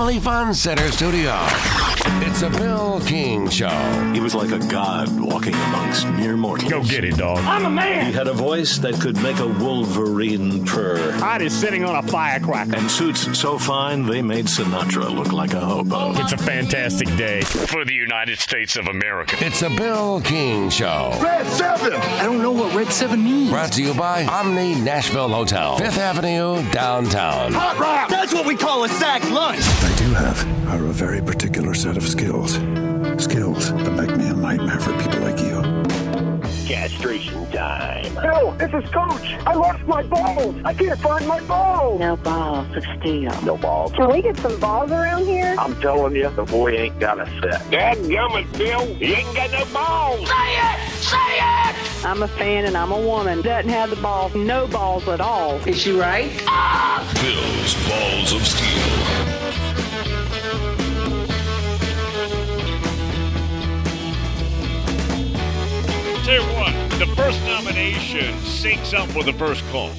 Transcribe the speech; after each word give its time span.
Family 0.00 0.18
Fun 0.18 0.54
Center 0.54 0.90
studio. 0.90 1.36
It's 2.22 2.40
a 2.40 2.48
Bill 2.48 3.00
King 3.00 3.50
Show. 3.50 3.68
He 4.14 4.20
was 4.20 4.34
like 4.34 4.50
a 4.50 4.58
god 4.58 5.08
walking 5.20 5.52
amongst 5.52 6.08
mere 6.08 6.38
mortals. 6.38 6.70
Go 6.70 6.82
get 6.82 7.04
it, 7.04 7.18
dog. 7.18 7.36
I'm 7.40 7.66
a 7.66 7.70
man. 7.70 8.06
He 8.06 8.12
had 8.12 8.26
a 8.26 8.32
voice 8.32 8.78
that 8.78 8.94
could 8.94 9.22
make 9.22 9.38
a 9.40 9.46
wolverine 9.46 10.64
purr. 10.64 11.12
Hot 11.18 11.42
is 11.42 11.52
sitting 11.52 11.84
on 11.84 12.02
a 12.02 12.08
firecracker. 12.08 12.76
And 12.76 12.90
suits 12.90 13.38
so 13.38 13.58
fine 13.58 14.06
they 14.06 14.22
made 14.22 14.46
Sinatra 14.46 15.14
look 15.14 15.34
like 15.34 15.52
a 15.52 15.60
hobo. 15.60 16.12
It's 16.18 16.32
a 16.32 16.38
fantastic 16.38 17.08
day 17.18 17.42
for 17.42 17.84
the 17.84 17.92
United 17.92 18.38
States 18.38 18.76
of 18.76 18.86
America. 18.86 19.36
It's 19.44 19.60
a 19.60 19.68
Bill 19.68 20.22
King 20.22 20.70
Show. 20.70 21.18
Red 21.20 21.46
Seven. 21.48 21.92
I 21.92 22.24
don't 22.24 22.40
know 22.40 22.52
what 22.52 22.74
Red 22.74 22.90
7 22.90 23.22
means. 23.22 23.50
Brought 23.50 23.72
to 23.72 23.82
you 23.82 23.92
by 23.92 24.24
Omni 24.24 24.76
Nashville 24.76 25.28
Hotel, 25.28 25.76
Fifth 25.76 25.98
Avenue, 25.98 26.68
downtown. 26.70 27.52
Hot 27.52 27.78
rock. 27.78 28.08
That's 28.08 28.32
what 28.32 28.46
we 28.46 28.56
call 28.56 28.84
a 28.84 28.88
sack 28.88 29.28
lunch. 29.30 29.60
I 29.90 29.96
do 29.96 30.14
have 30.14 30.68
are 30.68 30.86
a 30.86 30.92
very 30.92 31.20
particular 31.20 31.74
set 31.74 31.96
of 31.96 32.06
skills. 32.06 32.54
Skills 33.22 33.72
that 33.72 33.90
make 33.90 34.16
me 34.16 34.28
a 34.28 34.34
nightmare 34.34 34.78
for 34.78 34.96
people 35.02 35.18
like 35.18 35.40
you. 35.40 35.60
Castration 36.64 37.50
time. 37.50 38.14
Bill, 38.14 38.52
this 38.52 38.72
is 38.72 38.88
Coach. 38.90 39.34
I 39.44 39.54
lost 39.54 39.84
my 39.86 40.04
balls. 40.04 40.54
I 40.64 40.74
can't 40.74 40.98
find 41.00 41.26
my 41.26 41.40
balls. 41.40 41.98
No 41.98 42.16
balls 42.16 42.76
of 42.76 42.84
steel. 43.00 43.32
No 43.42 43.56
balls. 43.56 43.90
Can 43.92 44.12
we 44.12 44.22
get 44.22 44.36
some 44.36 44.60
balls 44.60 44.92
around 44.92 45.24
here? 45.24 45.56
I'm 45.58 45.78
telling 45.80 46.14
you, 46.14 46.30
the 46.30 46.44
boy 46.44 46.70
ain't 46.70 47.00
got 47.00 47.18
a 47.18 47.26
set. 47.40 47.60
Dadgummit, 47.72 48.56
Bill. 48.56 48.86
He 48.94 49.14
ain't 49.14 49.34
got 49.34 49.50
no 49.50 49.64
balls. 49.74 50.20
Say 50.20 50.54
it! 50.54 50.92
Say 51.00 51.16
it! 51.38 52.04
I'm 52.06 52.22
a 52.22 52.28
fan 52.28 52.64
and 52.64 52.76
I'm 52.76 52.92
a 52.92 53.00
woman. 53.00 53.42
Doesn't 53.42 53.70
have 53.70 53.90
the 53.90 53.96
balls, 53.96 54.36
no 54.36 54.68
balls 54.68 55.08
at 55.08 55.20
all. 55.20 55.56
Is 55.66 55.80
she 55.80 55.90
right? 55.90 56.30
Ah! 56.46 57.02
Bill's 57.20 57.74
Balls 57.88 58.32
of 58.32 58.46
Steel. 58.46 59.39
Tell 66.22 66.34
you 66.34 66.42
what, 66.54 66.74
the 66.98 67.06
first 67.16 67.42
nomination 67.44 68.34
syncs 68.42 68.92
up 68.92 69.14
with 69.16 69.24
the 69.24 69.32
first 69.32 69.64
call. 69.70 69.90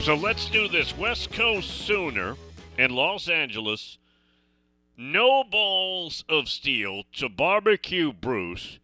So 0.00 0.14
let's 0.14 0.48
do 0.48 0.68
this. 0.68 0.96
West 0.96 1.32
Coast 1.32 1.68
Sooner 1.68 2.36
in 2.78 2.94
Los 2.94 3.28
Angeles. 3.28 3.98
No 4.96 5.42
balls 5.42 6.24
of 6.28 6.48
steel 6.48 7.02
to 7.14 7.28
barbecue 7.28 8.12
Bruce, 8.12 8.78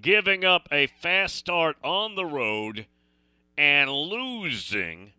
giving 0.00 0.44
up 0.44 0.68
a 0.72 0.88
fast 0.88 1.36
start 1.36 1.76
on 1.82 2.16
the 2.16 2.26
road 2.26 2.86
and 3.56 3.90
losing 3.90 5.12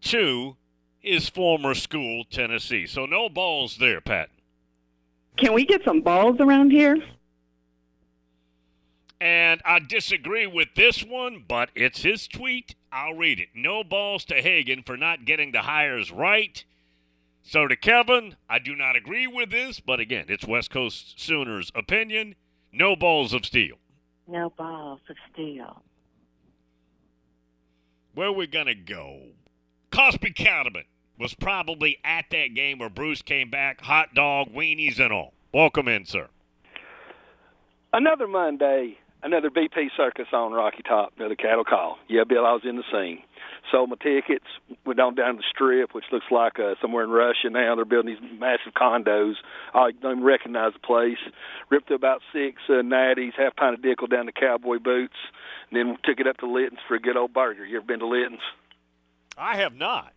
to 0.00 0.56
his 0.98 1.28
former 1.28 1.74
school, 1.74 2.24
Tennessee. 2.24 2.86
So 2.86 3.06
no 3.06 3.28
balls 3.28 3.76
there, 3.78 4.00
Pat. 4.00 4.30
Can 5.36 5.52
we 5.52 5.64
get 5.64 5.84
some 5.84 6.00
balls 6.00 6.40
around 6.40 6.70
here? 6.70 6.98
And 9.20 9.62
I 9.64 9.78
disagree 9.78 10.46
with 10.46 10.68
this 10.74 11.02
one, 11.02 11.44
but 11.46 11.70
it's 11.74 12.02
his 12.02 12.28
tweet. 12.28 12.74
I'll 12.92 13.14
read 13.14 13.40
it. 13.40 13.48
No 13.54 13.82
balls 13.82 14.24
to 14.26 14.34
Hagan 14.34 14.82
for 14.82 14.96
not 14.96 15.24
getting 15.24 15.52
the 15.52 15.62
hires 15.62 16.10
right. 16.10 16.64
So 17.42 17.68
to 17.68 17.76
Kevin, 17.76 18.36
I 18.48 18.58
do 18.58 18.74
not 18.74 18.96
agree 18.96 19.26
with 19.26 19.50
this, 19.50 19.80
but 19.80 20.00
again, 20.00 20.26
it's 20.28 20.46
West 20.46 20.70
Coast 20.70 21.20
Sooners' 21.20 21.70
opinion. 21.74 22.34
No 22.72 22.96
balls 22.96 23.32
of 23.32 23.44
steel. 23.44 23.76
No 24.26 24.50
balls 24.50 25.00
of 25.08 25.16
steel. 25.32 25.82
Where 28.14 28.28
are 28.28 28.32
we 28.32 28.46
gonna 28.46 28.74
go? 28.74 29.20
Cosby 29.90 30.32
Cattleman 30.32 30.84
was 31.18 31.34
probably 31.34 31.98
at 32.04 32.26
that 32.30 32.54
game 32.54 32.78
where 32.78 32.88
Bruce 32.88 33.22
came 33.22 33.50
back, 33.50 33.80
hot 33.82 34.14
dog, 34.14 34.52
weenies, 34.52 34.98
and 34.98 35.12
all. 35.12 35.34
Welcome 35.52 35.88
in, 35.88 36.04
sir. 36.06 36.28
Another 37.92 38.26
Monday, 38.26 38.98
another 39.24 39.50
BP 39.50 39.88
circus 39.96 40.26
on 40.32 40.52
Rocky 40.52 40.82
Top, 40.82 41.14
another 41.16 41.34
cattle 41.34 41.64
call. 41.64 41.98
Yeah, 42.08 42.24
Bill, 42.24 42.46
I 42.46 42.52
was 42.52 42.62
in 42.64 42.76
the 42.76 42.84
scene. 42.92 43.22
Sold 43.72 43.88
my 43.88 43.96
tickets, 43.96 44.44
went 44.84 45.00
on 45.00 45.14
down 45.14 45.36
the 45.36 45.42
strip, 45.50 45.94
which 45.94 46.04
looks 46.12 46.26
like 46.30 46.58
uh, 46.58 46.74
somewhere 46.80 47.02
in 47.02 47.10
Russia 47.10 47.48
now. 47.50 47.74
They're 47.74 47.86
building 47.86 48.14
these 48.14 48.38
massive 48.38 48.74
condos. 48.74 49.34
I 49.72 49.90
don't 49.90 50.18
even 50.18 50.24
recognize 50.24 50.74
the 50.74 50.86
place. 50.86 51.18
Ripped 51.70 51.88
through 51.88 51.96
about 51.96 52.20
six 52.32 52.60
uh, 52.68 52.84
natties, 52.84 53.32
half 53.36 53.56
pint 53.56 53.74
of 53.74 53.80
Dickel 53.80 54.10
down 54.10 54.26
to 54.26 54.32
cowboy 54.32 54.78
boots, 54.78 55.16
and 55.70 55.78
then 55.78 55.96
took 56.04 56.20
it 56.20 56.26
up 56.26 56.36
to 56.38 56.46
Litton's 56.46 56.80
for 56.86 56.94
a 56.94 57.00
good 57.00 57.16
old 57.16 57.32
burger. 57.32 57.64
You 57.64 57.78
ever 57.78 57.86
been 57.86 58.00
to 58.00 58.06
Litton's? 58.06 58.44
I 59.36 59.56
have 59.56 59.74
not. 59.74 60.12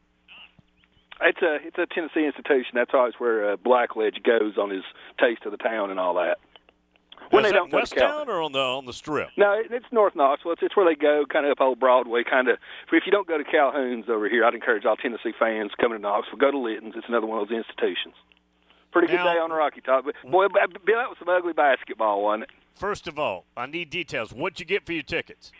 It's 1.20 1.42
a 1.42 1.58
it's 1.66 1.78
a 1.78 1.88
Tennessee 1.88 2.26
institution. 2.26 2.74
That's 2.76 2.92
always 2.94 3.16
where 3.18 3.54
uh, 3.54 3.58
Blackledge 3.58 4.22
goes 4.24 4.58
on 4.58 4.70
his 4.70 4.84
taste 5.20 5.46
of 5.46 5.52
the 5.52 5.58
town 5.58 5.90
and 5.90 6.00
all 6.00 6.14
that. 6.16 6.38
When 7.30 7.46
Is 7.46 7.52
they 7.52 7.58
don't 7.58 7.70
go 7.70 7.78
to 7.78 7.82
West 7.82 7.96
Town 7.98 8.30
or 8.30 8.42
on 8.42 8.52
the 8.52 8.60
on 8.60 8.86
the 8.86 8.94
strip? 8.94 9.30
No, 9.38 9.54
it- 9.54 9.72
it's 9.72 9.86
North 9.92 10.16
Knoxville. 10.16 10.54
It's, 10.54 10.64
it's 10.64 10.76
where 10.78 10.86
they 10.86 10.96
go, 10.96 11.26
kind 11.32 11.46
of 11.46 11.52
up 11.52 11.62
Old 11.62 11.80
Broadway, 11.80 12.24
kind 12.24 12.48
of. 12.48 12.58
If 12.92 13.04
you 13.06 13.12
don't 13.12 13.28
go 13.28 13.38
to 13.38 13.44
Calhoun's 13.44 14.06
over 14.10 14.30
here, 14.30 14.46
I'd 14.46 14.54
encourage 14.54 14.86
all 14.86 14.96
Tennessee 14.96 15.34
fans 15.38 15.72
coming 15.80 15.98
to 15.98 16.02
Knoxville 16.02 16.38
go 16.38 16.52
to 16.52 16.58
Litton's. 16.58 16.94
It's 16.96 17.08
another 17.08 17.28
one 17.28 17.40
of 17.42 17.50
those 17.50 17.58
institutions. 17.58 18.16
Pretty 18.92 19.08
good 19.08 19.18
Now- 19.18 19.34
day 19.34 19.40
on 19.40 19.52
Rocky 19.52 19.82
Top. 19.82 20.06
But 20.06 20.16
boy, 20.24 20.48
Bill, 20.48 20.98
that 20.98 21.10
was 21.10 21.18
some 21.20 21.30
ugly 21.30 21.54
basketball, 21.54 22.24
wasn't 22.24 22.44
it? 22.44 22.50
First 22.76 23.08
of 23.08 23.18
all, 23.20 23.46
I 23.56 23.66
need 23.66 23.90
details. 23.90 24.32
What'd 24.32 24.60
you 24.60 24.66
get 24.66 24.86
for 24.86 24.94
your 24.94 25.04
tickets? 25.04 25.52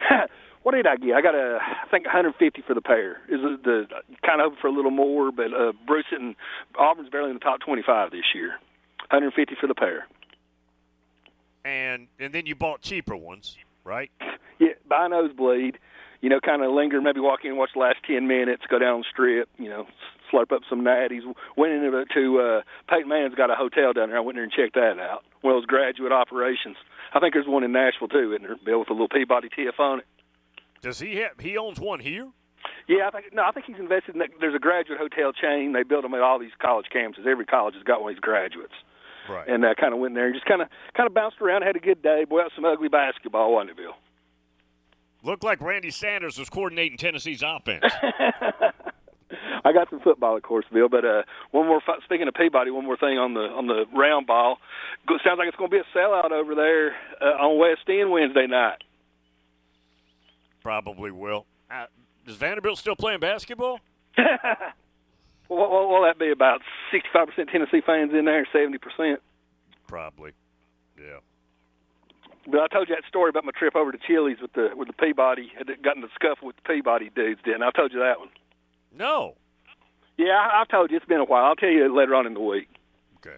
what 0.62 0.72
did 0.74 0.86
I 0.86 0.96
get? 0.96 1.14
I 1.14 1.20
got 1.22 1.34
a, 1.34 1.58
I 1.60 1.86
think 1.90 2.06
150 2.06 2.62
for 2.66 2.74
the 2.74 2.80
pair. 2.80 3.18
Is 3.28 3.40
it 3.42 3.62
the 3.64 3.86
kind 4.26 4.40
of 4.40 4.46
hoping 4.46 4.58
for 4.60 4.66
a 4.68 4.72
little 4.72 4.90
more, 4.90 5.30
but 5.30 5.52
uh, 5.52 5.72
Bruce 5.86 6.06
and 6.10 6.34
Auburn's 6.78 7.10
barely 7.10 7.30
in 7.30 7.34
the 7.34 7.40
top 7.40 7.60
25 7.60 8.10
this 8.10 8.24
year. 8.34 8.58
150 9.10 9.54
for 9.60 9.66
the 9.66 9.74
pair. 9.74 10.06
And 11.64 12.08
and 12.18 12.32
then 12.34 12.46
you 12.46 12.54
bought 12.54 12.82
cheaper 12.82 13.16
ones, 13.16 13.56
right? 13.84 14.10
Yeah, 14.58 14.74
buy 14.88 15.06
a 15.06 15.08
nosebleed. 15.08 15.78
You 16.20 16.30
know, 16.30 16.40
kind 16.40 16.62
of 16.62 16.72
linger, 16.72 17.02
maybe 17.02 17.20
walk 17.20 17.40
in, 17.44 17.50
and 17.50 17.58
watch 17.58 17.70
the 17.74 17.80
last 17.80 17.96
ten 18.06 18.26
minutes, 18.26 18.62
go 18.70 18.78
down 18.78 19.00
the 19.00 19.04
strip. 19.10 19.48
You 19.58 19.68
know, 19.68 19.86
slurp 20.32 20.52
up 20.52 20.62
some 20.68 20.82
natties. 20.82 21.20
Went 21.56 21.72
into 21.72 22.04
to 22.14 22.40
uh, 22.40 22.62
Peyton 22.88 23.08
Manning's 23.08 23.34
got 23.34 23.50
a 23.50 23.54
hotel 23.54 23.92
down 23.92 24.08
there. 24.08 24.18
I 24.18 24.20
went 24.20 24.36
there 24.36 24.44
and 24.44 24.52
checked 24.52 24.74
that 24.74 24.98
out. 24.98 25.24
One 25.40 25.54
of 25.54 25.62
those 25.62 25.66
graduate 25.66 26.12
operations. 26.12 26.76
I 27.12 27.20
think 27.20 27.34
there's 27.34 27.46
one 27.46 27.64
in 27.64 27.72
Nashville 27.72 28.08
too, 28.08 28.32
isn't 28.32 28.42
there? 28.42 28.56
Bill 28.64 28.80
with 28.80 28.90
a 28.90 28.92
little 28.92 29.08
Peabody 29.08 29.48
TF 29.48 29.78
on 29.78 30.00
it. 30.00 30.06
Does 30.82 31.00
he 31.00 31.16
have? 31.16 31.38
He 31.40 31.56
owns 31.56 31.80
one 31.80 32.00
here. 32.00 32.28
Yeah, 32.88 33.08
I 33.08 33.10
think 33.10 33.34
no, 33.34 33.42
I 33.42 33.52
think 33.52 33.66
he's 33.66 33.78
invested 33.78 34.14
in. 34.14 34.18
That, 34.18 34.30
there's 34.40 34.54
a 34.54 34.58
graduate 34.58 34.98
hotel 34.98 35.32
chain. 35.32 35.72
They 35.72 35.82
build 35.82 36.04
them 36.04 36.14
at 36.14 36.20
all 36.20 36.38
these 36.38 36.56
college 36.60 36.86
campuses. 36.94 37.26
Every 37.26 37.46
college 37.46 37.74
has 37.74 37.82
got 37.82 38.02
one 38.02 38.10
of 38.10 38.16
these 38.16 38.20
graduates. 38.20 38.74
Right. 39.28 39.48
And 39.48 39.64
uh, 39.64 39.74
kind 39.78 39.94
of 39.94 40.00
went 40.00 40.14
there 40.14 40.26
and 40.26 40.34
just 40.34 40.46
kind 40.46 40.62
of 40.62 40.68
kind 40.96 41.06
of 41.06 41.14
bounced 41.14 41.40
around, 41.40 41.62
had 41.62 41.76
a 41.76 41.80
good 41.80 42.02
day. 42.02 42.24
Boy, 42.24 42.38
that 42.38 42.44
was 42.44 42.52
some 42.54 42.64
ugly 42.64 42.88
basketball, 42.88 43.54
wasn't 43.54 43.70
it, 43.70 43.76
Bill? 43.76 43.94
Looked 45.22 45.42
like 45.42 45.60
Randy 45.62 45.90
Sanders 45.90 46.38
was 46.38 46.50
coordinating 46.50 46.98
Tennessee's 46.98 47.42
offense. 47.42 47.84
I 49.64 49.72
got 49.72 49.88
some 49.88 50.00
football, 50.00 50.36
of 50.36 50.42
course, 50.42 50.66
Bill. 50.70 50.88
But 50.88 51.04
uh, 51.04 51.22
one 51.50 51.66
more. 51.66 51.80
Speaking 52.04 52.28
of 52.28 52.34
Peabody, 52.34 52.70
one 52.70 52.84
more 52.84 52.98
thing 52.98 53.18
on 53.18 53.32
the 53.34 53.40
on 53.40 53.66
the 53.66 53.86
round 53.96 54.26
ball. 54.26 54.58
Sounds 55.08 55.38
like 55.38 55.48
it's 55.48 55.56
going 55.56 55.70
to 55.70 55.76
be 55.76 55.80
a 55.80 55.98
sellout 55.98 56.30
over 56.30 56.54
there 56.54 56.94
uh, 57.20 57.42
on 57.42 57.58
West 57.58 57.88
End 57.88 58.10
Wednesday 58.10 58.46
night. 58.46 58.84
Probably 60.62 61.10
will. 61.10 61.46
Uh, 61.70 61.86
is 62.26 62.36
Vanderbilt 62.36 62.78
still 62.78 62.96
playing 62.96 63.20
basketball? 63.20 63.80
What 65.48 65.70
what 65.70 65.88
will 65.88 66.02
that 66.02 66.18
be? 66.18 66.30
About 66.30 66.62
sixty-five 66.90 67.28
percent 67.28 67.50
Tennessee 67.50 67.82
fans 67.84 68.12
in 68.12 68.24
there, 68.24 68.46
seventy 68.52 68.78
percent. 68.78 69.20
Probably. 69.86 70.32
Yeah. 70.98 71.18
But 72.46 72.60
I 72.60 72.68
told 72.68 72.88
you 72.88 72.94
that 72.94 73.04
story 73.08 73.30
about 73.30 73.44
my 73.44 73.52
trip 73.52 73.74
over 73.74 73.92
to 73.92 73.98
Chili's 73.98 74.40
with 74.40 74.52
the 74.52 74.70
with 74.74 74.88
the 74.88 74.94
Peabody. 74.94 75.52
Had 75.56 75.68
gotten 75.82 76.02
the 76.02 76.08
scuffle 76.14 76.46
with 76.46 76.56
the 76.56 76.62
Peabody 76.62 77.10
dudes. 77.14 77.40
Didn't 77.44 77.62
I? 77.62 77.68
I 77.68 77.70
told 77.70 77.92
you 77.92 78.00
that 78.00 78.18
one. 78.18 78.28
No. 78.96 79.34
Yeah, 80.16 80.32
I, 80.32 80.60
I've 80.60 80.68
told 80.68 80.90
you 80.90 80.96
it's 80.96 81.06
been 81.06 81.20
a 81.20 81.24
while. 81.24 81.44
I'll 81.44 81.56
tell 81.56 81.70
you 81.70 81.94
later 81.94 82.14
on 82.14 82.26
in 82.26 82.34
the 82.34 82.40
week. 82.40 82.68
Okay. 83.16 83.36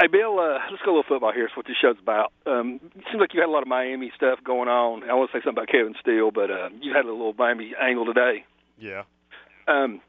Hey, 0.00 0.06
Bill, 0.06 0.38
uh, 0.38 0.58
let's 0.70 0.82
go 0.84 0.92
a 0.92 0.94
little 0.94 1.02
football 1.02 1.32
here. 1.32 1.46
That's 1.46 1.56
what 1.56 1.66
this 1.66 1.76
show's 1.80 1.98
about. 2.00 2.32
Um, 2.46 2.80
it 2.94 3.04
seems 3.10 3.20
like 3.20 3.34
you 3.34 3.40
had 3.40 3.48
a 3.48 3.52
lot 3.52 3.62
of 3.62 3.68
Miami 3.68 4.12
stuff 4.14 4.38
going 4.44 4.68
on. 4.68 5.08
I 5.08 5.14
want 5.14 5.30
to 5.30 5.38
say 5.38 5.42
something 5.44 5.62
about 5.62 5.68
Kevin 5.68 5.94
Steele, 6.00 6.30
but 6.30 6.50
uh, 6.50 6.68
you 6.80 6.94
had 6.94 7.04
a 7.04 7.10
little 7.10 7.34
Miami 7.36 7.74
angle 7.80 8.06
today. 8.06 8.44
Yeah. 8.78 9.02
Um, 9.66 10.00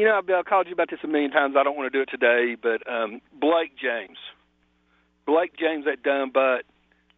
you 0.00 0.06
know, 0.06 0.22
Bill, 0.22 0.38
I've 0.38 0.46
called 0.46 0.66
you 0.66 0.72
about 0.72 0.88
this 0.88 1.00
a 1.04 1.06
million 1.06 1.30
times. 1.30 1.56
I 1.58 1.62
don't 1.62 1.76
want 1.76 1.92
to 1.92 1.98
do 1.98 2.00
it 2.00 2.08
today, 2.08 2.56
but 2.56 2.80
um, 2.90 3.20
Blake 3.38 3.76
James. 3.76 4.16
Blake 5.26 5.52
James, 5.58 5.84
that 5.84 6.02
dumb 6.02 6.30
butt, 6.32 6.64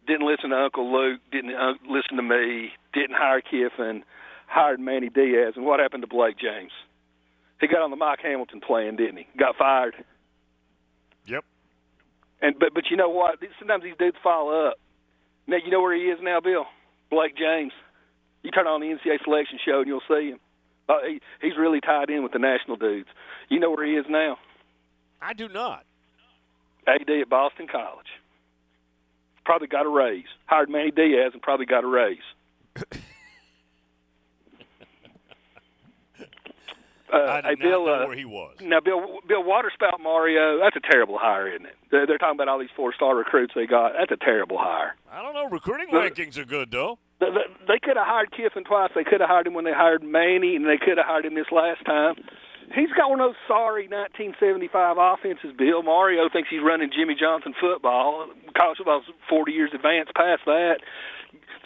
didn't 0.05 0.27
listen 0.27 0.49
to 0.49 0.57
Uncle 0.57 0.91
Luke, 0.91 1.21
didn't 1.31 1.55
uh, 1.55 1.75
listen 1.87 2.17
to 2.17 2.23
me, 2.23 2.73
didn't 2.93 3.15
hire 3.15 3.39
Kiffin, 3.39 4.03
hired 4.47 4.81
Manny 4.81 5.07
Diaz. 5.07 5.53
And 5.55 5.65
what 5.65 5.79
happened 5.79 6.03
to 6.03 6.07
Blake 6.07 6.37
James? 6.37 6.73
He 7.61 7.67
got 7.67 7.81
on 7.81 7.89
the 7.89 7.95
Mike 7.95 8.19
Hamilton 8.21 8.59
plan, 8.59 8.97
didn't 8.97 9.15
he? 9.15 9.27
Got 9.39 9.55
fired. 9.55 9.95
Yep. 11.25 11.45
And 12.41 12.59
but 12.59 12.73
but 12.73 12.91
you 12.91 12.97
know 12.97 13.07
what? 13.07 13.39
Sometimes 13.59 13.83
these 13.83 13.95
dudes 13.97 14.17
follow 14.21 14.67
up. 14.67 14.75
Now 15.47 15.55
you 15.63 15.71
know 15.71 15.81
where 15.81 15.95
he 15.95 16.11
is 16.11 16.19
now, 16.21 16.41
Bill. 16.41 16.65
Blake 17.09 17.37
James. 17.37 17.71
You 18.41 18.51
turn 18.51 18.67
on 18.67 18.81
the 18.81 18.87
NCAA 18.87 19.23
selection 19.23 19.57
show 19.65 19.79
and 19.79 19.87
you'll 19.87 20.01
see 20.09 20.31
him. 20.31 20.39
Uh, 20.89 20.93
he, 21.07 21.21
he's 21.41 21.57
really 21.57 21.79
tied 21.81 22.09
in 22.09 22.23
with 22.23 22.31
the 22.33 22.39
national 22.39 22.77
dudes. 22.77 23.07
You 23.49 23.59
know 23.59 23.71
where 23.71 23.85
he 23.85 23.93
is 23.93 24.05
now? 24.09 24.37
I 25.21 25.33
do 25.33 25.47
not. 25.47 25.85
AD 26.87 27.09
at 27.09 27.29
Boston 27.29 27.67
College. 27.71 28.07
Probably 29.45 29.67
got 29.67 29.85
a 29.85 29.89
raise. 29.89 30.25
Hired 30.45 30.69
Manny 30.69 30.91
Diaz 30.91 31.31
and 31.33 31.41
probably 31.41 31.65
got 31.65 31.83
a 31.83 31.87
raise. 31.87 32.17
I 37.11 37.15
Uh, 37.15 37.35
did 37.41 37.45
hey, 37.45 37.49
not 37.51 37.59
Bill, 37.59 37.85
know 37.85 37.93
uh, 37.93 38.07
where 38.07 38.15
he 38.15 38.25
was. 38.25 38.55
Now, 38.59 38.79
Bill, 38.79 39.19
Bill 39.27 39.43
Waterspout 39.43 39.99
Mario, 40.01 40.57
that's 40.59 40.75
a 40.75 40.79
terrible 40.79 41.19
hire, 41.19 41.47
isn't 41.47 41.65
it? 41.67 41.75
They're, 41.91 42.07
they're 42.07 42.17
talking 42.17 42.37
about 42.37 42.47
all 42.47 42.57
these 42.57 42.71
four-star 42.75 43.15
recruits 43.15 43.53
they 43.55 43.67
got. 43.67 43.93
That's 43.97 44.11
a 44.11 44.17
terrible 44.25 44.57
hire. 44.59 44.95
I 45.11 45.21
don't 45.21 45.35
know. 45.35 45.47
Recruiting 45.47 45.89
rankings 45.89 46.37
are 46.39 46.45
good 46.45 46.71
though. 46.71 46.97
They, 47.67 47.79
could 47.79 47.97
have 47.97 48.07
hired 48.07 48.31
Kiffin 48.31 48.63
twice. 48.63 48.91
They 48.95 49.03
could 49.03 49.21
have 49.21 49.29
hired 49.29 49.47
him 49.47 49.53
when 49.53 49.65
they 49.65 49.73
hired 49.73 50.03
Manny, 50.03 50.55
and 50.55 50.65
they 50.65 50.77
could 50.77 50.97
have 50.97 51.05
hired 51.05 51.25
him 51.25 51.35
this 51.35 51.51
last 51.51 51.85
time. 51.85 52.15
He's 52.73 52.91
got 52.95 53.09
one 53.09 53.19
of 53.19 53.29
those 53.29 53.41
sorry 53.47 53.87
1975 53.87 54.97
offenses. 54.97 55.53
Bill 55.57 55.83
Mario 55.83 56.29
thinks 56.31 56.49
he's 56.49 56.63
running 56.63 56.89
Jimmy 56.95 57.15
Johnson 57.19 57.53
football. 57.59 58.27
College 58.57 58.77
football's 58.77 59.05
40 59.29 59.51
years 59.51 59.71
advanced 59.73 60.13
past 60.15 60.41
that. 60.45 60.79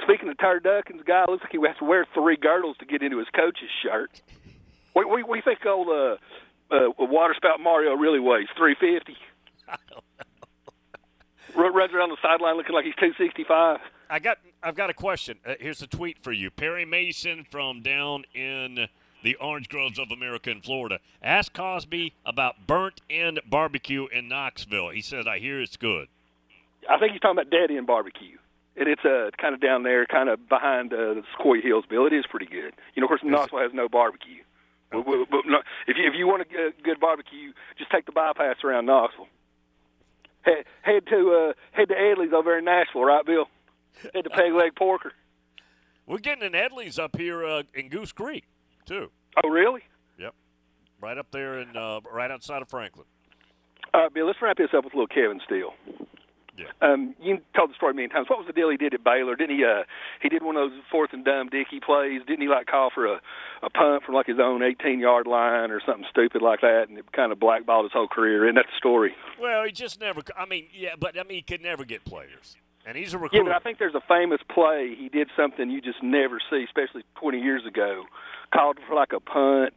Speaking 0.04 0.30
of 0.30 0.38
turduckins, 0.38 1.06
guy 1.06 1.26
looks 1.28 1.44
like 1.44 1.52
he 1.52 1.60
has 1.66 1.78
to 1.78 1.86
wear 1.86 2.06
three 2.14 2.38
girdles 2.38 2.78
to 2.78 2.86
get 2.86 3.02
into 3.02 3.20
his 3.20 3.28
coach's 3.34 3.70
shirt. 3.82 4.22
We 4.96 5.06
we, 5.06 5.24
we 5.24 5.42
think 5.42 5.66
old 5.66 5.88
uh, 5.88 6.18
uh, 6.72 6.90
waterspout 7.00 7.60
Mario 7.62 7.94
really 7.94 8.20
weighs 8.20 8.48
350. 8.58 9.16
Run- 11.56 11.74
Runs 11.74 11.94
around 11.94 12.10
the 12.10 12.18
sideline 12.22 12.58
looking 12.58 12.74
like 12.74 12.86
he's 12.86 12.96
265. 12.96 13.80
I 14.10 14.20
got 14.20 14.38
I've 14.64 14.76
got 14.76 14.90
a 14.90 14.94
question. 14.94 15.38
Uh, 15.46 15.54
here's 15.60 15.82
a 15.82 15.88
tweet 15.88 16.18
for 16.20 16.32
you. 16.32 16.50
Perry 16.50 16.86
Mason 16.86 17.46
from 17.50 17.82
down 17.82 18.26
in 18.34 18.88
the 19.24 19.36
orange 19.36 19.70
groves 19.70 20.00
of 20.00 20.12
America 20.12 20.50
in 20.50 20.62
Florida. 20.62 21.00
Ask 21.22 21.54
Cosby 21.54 22.14
about 22.26 22.68
burnt 22.68 23.02
end 23.10 23.40
barbecue 23.50 24.08
in 24.08 24.28
Knoxville. 24.28 24.90
He 24.90 25.02
says 25.02 25.28
I 25.28 25.40
hear 25.40 25.62
it's 25.62 25.78
good. 25.78 26.08
I 26.90 26.98
think 26.98 27.12
he's 27.12 27.22
talking 27.22 27.40
about 27.40 27.52
Dead 27.52 27.70
End 27.72 27.88
Barbecue. 27.88 28.38
And 28.78 28.88
it's 28.88 29.04
uh, 29.04 29.32
kind 29.42 29.56
of 29.56 29.62
down 29.62 29.82
there, 29.84 30.06
kind 30.06 30.30
of 30.30 30.48
behind 30.48 30.94
uh, 30.94 31.16
the 31.16 31.24
Sequoia 31.36 31.62
Hills, 31.62 31.86
Bill. 31.90 32.06
It 32.06 32.14
is 32.14 32.26
pretty 32.30 32.46
good. 32.46 32.74
You 32.94 33.02
know, 33.02 33.06
of 33.06 33.10
course, 33.10 33.22
Knoxville 33.24 33.60
has 33.60 33.72
no 33.74 33.90
barbecue. 33.90 34.44
But, 34.92 35.04
but, 35.04 35.30
but 35.30 35.42
no, 35.46 35.58
if 35.88 35.98
you 35.98 36.08
if 36.08 36.14
you 36.16 36.28
want 36.28 36.44
a 36.44 36.46
good, 36.46 36.74
good 36.84 37.00
barbecue, 37.00 37.52
just 37.78 37.92
take 37.92 38.06
the 38.06 38.12
bypass 38.12 38.58
around 38.64 38.86
Knoxville. 38.86 39.28
Head, 40.44 40.64
head 40.84 41.08
to 41.08 41.50
uh, 41.50 41.54
head 41.72 41.90
to 41.90 41.96
Edley's 41.96 42.34
over 42.34 42.58
in 42.58 42.66
Nashville, 42.66 43.04
right, 43.04 43.26
Bill? 43.26 43.48
Head 44.14 44.24
to 44.24 44.30
Peg 44.30 44.54
Leg 44.54 44.76
Porker. 44.76 45.14
We're 46.06 46.20
getting 46.20 46.44
an 46.44 46.54
Edley's 46.54 46.98
up 46.98 47.18
here 47.18 47.46
uh, 47.46 47.64
in 47.74 47.90
Goose 47.90 48.12
Creek 48.12 48.46
too. 48.86 49.12
Oh, 49.44 49.50
really? 49.50 49.82
Yep, 50.18 50.34
right 51.02 51.18
up 51.18 51.28
there 51.32 51.60
in 51.60 51.76
uh, 51.76 52.00
right 52.12 52.32
outside 52.32 52.62
of 52.62 52.70
Franklin. 52.70 53.06
All 53.94 54.02
right, 54.04 54.14
Bill. 54.14 54.26
Let's 54.28 54.42
wrap 54.42 54.58
this 54.58 54.70
up 54.76 54.84
with 54.84 54.94
a 54.94 54.98
little 54.98 55.08
Kevin 55.08 55.40
Steele. 55.46 55.74
Yeah. 56.58 56.66
Um, 56.82 57.14
you 57.22 57.40
told 57.56 57.70
the 57.70 57.76
story 57.76 57.94
many 57.94 58.08
times. 58.08 58.30
What 58.30 58.40
was 58.40 58.48
the 58.48 58.54
deal 58.54 58.70
he 58.70 58.78
did 58.78 58.94
at 58.94 59.04
Baylor? 59.04 59.36
Didn't 59.36 59.58
he? 59.58 59.64
Uh, 59.64 59.84
he 60.22 60.30
did 60.30 60.42
one 60.42 60.58
of 60.58 60.72
those 60.72 60.80
fourth 60.90 61.12
and 61.14 61.24
dumb 61.24 61.50
dicky 61.50 61.80
plays. 61.80 62.22
Didn't 62.28 62.42
he 62.42 62.48
like 62.48 62.66
call 62.66 62.90
for 62.94 63.06
a, 63.06 63.22
a 63.62 63.70
punt 63.70 64.04
from 64.04 64.16
like 64.16 64.26
his 64.26 64.40
own 64.42 64.64
18 64.64 65.00
yard 65.00 65.28
line 65.28 65.70
or 65.70 65.80
something 65.86 66.06
stupid 66.10 66.42
like 66.42 66.62
that, 66.62 66.86
and 66.90 66.98
it 66.98 67.12
kind 67.12 67.32
of 67.32 67.40
blackballed 67.40 67.86
his 67.86 67.92
whole 67.94 68.08
career? 68.08 68.48
And 68.48 68.58
that's 68.58 68.70
the 68.70 68.78
story. 68.78 69.16
Well, 69.40 69.66
he 69.66 69.72
just 69.72 70.00
never. 70.00 70.22
I 70.36 70.46
mean, 70.46 70.66
yeah, 70.74 70.96
but 71.00 71.20
I 71.20 71.24
mean, 71.24 71.36
he 71.38 71.42
could 71.44 71.62
never 71.62 71.86
get 71.86 72.04
players, 72.06 72.56
and 72.88 72.96
he's 72.98 73.14
a 73.14 73.20
Yeah, 73.34 73.44
but 73.44 73.52
I 73.52 73.60
think 73.60 73.80
there's 73.80 73.96
a 73.96 74.04
famous 74.08 74.40
play. 74.50 74.96
He 74.98 75.10
did 75.10 75.28
something 75.36 75.70
you 75.70 75.82
just 75.82 76.02
never 76.02 76.40
see, 76.50 76.64
especially 76.64 77.04
20 77.20 77.40
years 77.40 77.66
ago. 77.66 78.06
Called 78.54 78.78
for 78.88 78.96
like 78.96 79.12
a 79.12 79.20
punt, 79.20 79.74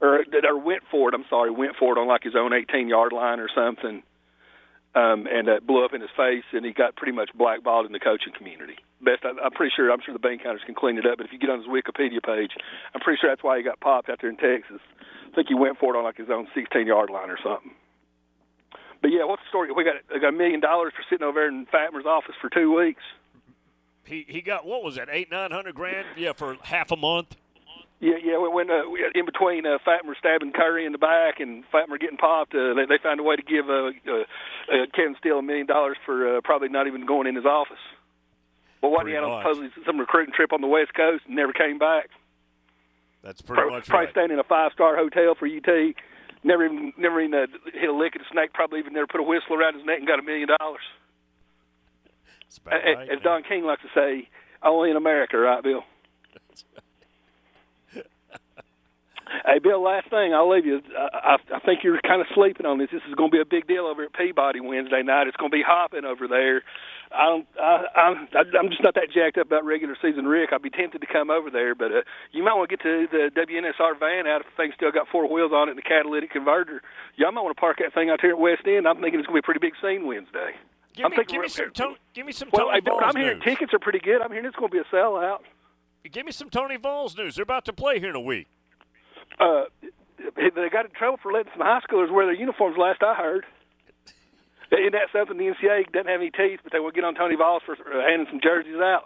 or 0.00 0.24
or 0.24 0.58
went 0.58 0.82
for 0.90 1.10
it. 1.10 1.14
I'm 1.14 1.26
sorry, 1.28 1.50
went 1.50 1.76
for 1.76 1.92
it 1.92 2.00
on 2.00 2.08
like 2.08 2.22
his 2.24 2.34
own 2.34 2.54
18 2.54 2.88
yard 2.88 3.12
line 3.12 3.38
or 3.38 3.48
something. 3.54 4.02
Um, 4.94 5.28
and 5.30 5.46
uh, 5.46 5.60
blew 5.60 5.84
up 5.84 5.92
in 5.92 6.00
his 6.00 6.08
face, 6.16 6.48
and 6.54 6.64
he 6.64 6.72
got 6.72 6.96
pretty 6.96 7.12
much 7.12 7.28
blackballed 7.36 7.84
in 7.84 7.92
the 7.92 8.00
coaching 8.00 8.32
community. 8.32 8.76
Best, 9.02 9.26
I, 9.26 9.36
I'm 9.44 9.50
pretty 9.52 9.74
sure. 9.76 9.92
I'm 9.92 10.00
sure 10.00 10.14
the 10.14 10.18
bank 10.18 10.42
counters 10.42 10.62
can 10.64 10.74
clean 10.74 10.96
it 10.96 11.04
up. 11.04 11.18
But 11.18 11.26
if 11.26 11.34
you 11.34 11.38
get 11.38 11.50
on 11.50 11.58
his 11.58 11.68
Wikipedia 11.68 12.24
page, 12.24 12.52
I'm 12.94 13.02
pretty 13.02 13.18
sure 13.20 13.28
that's 13.28 13.44
why 13.44 13.58
he 13.58 13.62
got 13.62 13.78
popped 13.80 14.08
out 14.08 14.22
there 14.22 14.30
in 14.30 14.38
Texas. 14.38 14.80
I 15.28 15.34
think 15.34 15.48
he 15.48 15.54
went 15.54 15.76
for 15.76 15.94
it 15.94 15.98
on 15.98 16.04
like 16.04 16.16
his 16.16 16.30
own 16.32 16.48
16 16.54 16.86
yard 16.86 17.10
line 17.10 17.28
or 17.28 17.36
something. 17.44 17.72
But 19.02 19.10
yeah, 19.12 19.24
what's 19.24 19.42
the 19.42 19.48
story? 19.48 19.70
We 19.72 19.84
got 19.84 19.96
I 20.14 20.18
got 20.18 20.28
a 20.28 20.36
million 20.36 20.60
dollars 20.60 20.92
for 20.96 21.04
sitting 21.08 21.26
over 21.26 21.40
there 21.40 21.48
in 21.48 21.66
Fatmer's 21.66 22.06
office 22.06 22.34
for 22.40 22.48
two 22.50 22.74
weeks. 22.74 23.02
he 24.04 24.24
he 24.28 24.40
got 24.40 24.66
what 24.66 24.82
was 24.82 24.96
that 24.96 25.08
eight 25.10 25.30
nine 25.30 25.50
hundred 25.50 25.74
grand? 25.74 26.06
Yeah, 26.16 26.32
for 26.32 26.56
half 26.62 26.90
a 26.90 26.96
month. 26.96 27.36
Yeah, 27.98 28.16
yeah. 28.22 28.36
When, 28.36 28.70
uh, 28.70 28.82
in 29.14 29.24
between 29.24 29.64
uh, 29.64 29.78
Fatmer 29.86 30.12
stabbing 30.18 30.52
Currie 30.52 30.84
in 30.84 30.92
the 30.92 30.98
back 30.98 31.40
and 31.40 31.64
Fatmer 31.72 31.98
getting 31.98 32.18
popped, 32.18 32.54
uh, 32.54 32.74
they, 32.74 32.84
they 32.84 32.98
found 33.02 33.20
a 33.20 33.22
way 33.22 33.36
to 33.36 33.42
give 33.42 33.70
uh, 33.70 33.88
uh, 34.06 34.24
uh, 34.70 34.86
Kevin 34.94 35.16
Steele 35.18 35.38
a 35.38 35.42
million 35.42 35.66
dollars 35.66 35.96
for 36.04 36.36
uh, 36.36 36.40
probably 36.44 36.68
not 36.68 36.86
even 36.86 37.06
going 37.06 37.26
in 37.26 37.34
his 37.34 37.46
office. 37.46 37.80
Well, 38.82 38.92
what 38.92 39.06
he 39.06 39.14
had 39.14 39.24
on 39.24 39.40
supposedly 39.40 39.70
some 39.86 39.98
recruiting 39.98 40.34
trip 40.34 40.52
on 40.52 40.60
the 40.60 40.66
West 40.66 40.92
Coast 40.94 41.24
and 41.26 41.36
never 41.36 41.54
came 41.54 41.78
back. 41.78 42.10
That's 43.22 43.40
pretty 43.40 43.62
Pro- 43.62 43.70
much 43.70 43.88
probably 43.88 44.06
right. 44.06 44.12
staying 44.12 44.30
in 44.30 44.38
a 44.38 44.44
five 44.44 44.72
star 44.72 44.94
hotel 44.96 45.34
for 45.34 45.46
UT. 45.48 45.94
Never 46.46 46.64
even 46.64 46.92
never 46.96 47.20
even 47.20 47.34
uh, 47.34 47.46
hit 47.74 47.90
a 47.90 47.92
lick 47.92 48.14
at 48.14 48.22
a 48.22 48.24
snake. 48.30 48.52
Probably 48.52 48.78
even 48.78 48.92
never 48.92 49.08
put 49.08 49.18
a 49.18 49.24
whistle 49.24 49.56
around 49.56 49.74
his 49.74 49.84
neck 49.84 49.98
and 49.98 50.06
got 50.06 50.20
a 50.20 50.22
million 50.22 50.48
dollars. 50.60 50.86
That's 52.46 52.60
right, 52.64 53.10
As. 53.10 53.18
Don 53.24 53.42
King 53.42 53.64
likes 53.64 53.82
to 53.82 53.88
say, 53.92 54.28
only 54.62 54.90
in 54.90 54.96
America, 54.96 55.36
right, 55.38 55.60
Bill? 55.60 55.82
Hey, 59.44 59.58
Bill. 59.58 59.82
Last 59.82 60.08
thing, 60.08 60.34
I'll 60.34 60.48
leave 60.48 60.66
you. 60.66 60.80
I, 60.96 61.36
I, 61.36 61.56
I 61.56 61.58
think 61.60 61.82
you're 61.82 62.00
kind 62.06 62.20
of 62.20 62.28
sleeping 62.34 62.66
on 62.66 62.78
this. 62.78 62.90
This 62.92 63.02
is 63.08 63.14
going 63.14 63.30
to 63.30 63.34
be 63.34 63.40
a 63.40 63.44
big 63.44 63.66
deal 63.66 63.86
over 63.86 64.04
at 64.04 64.12
Peabody 64.12 64.60
Wednesday 64.60 65.02
night. 65.02 65.26
It's 65.26 65.36
going 65.36 65.50
to 65.50 65.56
be 65.56 65.64
hopping 65.66 66.04
over 66.04 66.28
there. 66.28 66.62
I 67.10 67.26
don't. 67.26 67.46
I, 67.60 67.84
I'm. 67.96 68.28
I'm 68.34 68.68
just 68.70 68.82
not 68.82 68.94
that 68.94 69.10
jacked 69.12 69.38
up 69.38 69.46
about 69.46 69.64
regular 69.64 69.96
season 70.00 70.26
Rick. 70.26 70.50
I'd 70.52 70.62
be 70.62 70.70
tempted 70.70 71.00
to 71.00 71.06
come 71.06 71.30
over 71.30 71.50
there, 71.50 71.74
but 71.74 71.90
uh, 71.92 72.02
you 72.32 72.42
might 72.42 72.54
want 72.54 72.70
to 72.70 72.76
get 72.76 72.82
to 72.82 73.06
the 73.10 73.30
WNSR 73.34 73.98
van 73.98 74.26
out 74.26 74.42
if 74.42 74.46
the 74.46 74.56
thing's 74.56 74.74
still 74.74 74.90
got 74.90 75.08
four 75.08 75.28
wheels 75.30 75.52
on 75.52 75.68
it 75.68 75.72
and 75.72 75.78
the 75.78 75.82
catalytic 75.82 76.30
converter. 76.30 76.82
Y'all 77.16 77.32
might 77.32 77.42
want 77.42 77.56
to 77.56 77.60
park 77.60 77.78
that 77.78 77.94
thing 77.94 78.10
out 78.10 78.20
here 78.20 78.30
at 78.30 78.38
West 78.38 78.62
End. 78.66 78.86
I'm 78.86 79.00
thinking 79.00 79.20
it's 79.20 79.26
going 79.26 79.40
to 79.40 79.42
be 79.42 79.46
a 79.46 79.48
pretty 79.48 79.60
big 79.60 79.74
scene 79.82 80.06
Wednesday. 80.06 80.54
Give 80.94 81.04
I'm 81.04 81.10
me, 81.10 81.16
thinking 81.18 81.34
give 81.34 81.42
me 81.42 81.48
some 81.48 81.70
Tony, 81.70 81.96
give 82.14 82.26
me 82.26 82.32
some 82.32 82.48
Well, 82.52 82.66
Tony 82.66 82.78
I, 82.78 82.80
Vols 82.80 83.02
I'm 83.04 83.16
hearing 83.16 83.40
tickets 83.40 83.74
are 83.74 83.78
pretty 83.78 84.00
good. 84.00 84.22
I'm 84.22 84.30
hearing 84.30 84.46
it's 84.46 84.56
going 84.56 84.70
to 84.70 84.74
be 84.74 84.80
a 84.80 84.94
sellout. 84.94 85.40
Give 86.10 86.24
me 86.24 86.32
some 86.32 86.50
Tony 86.50 86.76
Vols 86.76 87.16
news. 87.16 87.34
They're 87.36 87.42
about 87.42 87.64
to 87.66 87.72
play 87.72 87.98
here 87.98 88.10
in 88.10 88.16
a 88.16 88.20
week. 88.20 88.46
Uh, 89.38 89.64
they 90.36 90.68
got 90.70 90.86
in 90.86 90.90
trouble 90.92 91.18
for 91.22 91.32
letting 91.32 91.52
some 91.52 91.64
high 91.64 91.80
schoolers 91.88 92.12
wear 92.12 92.26
their 92.26 92.34
uniforms. 92.34 92.76
Last 92.78 93.02
I 93.02 93.14
heard, 93.14 93.44
isn't 94.72 94.92
that 94.92 95.08
something? 95.12 95.36
The 95.36 95.44
NCAA 95.44 95.92
doesn't 95.92 96.08
have 96.08 96.20
any 96.20 96.30
teeth, 96.30 96.60
but 96.62 96.72
they 96.72 96.80
will 96.80 96.90
get 96.90 97.04
on 97.04 97.14
Tony 97.14 97.36
Voss 97.36 97.62
for 97.64 97.74
uh, 97.74 98.06
handing 98.08 98.26
some 98.30 98.40
jerseys 98.42 98.76
out. 98.76 99.04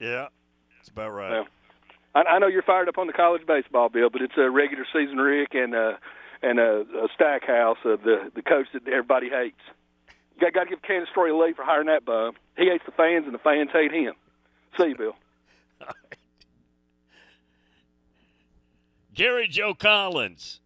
Yeah, 0.00 0.28
that's 0.78 0.88
about 0.88 1.10
right. 1.10 1.46
I, 2.14 2.22
I 2.22 2.38
know 2.38 2.46
you're 2.46 2.62
fired 2.62 2.88
up 2.88 2.98
on 2.98 3.06
the 3.06 3.12
college 3.12 3.46
baseball, 3.46 3.88
Bill, 3.88 4.10
but 4.10 4.22
it's 4.22 4.36
a 4.36 4.50
regular 4.50 4.86
season 4.92 5.18
Rick 5.18 5.54
and 5.54 5.74
uh, 5.74 5.92
and 6.42 6.58
uh, 6.58 6.84
a 7.04 7.08
Stackhouse, 7.14 7.78
uh, 7.84 7.96
the 7.96 8.30
the 8.34 8.42
coach 8.42 8.66
that 8.72 8.86
everybody 8.88 9.28
hates. 9.28 9.60
You 10.34 10.40
got, 10.42 10.52
got 10.52 10.64
to 10.64 10.70
give 10.70 10.82
Candice 10.82 11.10
Storey 11.10 11.30
a 11.30 11.36
lead 11.36 11.56
for 11.56 11.64
hiring 11.64 11.86
that 11.86 12.04
bum. 12.04 12.34
He 12.56 12.66
hates 12.66 12.84
the 12.84 12.92
fans, 12.92 13.24
and 13.24 13.34
the 13.34 13.38
fans 13.38 13.70
hate 13.72 13.92
him. 13.92 14.14
See 14.78 14.88
you, 14.88 14.96
Bill. 14.96 15.16
Gary 19.16 19.48
Joe 19.48 19.72
Collins. 19.72 20.60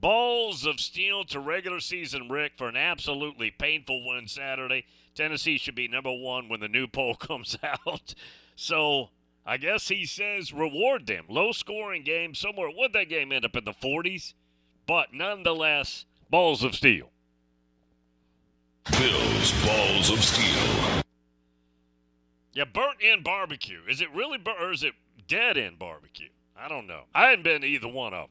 Balls 0.00 0.64
of 0.64 0.78
steel 0.78 1.24
to 1.24 1.40
regular 1.40 1.80
season 1.80 2.28
Rick 2.28 2.52
for 2.56 2.68
an 2.68 2.76
absolutely 2.76 3.50
painful 3.50 4.06
win 4.06 4.28
Saturday. 4.28 4.84
Tennessee 5.16 5.58
should 5.58 5.74
be 5.74 5.88
number 5.88 6.12
one 6.12 6.48
when 6.48 6.60
the 6.60 6.68
new 6.68 6.86
poll 6.86 7.14
comes 7.16 7.58
out. 7.60 8.14
So 8.54 9.10
I 9.44 9.56
guess 9.56 9.88
he 9.88 10.06
says 10.06 10.52
reward 10.52 11.08
them. 11.08 11.24
Low 11.28 11.50
scoring 11.50 12.04
game 12.04 12.36
somewhere. 12.36 12.68
Would 12.72 12.92
that 12.92 13.08
game 13.08 13.32
end 13.32 13.44
up 13.44 13.56
in 13.56 13.64
the 13.64 13.72
40s? 13.72 14.34
But 14.86 15.12
nonetheless, 15.12 16.04
balls 16.30 16.62
of 16.62 16.76
steel. 16.76 17.10
Bill's 18.92 19.64
Balls 19.64 20.10
of 20.10 20.22
Steel. 20.22 21.02
Yeah, 22.52 22.64
burnt 22.64 22.98
end 23.02 23.24
barbecue. 23.24 23.80
Is 23.88 24.00
it 24.00 24.14
really 24.14 24.38
burnt 24.38 24.60
or 24.60 24.72
is 24.72 24.84
it 24.84 24.94
dead 25.26 25.58
end 25.58 25.80
barbecue? 25.80 26.28
I 26.60 26.68
don't 26.68 26.86
know. 26.86 27.02
I 27.14 27.28
hadn't 27.28 27.44
been 27.44 27.60
to 27.60 27.66
either 27.66 27.88
one 27.88 28.12
of 28.12 28.28
them. 28.28 28.30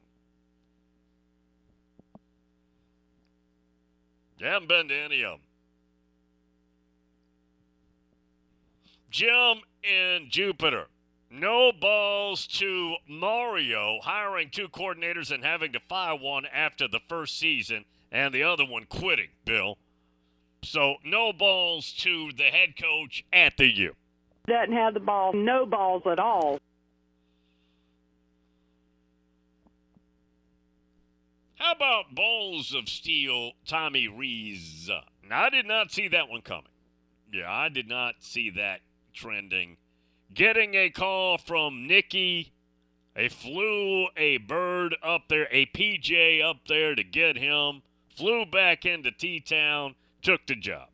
You 4.39 4.45
haven't 4.47 4.67
been 4.67 4.87
to 4.89 4.95
any 4.95 5.23
of 5.23 5.31
them. 5.31 5.41
Jim 9.09 9.61
in 9.83 10.27
Jupiter. 10.29 10.87
No 11.29 11.71
balls 11.71 12.47
to 12.47 12.95
Mario 13.07 13.99
hiring 14.03 14.49
two 14.49 14.67
coordinators 14.67 15.31
and 15.31 15.43
having 15.43 15.73
to 15.73 15.79
fire 15.89 16.15
one 16.15 16.45
after 16.45 16.87
the 16.87 16.99
first 17.09 17.37
season 17.37 17.85
and 18.11 18.33
the 18.33 18.43
other 18.43 18.65
one 18.65 18.85
quitting, 18.85 19.29
Bill. 19.43 19.77
So 20.63 20.95
no 21.03 21.33
balls 21.33 21.91
to 21.99 22.31
the 22.35 22.45
head 22.45 22.75
coach 22.79 23.25
at 23.33 23.57
the 23.57 23.65
U. 23.65 23.95
Doesn't 24.47 24.73
have 24.73 24.93
the 24.93 24.99
ball, 24.99 25.33
no 25.33 25.65
balls 25.65 26.03
at 26.05 26.19
all. 26.19 26.59
How 31.57 31.71
about 31.71 32.13
balls 32.13 32.75
of 32.75 32.87
steel, 32.87 33.53
Tommy 33.65 34.07
Rees? 34.07 34.89
Now, 35.27 35.43
I 35.43 35.49
did 35.49 35.65
not 35.65 35.91
see 35.91 36.07
that 36.07 36.29
one 36.29 36.41
coming. 36.41 36.65
Yeah, 37.33 37.51
I 37.51 37.69
did 37.69 37.89
not 37.89 38.15
see 38.19 38.51
that 38.51 38.81
trending. 39.13 39.77
Getting 40.33 40.75
a 40.75 40.91
call 40.91 41.39
from 41.39 41.87
Nikki. 41.87 42.53
They 43.15 43.27
flew 43.27 44.07
a 44.15 44.37
bird 44.37 44.95
up 45.01 45.23
there, 45.29 45.47
a 45.51 45.65
PJ 45.65 46.43
up 46.43 46.67
there 46.67 46.93
to 46.93 47.03
get 47.03 47.37
him. 47.37 47.81
Flew 48.15 48.45
back 48.45 48.85
into 48.85 49.11
T 49.11 49.39
Town, 49.39 49.95
took 50.21 50.45
the 50.45 50.55
job. 50.55 50.89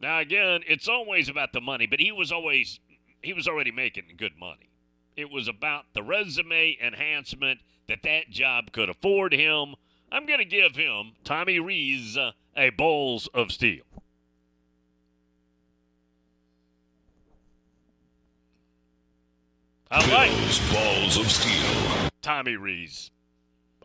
Now 0.00 0.18
again, 0.18 0.62
it's 0.66 0.88
always 0.88 1.28
about 1.28 1.52
the 1.52 1.60
money, 1.60 1.86
but 1.86 2.00
he 2.00 2.10
was 2.10 2.32
always 2.32 2.80
he 3.22 3.32
was 3.32 3.46
already 3.46 3.70
making 3.70 4.04
good 4.16 4.36
money. 4.38 4.70
It 5.16 5.30
was 5.30 5.48
about 5.48 5.86
the 5.94 6.02
resume 6.02 6.76
enhancement 6.82 7.60
that 7.88 8.02
that 8.02 8.30
job 8.30 8.72
could 8.72 8.88
afford 8.88 9.32
him. 9.32 9.74
I'm 10.12 10.26
going 10.26 10.38
to 10.38 10.44
give 10.44 10.76
him 10.76 11.12
Tommy 11.24 11.58
Rees 11.58 12.16
uh, 12.16 12.32
a 12.56 12.70
bowls 12.70 13.28
of 13.28 13.50
steel. 13.50 13.84
I 19.90 19.98
like 20.10 20.30
Bill's 20.30 20.72
balls 20.72 21.16
of 21.16 21.30
steel. 21.30 22.10
Tommy 22.20 22.56
Rees. 22.56 23.10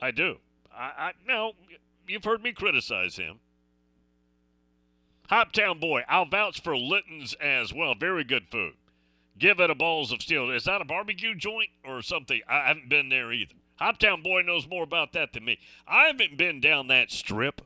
I 0.02 0.12
do. 0.12 0.38
I, 0.76 0.92
I 0.98 1.12
no, 1.28 1.54
you've 2.08 2.24
heard 2.24 2.42
me 2.42 2.54
criticize 2.54 3.18
him. 3.18 3.40
Hoptown 5.30 5.80
boy, 5.80 6.02
I'll 6.10 6.26
vouch 6.26 6.62
for 6.62 6.76
Litton's 6.76 7.36
as 7.36 7.74
well. 7.74 7.94
Very 7.96 8.24
good 8.24 8.48
food. 8.50 8.74
Give 9.42 9.60
it 9.60 9.72
a 9.72 9.76
balls 9.76 10.12
of 10.12 10.22
steel. 10.22 10.52
Is 10.52 10.66
that 10.66 10.82
a 10.82 10.86
barbecue 10.86 11.34
joint 11.34 11.72
or 11.84 12.04
something? 12.04 12.42
I 12.48 12.68
haven't 12.68 12.90
been 12.90 13.10
there 13.10 13.34
either. 13.34 13.56
Hoptown 13.82 14.22
boy 14.22 14.44
knows 14.44 14.68
more 14.70 14.84
about 14.84 15.14
that 15.14 15.34
than 15.34 15.44
me. 15.44 15.58
I 15.88 16.06
haven't 16.06 16.38
been 16.38 16.62
down 16.62 16.88
that 16.88 17.10
strip 17.10 17.64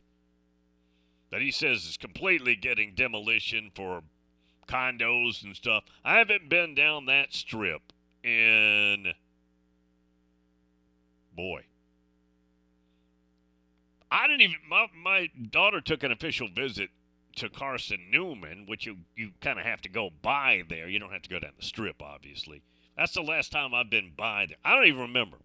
that 1.32 1.42
he 1.42 1.52
says 1.52 1.84
is 1.86 1.98
completely 1.98 2.56
getting 2.56 2.94
demolition 2.96 3.72
for 3.76 4.04
condos 4.70 5.44
and 5.44 5.54
stuff. 5.54 5.84
I 6.06 6.20
haven't 6.20 6.48
been 6.48 6.76
down 6.76 7.08
that 7.08 7.34
strip 7.34 7.92
in 8.24 9.08
boy. 11.36 11.64
I 14.10 14.28
didn't 14.28 14.44
even 14.44 14.56
my 14.70 14.88
my 14.96 15.30
daughter 15.52 15.82
took 15.82 16.04
an 16.04 16.14
official 16.14 16.48
visit 16.48 16.90
to 17.36 17.50
Carson 17.50 18.10
Newman, 18.12 18.66
which 18.68 18.86
you 18.86 18.98
you 19.16 19.32
kind 19.42 19.60
of 19.60 19.66
have 19.66 19.82
to 19.82 19.90
go 19.90 20.10
by 20.22 20.64
there. 20.68 20.88
You 20.88 21.00
don't 21.00 21.12
have 21.12 21.24
to 21.24 21.30
go 21.30 21.40
down 21.40 21.52
the 21.58 21.66
strip, 21.66 22.02
obviously. 22.02 22.62
That's 22.98 23.14
the 23.14 23.22
last 23.22 23.52
time 23.52 23.74
I've 23.74 23.90
been 23.90 24.12
by 24.16 24.46
there. 24.48 24.58
I 24.64 24.76
don't 24.76 24.88
even 24.88 25.02
remember 25.02 25.38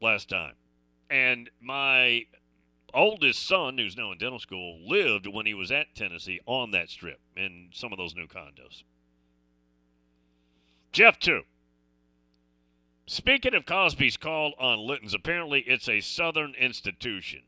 last 0.00 0.28
time. 0.28 0.54
And 1.08 1.50
my 1.60 2.24
oldest 2.92 3.46
son, 3.46 3.78
who's 3.78 3.96
now 3.96 4.12
in 4.12 4.18
dental 4.18 4.38
school, 4.38 4.80
lived 4.84 5.26
when 5.26 5.46
he 5.46 5.54
was 5.54 5.70
at 5.70 5.94
Tennessee 5.94 6.40
on 6.46 6.72
that 6.72 6.90
strip 6.90 7.20
in 7.36 7.68
some 7.72 7.92
of 7.92 7.98
those 7.98 8.14
new 8.14 8.26
condos. 8.26 8.82
Jeff, 10.92 11.18
too. 11.18 11.42
Speaking 13.06 13.54
of 13.54 13.66
Cosby's 13.66 14.16
call 14.16 14.54
on 14.58 14.78
Litton's, 14.78 15.14
apparently 15.14 15.60
it's 15.60 15.88
a 15.88 16.00
Southern 16.00 16.54
institution. 16.54 17.42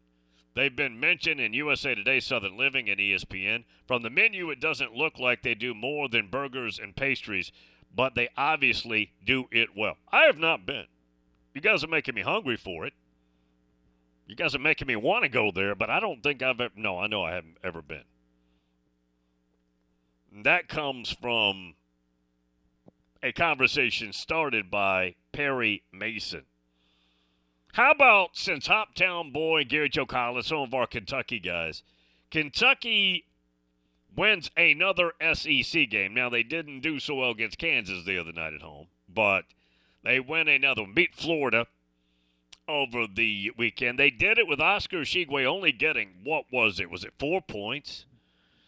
They've 0.59 0.75
been 0.75 0.99
mentioned 0.99 1.41
in 1.41 1.53
USA 1.53 1.95
Today, 1.95 2.19
Southern 2.19 2.57
Living, 2.57 2.91
and 2.91 2.99
ESPN. 2.99 3.62
From 3.87 4.03
the 4.03 4.11
menu, 4.11 4.50
it 4.50 4.59
doesn't 4.59 4.93
look 4.93 5.17
like 5.17 5.43
they 5.43 5.55
do 5.55 5.73
more 5.73 6.09
than 6.09 6.27
burgers 6.27 6.81
and 6.81 6.97
pastries, 6.97 7.53
but 7.95 8.17
they 8.17 8.29
obviously 8.37 9.12
do 9.25 9.45
it 9.53 9.77
well. 9.77 9.99
I 10.11 10.23
have 10.23 10.37
not 10.37 10.67
been. 10.67 10.87
You 11.55 11.61
guys 11.61 11.85
are 11.85 11.88
making 11.88 12.17
me 12.17 12.23
hungry 12.23 12.57
for 12.57 12.85
it. 12.85 12.93
You 14.27 14.35
guys 14.35 14.53
are 14.57 14.59
making 14.59 14.88
me 14.88 14.97
want 14.97 15.23
to 15.23 15.29
go 15.29 15.53
there, 15.53 15.77
but 15.77 15.91
I 15.91 16.00
don't 16.00 16.25
think 16.25 16.43
I've 16.43 16.61
ever. 16.61 16.75
No, 16.75 16.99
I 16.99 17.07
know 17.07 17.23
I 17.23 17.35
haven't 17.35 17.59
ever 17.62 17.81
been. 17.81 18.03
That 20.43 20.67
comes 20.67 21.12
from 21.12 21.75
a 23.23 23.31
conversation 23.31 24.12
started 24.12 24.73
by 24.73 25.15
Perry 25.31 25.85
Mason. 25.93 26.47
How 27.79 27.93
about 27.93 28.37
since 28.37 28.67
Hoptown 28.67 29.33
boy 29.33 29.63
Gary 29.63 29.89
Joe 29.89 30.05
Collins, 30.05 30.49
some 30.49 30.59
of 30.59 30.75
our 30.75 30.89
Kentucky 30.89 31.39
guys, 31.39 31.85
Kentucky 32.29 33.25
wins 34.17 34.51
another 34.57 35.13
SEC 35.33 35.89
game. 35.89 36.13
Now 36.13 36.29
they 36.29 36.43
didn't 36.43 36.81
do 36.81 36.99
so 36.99 37.15
well 37.15 37.31
against 37.31 37.59
Kansas 37.59 38.05
the 38.05 38.19
other 38.19 38.33
night 38.33 38.53
at 38.53 38.63
home, 38.63 38.89
but 39.09 39.45
they 40.03 40.19
win 40.19 40.49
another 40.49 40.83
one. 40.83 40.93
Beat 40.93 41.15
Florida 41.15 41.69
over 42.67 43.07
the 43.07 43.53
weekend. 43.57 43.97
They 43.97 44.11
did 44.11 44.39
it 44.39 44.49
with 44.49 44.61
Oscar 44.61 45.03
Tshiebwe 45.03 45.47
only 45.47 45.71
getting 45.71 46.15
what 46.25 46.47
was 46.51 46.81
it? 46.81 46.91
Was 46.91 47.05
it 47.05 47.15
four 47.17 47.41
points? 47.41 48.07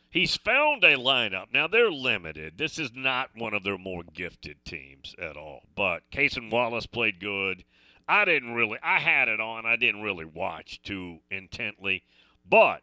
He's 0.09 0.37
found 0.37 0.85
a 0.85 0.95
lineup. 0.95 1.47
Now 1.53 1.67
they're 1.67 1.91
limited. 1.91 2.59
This 2.59 2.79
is 2.79 2.93
not 2.95 3.31
one 3.35 3.55
of 3.55 3.65
their 3.65 3.77
more 3.77 4.05
gifted 4.05 4.65
teams 4.65 5.17
at 5.21 5.37
all. 5.37 5.63
But 5.75 6.09
Cason 6.13 6.49
Wallace 6.49 6.87
played 6.87 7.19
good. 7.19 7.65
I 8.11 8.25
didn't 8.25 8.55
really 8.55 8.79
I 8.83 8.99
had 8.99 9.29
it 9.29 9.41
on. 9.41 9.65
I 9.65 9.77
didn't 9.77 10.03
really 10.03 10.25
watch 10.25 10.83
too 10.83 11.21
intently. 11.31 12.03
But 12.49 12.83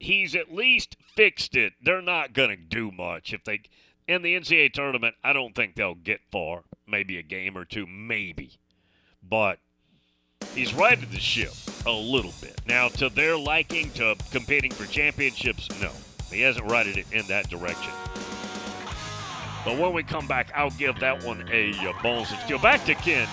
he's 0.00 0.34
at 0.34 0.52
least 0.52 0.96
fixed 1.14 1.54
it. 1.54 1.74
They're 1.80 2.02
not 2.02 2.32
gonna 2.32 2.56
do 2.56 2.90
much. 2.90 3.32
If 3.32 3.44
they 3.44 3.60
in 4.08 4.22
the 4.22 4.34
NCAA 4.34 4.72
tournament, 4.72 5.14
I 5.22 5.32
don't 5.32 5.54
think 5.54 5.76
they'll 5.76 5.94
get 5.94 6.22
far. 6.32 6.64
Maybe 6.88 7.18
a 7.18 7.22
game 7.22 7.56
or 7.56 7.64
two, 7.64 7.86
maybe. 7.86 8.58
But 9.22 9.60
he's 10.54 10.74
righted 10.74 11.12
the 11.12 11.20
ship 11.20 11.52
a 11.86 11.92
little 11.92 12.34
bit. 12.40 12.60
Now, 12.66 12.88
to 12.88 13.08
their 13.10 13.36
liking, 13.36 13.92
to 13.92 14.16
competing 14.32 14.72
for 14.72 14.90
championships, 14.90 15.68
no. 15.80 15.92
He 16.32 16.40
hasn't 16.40 16.68
righted 16.68 16.96
it 16.96 17.06
in 17.12 17.26
that 17.28 17.48
direction. 17.48 17.92
But 19.64 19.78
when 19.78 19.92
we 19.92 20.02
come 20.02 20.26
back, 20.26 20.50
I'll 20.54 20.70
give 20.70 20.98
that 20.98 21.22
one 21.22 21.48
a 21.52 21.72
bonus 22.02 22.32
of 22.32 22.40
steel. 22.40 22.58
Back 22.58 22.84
to 22.86 22.94
Ken. 22.96 23.28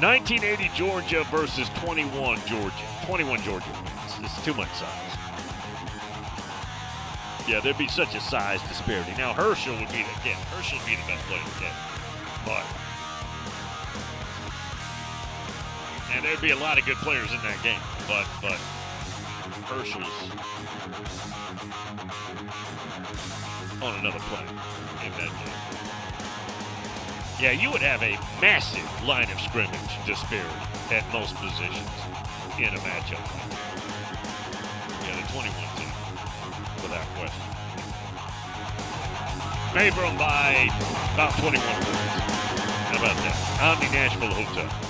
1980 0.00 0.70
Georgia 0.74 1.24
versus 1.30 1.68
21 1.84 2.38
Georgia. 2.46 2.72
21 3.04 3.42
Georgia. 3.42 3.66
It's, 4.06 4.18
it's 4.18 4.44
too 4.44 4.54
much 4.54 4.70
size. 4.70 5.16
Yeah, 7.46 7.60
there'd 7.60 7.76
be 7.76 7.86
such 7.86 8.14
a 8.14 8.20
size 8.20 8.62
disparity. 8.62 9.12
Now 9.18 9.34
Herschel 9.34 9.74
would 9.74 9.88
be 9.88 10.02
the 10.02 10.20
again. 10.20 10.40
Herschel 10.56 10.78
would 10.78 10.86
be 10.86 10.96
the 10.96 11.06
best 11.06 11.22
player 11.26 11.42
game, 11.60 11.76
but 12.46 12.64
and 16.14 16.24
there'd 16.24 16.40
be 16.40 16.52
a 16.52 16.56
lot 16.56 16.78
of 16.78 16.86
good 16.86 16.96
players 16.98 17.30
in 17.32 17.38
that 17.42 17.62
game. 17.62 17.80
But 18.08 18.26
but 18.40 18.56
Herschel's 19.68 20.06
on 23.82 23.98
another 24.00 24.20
plane 24.20 24.48
in 25.04 25.12
that 25.12 25.28
game. 25.28 25.89
Yeah, 27.40 27.52
you 27.52 27.70
would 27.70 27.80
have 27.80 28.02
a 28.02 28.20
massive 28.42 28.84
line 29.08 29.30
of 29.30 29.40
scrimmage 29.40 29.72
disparity 30.04 30.50
at 30.90 31.10
most 31.10 31.34
positions 31.36 31.88
in 32.58 32.68
a 32.68 32.80
matchup. 32.84 33.16
Yeah, 35.08 35.16
the 35.16 35.24
21 35.32 35.48
team, 35.80 35.88
without 36.84 37.06
question. 37.16 37.40
Them 39.72 40.18
by 40.18 40.68
about 41.14 41.32
21 41.38 41.64
points. 41.64 42.20
How 42.92 42.98
about 42.98 43.16
that? 43.16 43.36
Omni 43.62 43.88
Nashville 43.88 44.34
Hotel. 44.34 44.89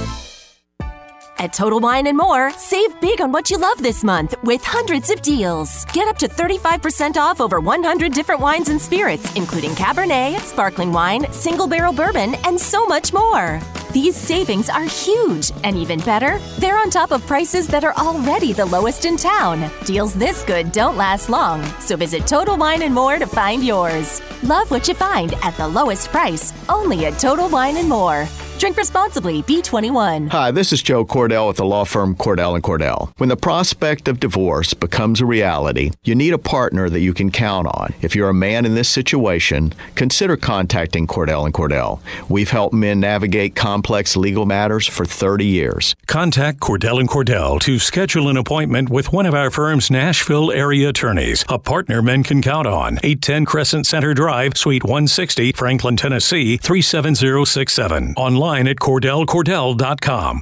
At 1.41 1.53
Total 1.53 1.79
Wine 1.79 2.05
and 2.05 2.15
More, 2.15 2.51
save 2.51 3.01
big 3.01 3.19
on 3.19 3.31
what 3.31 3.49
you 3.49 3.57
love 3.57 3.81
this 3.81 4.03
month 4.03 4.35
with 4.43 4.63
hundreds 4.63 5.09
of 5.09 5.23
deals. 5.23 5.85
Get 5.85 6.07
up 6.07 6.15
to 6.19 6.27
35% 6.27 7.17
off 7.17 7.41
over 7.41 7.59
100 7.59 8.13
different 8.13 8.41
wines 8.41 8.69
and 8.69 8.79
spirits, 8.79 9.35
including 9.35 9.71
Cabernet, 9.71 10.39
sparkling 10.41 10.93
wine, 10.93 11.25
single 11.33 11.65
barrel 11.65 11.93
bourbon, 11.93 12.35
and 12.45 12.59
so 12.59 12.85
much 12.85 13.11
more. 13.11 13.59
These 13.91 14.15
savings 14.15 14.69
are 14.69 14.83
huge, 14.83 15.51
and 15.63 15.75
even 15.77 15.99
better, 16.01 16.37
they're 16.59 16.77
on 16.77 16.91
top 16.91 17.09
of 17.11 17.25
prices 17.25 17.65
that 17.69 17.83
are 17.83 17.95
already 17.97 18.53
the 18.53 18.67
lowest 18.67 19.05
in 19.05 19.17
town. 19.17 19.67
Deals 19.83 20.13
this 20.13 20.43
good 20.43 20.71
don't 20.71 20.95
last 20.95 21.27
long, 21.27 21.63
so 21.79 21.97
visit 21.97 22.27
Total 22.27 22.55
Wine 22.55 22.83
and 22.83 22.93
More 22.93 23.17
to 23.17 23.25
find 23.25 23.63
yours. 23.65 24.21
Love 24.43 24.69
what 24.69 24.87
you 24.87 24.93
find 24.93 25.33
at 25.41 25.57
the 25.57 25.67
lowest 25.67 26.09
price, 26.09 26.53
only 26.69 27.07
at 27.07 27.17
Total 27.17 27.49
Wine 27.49 27.77
and 27.77 27.89
More. 27.89 28.27
Drink 28.61 28.77
responsibly. 28.77 29.41
B21. 29.41 30.29
Hi, 30.29 30.51
this 30.51 30.71
is 30.71 30.83
Joe 30.83 31.03
Cordell 31.03 31.47
with 31.47 31.57
the 31.57 31.65
law 31.65 31.83
firm 31.83 32.15
Cordell 32.15 32.53
and 32.53 32.63
Cordell. 32.63 33.11
When 33.17 33.27
the 33.27 33.35
prospect 33.35 34.07
of 34.07 34.19
divorce 34.19 34.75
becomes 34.75 35.19
a 35.19 35.25
reality, 35.25 35.89
you 36.03 36.13
need 36.13 36.31
a 36.31 36.37
partner 36.37 36.87
that 36.87 36.99
you 36.99 37.11
can 37.11 37.31
count 37.31 37.65
on. 37.65 37.95
If 38.03 38.15
you're 38.15 38.29
a 38.29 38.35
man 38.35 38.67
in 38.67 38.75
this 38.75 38.87
situation, 38.87 39.73
consider 39.95 40.37
contacting 40.37 41.07
Cordell 41.07 41.43
and 41.43 41.55
Cordell. 41.55 42.01
We've 42.29 42.51
helped 42.51 42.75
men 42.75 42.99
navigate 42.99 43.55
complex 43.55 44.15
legal 44.15 44.45
matters 44.45 44.85
for 44.85 45.05
30 45.05 45.43
years. 45.43 45.95
Contact 46.05 46.59
Cordell 46.59 46.99
and 46.99 47.09
Cordell 47.09 47.59
to 47.61 47.79
schedule 47.79 48.29
an 48.29 48.37
appointment 48.37 48.91
with 48.91 49.11
one 49.11 49.25
of 49.25 49.33
our 49.33 49.49
firm's 49.49 49.89
Nashville 49.89 50.51
area 50.51 50.89
attorneys, 50.89 51.43
a 51.49 51.57
partner 51.57 52.03
men 52.03 52.21
can 52.21 52.43
count 52.43 52.67
on. 52.67 52.99
810 53.01 53.45
Crescent 53.45 53.87
Center 53.87 54.13
Drive, 54.13 54.55
Suite 54.55 54.83
160, 54.83 55.51
Franklin, 55.53 55.97
Tennessee 55.97 56.57
37067. 56.57 58.13
Online 58.17 58.50
online 58.51 58.67
at 58.67 58.77
CordellCordell.com. 58.77 60.41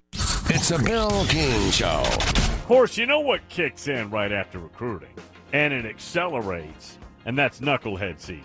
It's 0.52 0.72
a 0.72 0.80
Bill 0.80 1.26
King 1.26 1.70
Show. 1.70 2.02
Of 2.08 2.66
course, 2.66 2.98
you 2.98 3.06
know 3.06 3.20
what 3.20 3.48
kicks 3.50 3.88
in 3.88 4.10
right 4.10 4.32
after 4.32 4.58
recruiting, 4.58 5.14
and 5.54 5.72
it 5.72 5.86
accelerates, 5.86 6.98
and 7.26 7.38
that's 7.38 7.60
knucklehead 7.60 8.20
season. 8.20 8.44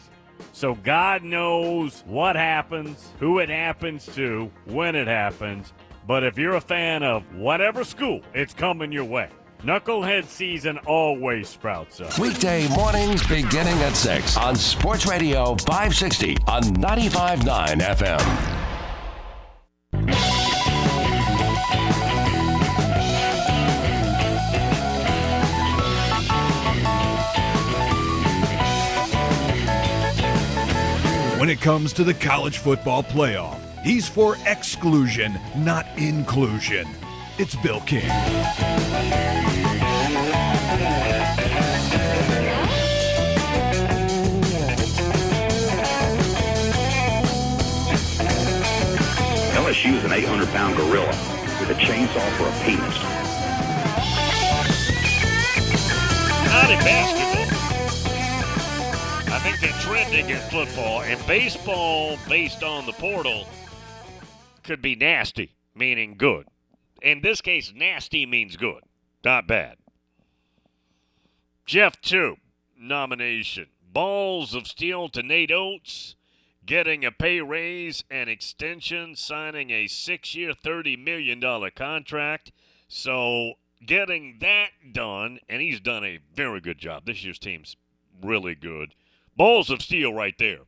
So 0.53 0.75
God 0.75 1.23
knows 1.23 2.05
what 2.07 2.37
happens, 2.37 3.09
who 3.19 3.39
it 3.39 3.49
happens 3.49 4.05
to, 4.15 4.51
when 4.67 4.95
it 4.95 5.07
happens. 5.07 5.73
But 6.07 6.25
if 6.25 6.37
you're 6.37 6.57
a 6.57 6.61
fan 6.61 7.03
of 7.03 7.23
whatever 7.35 7.85
school, 7.85 8.21
it's 8.35 8.53
coming 8.53 8.93
your 8.93 9.05
way. 9.05 9.31
Knucklehead 9.63 10.27
season 10.27 10.77
always 10.87 11.49
sprouts 11.49 12.03
up. 12.03 12.19
Weekday 12.19 12.69
mornings 12.77 13.27
beginning 13.27 13.79
at 13.79 13.95
6 13.95 14.37
on 14.37 14.57
Sports 14.57 15.07
Radio 15.07 15.57
560 15.57 16.37
on 16.49 16.63
95.9 16.65 17.81
FM. 17.81 18.74
When 31.45 31.51
it 31.51 31.61
comes 31.61 31.93
to 31.93 32.05
the 32.05 32.15
college 32.15 32.57
football 32.57 33.03
playoff, 33.03 33.61
he's 33.83 34.09
for 34.09 34.39
exclusion, 34.47 35.39
not 35.55 35.87
inclusion. 35.99 36.89
It's 37.37 37.55
Bill 37.57 37.81
King. 37.83 38.09
LSU 49.85 49.95
was 49.97 50.05
an 50.05 50.13
800 50.13 50.49
pound 50.49 50.77
gorilla 50.77 51.07
with 51.61 51.69
a 51.69 51.75
chainsaw 51.75 52.31
for 52.39 52.49
a 52.49 52.65
penis. 52.65 52.99
Not 56.47 56.71
in 56.71 56.79
basketball. 56.79 57.45
I 59.35 59.39
think 59.41 59.61
they're 59.61 59.81
trending 59.81 60.31
in 60.31 60.39
football 60.51 61.03
and 61.03 61.27
baseball 61.27 62.17
based 62.29 62.63
on 62.63 62.87
the 62.87 62.93
portal 62.93 63.47
could 64.63 64.81
be 64.81 64.97
nasty, 64.97 65.55
meaning 65.75 66.15
good. 66.17 66.47
In 67.03 67.21
this 67.21 67.43
case, 67.43 67.71
nasty 67.75 68.25
means 68.25 68.57
good, 68.57 68.81
not 69.23 69.47
bad. 69.47 69.77
Jeff 71.67 72.01
2, 72.01 72.37
nomination. 72.79 73.67
Balls 73.93 74.55
of 74.55 74.67
Steel 74.67 75.11
to 75.11 75.23
Nate 75.23 75.53
Oats 75.53 76.17
getting 76.67 77.05
a 77.05 77.13
pay 77.13 77.41
raise 77.41 78.05
and 78.11 78.29
extension, 78.31 79.17
signing 79.17 79.71
a 79.71 79.87
six 79.87 80.35
year, 80.35 80.53
$30 80.53 81.03
million 81.03 81.41
contract. 81.75 82.53
So, 82.89 83.55
getting 83.85 84.39
that 84.41 84.71
done, 84.93 85.41
and 85.49 85.61
he's 85.61 85.81
done 85.81 86.05
a 86.05 86.21
very 86.35 86.61
good 86.61 86.79
job. 86.79 87.07
This 87.07 87.25
year's 87.25 87.39
team's 87.39 87.77
really 88.23 88.55
good. 88.55 88.95
Balls 89.37 89.71
of 89.71 89.83
steel 89.83 90.13
right 90.13 90.37
there. 90.39 90.61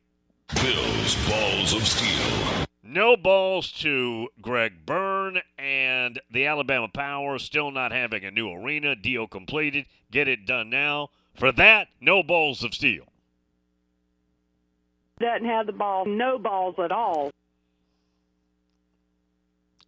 Bill's 0.61 1.15
Balls 1.27 1.73
of 1.73 1.85
Steel. 1.85 2.65
No 2.83 3.17
balls 3.17 3.71
to 3.73 4.29
Greg 4.41 4.85
Byrne 4.85 5.41
and 5.57 6.21
the 6.31 6.45
Alabama 6.45 6.87
Power 6.87 7.37
still 7.37 7.69
not 7.69 7.91
having 7.91 8.23
a 8.23 8.31
new 8.31 8.49
arena. 8.49 8.95
Deal 8.95 9.27
completed. 9.27 9.85
Get 10.09 10.29
it 10.29 10.45
done 10.45 10.69
now. 10.69 11.09
For 11.35 11.51
that, 11.51 11.89
no 11.99 12.23
balls 12.23 12.63
of 12.63 12.73
steel 12.73 13.07
doesn't 15.19 15.45
have 15.45 15.65
the 15.65 15.73
ball, 15.73 16.05
no 16.05 16.37
balls 16.37 16.75
at 16.77 16.91
all. 16.91 17.31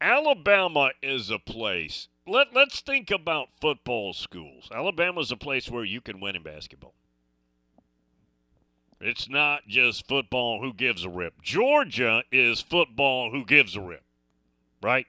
Alabama 0.01 0.91
is 1.01 1.29
a 1.29 1.39
place. 1.39 2.07
Let, 2.25 2.53
let's 2.53 2.79
think 2.81 3.11
about 3.11 3.49
football 3.59 4.13
schools. 4.13 4.69
Alabama 4.73 5.21
is 5.21 5.31
a 5.31 5.37
place 5.37 5.69
where 5.69 5.83
you 5.83 5.99
can 5.99 6.19
win 6.19 6.35
in 6.35 6.43
basketball. 6.43 6.93
It's 9.01 9.29
not 9.29 9.67
just 9.67 10.07
football 10.07 10.61
who 10.61 10.73
gives 10.73 11.05
a 11.05 11.09
rip. 11.09 11.41
Georgia 11.41 12.23
is 12.31 12.61
football 12.61 13.31
who 13.31 13.45
gives 13.45 13.75
a 13.75 13.81
rip, 13.81 14.03
right? 14.81 15.07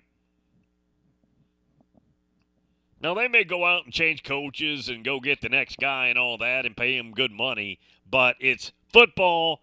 Now, 3.02 3.14
they 3.14 3.28
may 3.28 3.44
go 3.44 3.64
out 3.64 3.84
and 3.84 3.92
change 3.92 4.22
coaches 4.22 4.88
and 4.88 5.04
go 5.04 5.20
get 5.20 5.40
the 5.40 5.48
next 5.48 5.78
guy 5.78 6.08
and 6.08 6.18
all 6.18 6.36
that 6.38 6.66
and 6.66 6.76
pay 6.76 6.96
him 6.96 7.12
good 7.12 7.32
money, 7.32 7.78
but 8.08 8.36
it's 8.38 8.72
football 8.92 9.62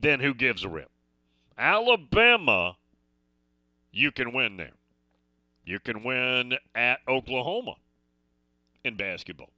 then 0.00 0.20
who 0.20 0.34
gives 0.34 0.64
a 0.64 0.68
rip? 0.68 0.90
Alabama, 1.56 2.76
you 3.90 4.10
can 4.10 4.32
win 4.32 4.56
there. 4.56 4.72
You 5.64 5.78
can 5.78 6.02
win 6.02 6.54
at 6.74 7.00
Oklahoma 7.06 7.74
in 8.84 8.96
basketball. 8.96 9.50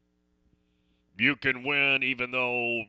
You 1.17 1.37
can 1.37 1.65
win 1.65 2.03
even 2.03 2.31
though 2.31 2.83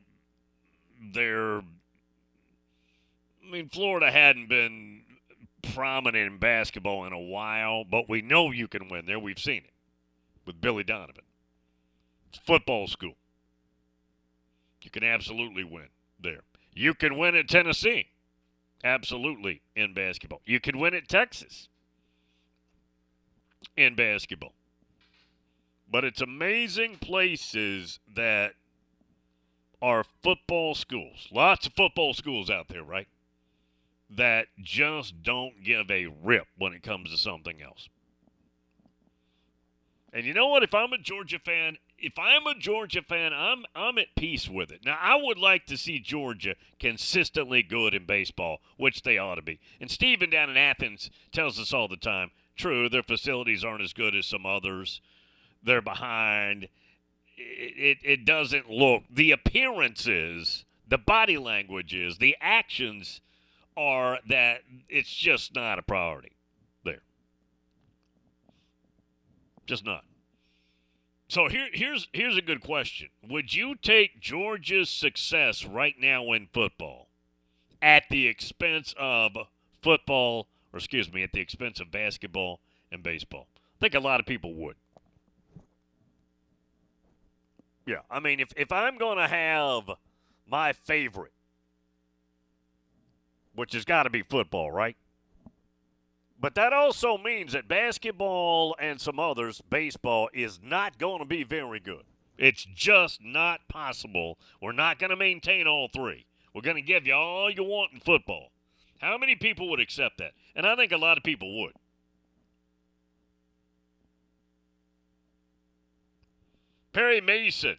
they're. 1.14 1.58
I 1.58 3.50
mean, 3.50 3.68
Florida 3.68 4.10
hadn't 4.10 4.48
been 4.48 5.02
prominent 5.74 6.32
in 6.32 6.38
basketball 6.38 7.04
in 7.06 7.12
a 7.12 7.18
while, 7.18 7.84
but 7.84 8.08
we 8.08 8.22
know 8.22 8.50
you 8.50 8.68
can 8.68 8.88
win 8.88 9.06
there. 9.06 9.18
We've 9.18 9.38
seen 9.38 9.62
it 9.64 9.72
with 10.44 10.60
Billy 10.60 10.84
Donovan. 10.84 11.24
It's 12.28 12.38
football 12.38 12.86
school. 12.88 13.14
You 14.82 14.90
can 14.90 15.04
absolutely 15.04 15.64
win 15.64 15.88
there. 16.20 16.42
You 16.76 16.92
can 16.92 17.16
win 17.16 17.34
at 17.34 17.48
Tennessee. 17.48 18.08
Absolutely 18.84 19.62
in 19.74 19.94
basketball. 19.94 20.42
You 20.44 20.60
can 20.60 20.78
win 20.78 20.94
at 20.94 21.08
Texas 21.08 21.68
in 23.76 23.94
basketball. 23.94 24.52
But 25.90 26.04
it's 26.04 26.20
amazing 26.20 26.96
places 26.96 27.98
that 28.14 28.52
are 29.80 30.04
football 30.22 30.74
schools. 30.74 31.28
Lots 31.32 31.66
of 31.66 31.72
football 31.72 32.12
schools 32.12 32.50
out 32.50 32.68
there, 32.68 32.82
right? 32.84 33.08
That 34.10 34.48
just 34.60 35.22
don't 35.22 35.64
give 35.64 35.90
a 35.90 36.08
rip 36.22 36.46
when 36.58 36.74
it 36.74 36.82
comes 36.82 37.10
to 37.10 37.16
something 37.16 37.62
else. 37.62 37.88
And 40.12 40.26
you 40.26 40.34
know 40.34 40.48
what? 40.48 40.62
If 40.62 40.74
I'm 40.74 40.92
a 40.92 40.98
Georgia 40.98 41.38
fan, 41.38 41.78
if 41.98 42.18
I'm 42.18 42.46
a 42.46 42.54
Georgia 42.54 43.02
fan, 43.02 43.32
I'm 43.32 43.64
I'm 43.74 43.98
at 43.98 44.14
peace 44.16 44.48
with 44.48 44.70
it. 44.70 44.84
Now 44.84 44.98
I 45.00 45.16
would 45.16 45.38
like 45.38 45.66
to 45.66 45.76
see 45.76 45.98
Georgia 45.98 46.54
consistently 46.78 47.62
good 47.62 47.94
in 47.94 48.04
baseball, 48.04 48.60
which 48.76 49.02
they 49.02 49.18
ought 49.18 49.36
to 49.36 49.42
be. 49.42 49.58
And 49.80 49.90
Steven 49.90 50.30
down 50.30 50.50
in 50.50 50.56
Athens 50.56 51.10
tells 51.32 51.58
us 51.58 51.72
all 51.72 51.88
the 51.88 51.96
time, 51.96 52.30
True, 52.56 52.88
their 52.88 53.02
facilities 53.02 53.64
aren't 53.64 53.82
as 53.82 53.92
good 53.92 54.14
as 54.14 54.26
some 54.26 54.46
others. 54.46 55.00
They're 55.62 55.82
behind. 55.82 56.68
It, 57.36 57.74
it, 57.76 57.98
it 58.02 58.24
doesn't 58.24 58.70
look, 58.70 59.02
the 59.10 59.30
appearances, 59.30 60.64
the 60.88 60.96
body 60.96 61.36
languages, 61.36 62.16
the 62.16 62.34
actions 62.40 63.20
are 63.76 64.20
that 64.26 64.62
it's 64.88 65.14
just 65.14 65.54
not 65.54 65.78
a 65.78 65.82
priority 65.82 66.32
there. 66.82 67.02
Just 69.66 69.84
not. 69.84 70.04
So 71.28 71.48
here, 71.48 71.68
here's 71.72 72.08
here's 72.12 72.36
a 72.36 72.42
good 72.42 72.60
question. 72.60 73.08
Would 73.28 73.54
you 73.54 73.74
take 73.74 74.20
Georgia's 74.20 74.88
success 74.88 75.64
right 75.64 75.94
now 76.00 76.32
in 76.32 76.48
football 76.52 77.08
at 77.82 78.04
the 78.10 78.28
expense 78.28 78.94
of 78.98 79.32
football, 79.82 80.46
or 80.72 80.78
excuse 80.78 81.12
me, 81.12 81.22
at 81.22 81.32
the 81.32 81.40
expense 81.40 81.80
of 81.80 81.90
basketball 81.90 82.60
and 82.92 83.02
baseball? 83.02 83.48
I 83.56 83.78
think 83.80 83.94
a 83.94 84.00
lot 84.00 84.20
of 84.20 84.26
people 84.26 84.54
would. 84.54 84.76
Yeah, 87.86 88.00
I 88.10 88.20
mean, 88.20 88.40
if, 88.40 88.52
if 88.56 88.72
I'm 88.72 88.98
going 88.98 89.18
to 89.18 89.28
have 89.28 89.90
my 90.48 90.72
favorite, 90.72 91.32
which 93.54 93.74
has 93.74 93.84
got 93.84 94.04
to 94.04 94.10
be 94.10 94.22
football, 94.22 94.72
right? 94.72 94.96
But 96.46 96.54
that 96.54 96.72
also 96.72 97.18
means 97.18 97.54
that 97.54 97.66
basketball 97.66 98.76
and 98.78 99.00
some 99.00 99.18
others, 99.18 99.60
baseball, 99.68 100.30
is 100.32 100.60
not 100.62 100.96
going 100.96 101.18
to 101.18 101.24
be 101.24 101.42
very 101.42 101.80
good. 101.80 102.04
It's 102.38 102.64
just 102.64 103.20
not 103.20 103.66
possible. 103.66 104.38
We're 104.62 104.70
not 104.70 105.00
going 105.00 105.10
to 105.10 105.16
maintain 105.16 105.66
all 105.66 105.88
three. 105.92 106.24
We're 106.54 106.62
going 106.62 106.76
to 106.76 106.82
give 106.82 107.04
you 107.04 107.14
all 107.14 107.50
you 107.50 107.64
want 107.64 107.94
in 107.94 107.98
football. 107.98 108.52
How 109.00 109.18
many 109.18 109.34
people 109.34 109.68
would 109.70 109.80
accept 109.80 110.18
that? 110.18 110.34
And 110.54 110.68
I 110.68 110.76
think 110.76 110.92
a 110.92 110.98
lot 110.98 111.18
of 111.18 111.24
people 111.24 111.62
would. 111.62 111.72
Perry 116.92 117.20
Mason. 117.20 117.78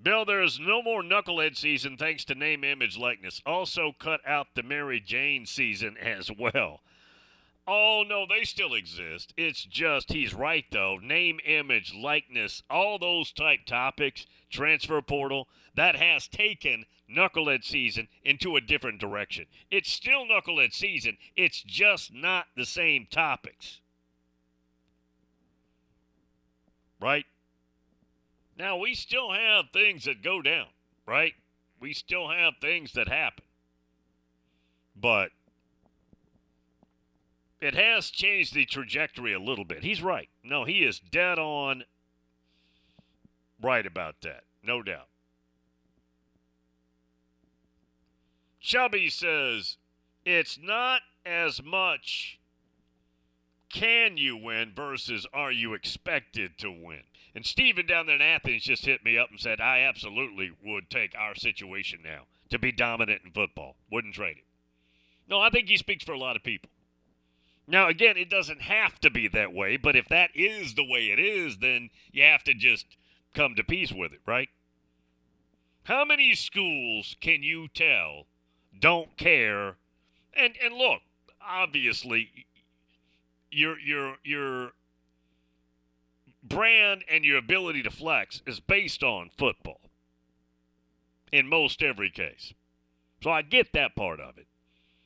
Bill, 0.00 0.24
there 0.24 0.44
is 0.44 0.60
no 0.60 0.84
more 0.84 1.02
knucklehead 1.02 1.56
season 1.56 1.96
thanks 1.96 2.24
to 2.26 2.36
name, 2.36 2.62
image, 2.62 2.96
likeness. 2.96 3.42
Also, 3.44 3.92
cut 3.98 4.20
out 4.24 4.54
the 4.54 4.62
Mary 4.62 5.00
Jane 5.00 5.46
season 5.46 5.96
as 5.96 6.30
well. 6.30 6.82
Oh, 7.72 8.02
no, 8.04 8.26
they 8.26 8.42
still 8.42 8.74
exist. 8.74 9.32
It's 9.36 9.62
just, 9.62 10.12
he's 10.12 10.34
right, 10.34 10.64
though. 10.72 10.98
Name, 11.00 11.38
image, 11.46 11.94
likeness, 11.94 12.64
all 12.68 12.98
those 12.98 13.30
type 13.30 13.60
topics, 13.64 14.26
transfer 14.50 15.00
portal, 15.00 15.46
that 15.76 15.94
has 15.94 16.26
taken 16.26 16.86
Knucklehead 17.08 17.62
season 17.62 18.08
into 18.24 18.56
a 18.56 18.60
different 18.60 19.00
direction. 19.00 19.46
It's 19.70 19.88
still 19.88 20.26
Knucklehead 20.26 20.74
season, 20.74 21.16
it's 21.36 21.62
just 21.62 22.12
not 22.12 22.46
the 22.56 22.66
same 22.66 23.06
topics. 23.08 23.78
Right? 27.00 27.26
Now, 28.58 28.78
we 28.78 28.94
still 28.94 29.30
have 29.30 29.66
things 29.72 30.06
that 30.06 30.24
go 30.24 30.42
down, 30.42 30.66
right? 31.06 31.34
We 31.78 31.92
still 31.92 32.30
have 32.30 32.54
things 32.60 32.94
that 32.94 33.06
happen. 33.06 33.44
But 34.96 35.30
it 37.60 37.74
has 37.74 38.10
changed 38.10 38.54
the 38.54 38.64
trajectory 38.64 39.32
a 39.32 39.40
little 39.40 39.64
bit. 39.64 39.84
He's 39.84 40.02
right. 40.02 40.28
No, 40.42 40.64
he 40.64 40.78
is 40.78 40.98
dead 40.98 41.38
on 41.38 41.84
right 43.60 43.86
about 43.86 44.16
that. 44.22 44.44
No 44.62 44.82
doubt. 44.82 45.08
Chubby 48.60 49.08
says 49.08 49.76
it's 50.24 50.58
not 50.60 51.02
as 51.24 51.62
much 51.62 52.38
can 53.70 54.16
you 54.16 54.36
win 54.36 54.72
versus 54.74 55.26
are 55.32 55.52
you 55.52 55.74
expected 55.74 56.58
to 56.58 56.70
win. 56.70 57.02
And 57.34 57.46
Steven 57.46 57.86
down 57.86 58.06
there 58.06 58.16
in 58.16 58.22
Athens 58.22 58.64
just 58.64 58.84
hit 58.84 59.04
me 59.04 59.16
up 59.16 59.30
and 59.30 59.38
said, 59.38 59.60
I 59.60 59.80
absolutely 59.80 60.50
would 60.64 60.90
take 60.90 61.14
our 61.16 61.34
situation 61.34 62.00
now 62.02 62.22
to 62.50 62.58
be 62.58 62.72
dominant 62.72 63.22
in 63.24 63.30
football. 63.30 63.76
Wouldn't 63.90 64.14
trade 64.14 64.38
it. 64.38 64.44
No, 65.28 65.40
I 65.40 65.50
think 65.50 65.68
he 65.68 65.76
speaks 65.76 66.04
for 66.04 66.12
a 66.12 66.18
lot 66.18 66.34
of 66.34 66.42
people. 66.42 66.70
Now, 67.70 67.86
again, 67.86 68.16
it 68.16 68.28
doesn't 68.28 68.62
have 68.62 68.98
to 69.00 69.10
be 69.10 69.28
that 69.28 69.52
way, 69.52 69.76
but 69.76 69.94
if 69.94 70.08
that 70.08 70.30
is 70.34 70.74
the 70.74 70.84
way 70.84 71.12
it 71.12 71.20
is, 71.20 71.58
then 71.58 71.90
you 72.10 72.24
have 72.24 72.42
to 72.44 72.54
just 72.54 72.84
come 73.32 73.54
to 73.54 73.62
peace 73.62 73.92
with 73.92 74.12
it, 74.12 74.20
right? 74.26 74.48
How 75.84 76.04
many 76.04 76.34
schools 76.34 77.14
can 77.20 77.44
you 77.44 77.68
tell 77.68 78.26
don't 78.76 79.16
care? 79.16 79.76
And 80.34 80.54
and 80.62 80.74
look, 80.74 81.02
obviously, 81.40 82.46
your 83.52 83.78
your 83.78 84.16
your 84.24 84.72
brand 86.42 87.04
and 87.08 87.24
your 87.24 87.38
ability 87.38 87.84
to 87.84 87.90
flex 87.90 88.42
is 88.46 88.58
based 88.58 89.04
on 89.04 89.30
football 89.38 89.80
in 91.30 91.46
most 91.46 91.84
every 91.84 92.10
case. 92.10 92.52
So 93.22 93.30
I 93.30 93.42
get 93.42 93.72
that 93.74 93.94
part 93.94 94.18
of 94.18 94.38
it. 94.38 94.48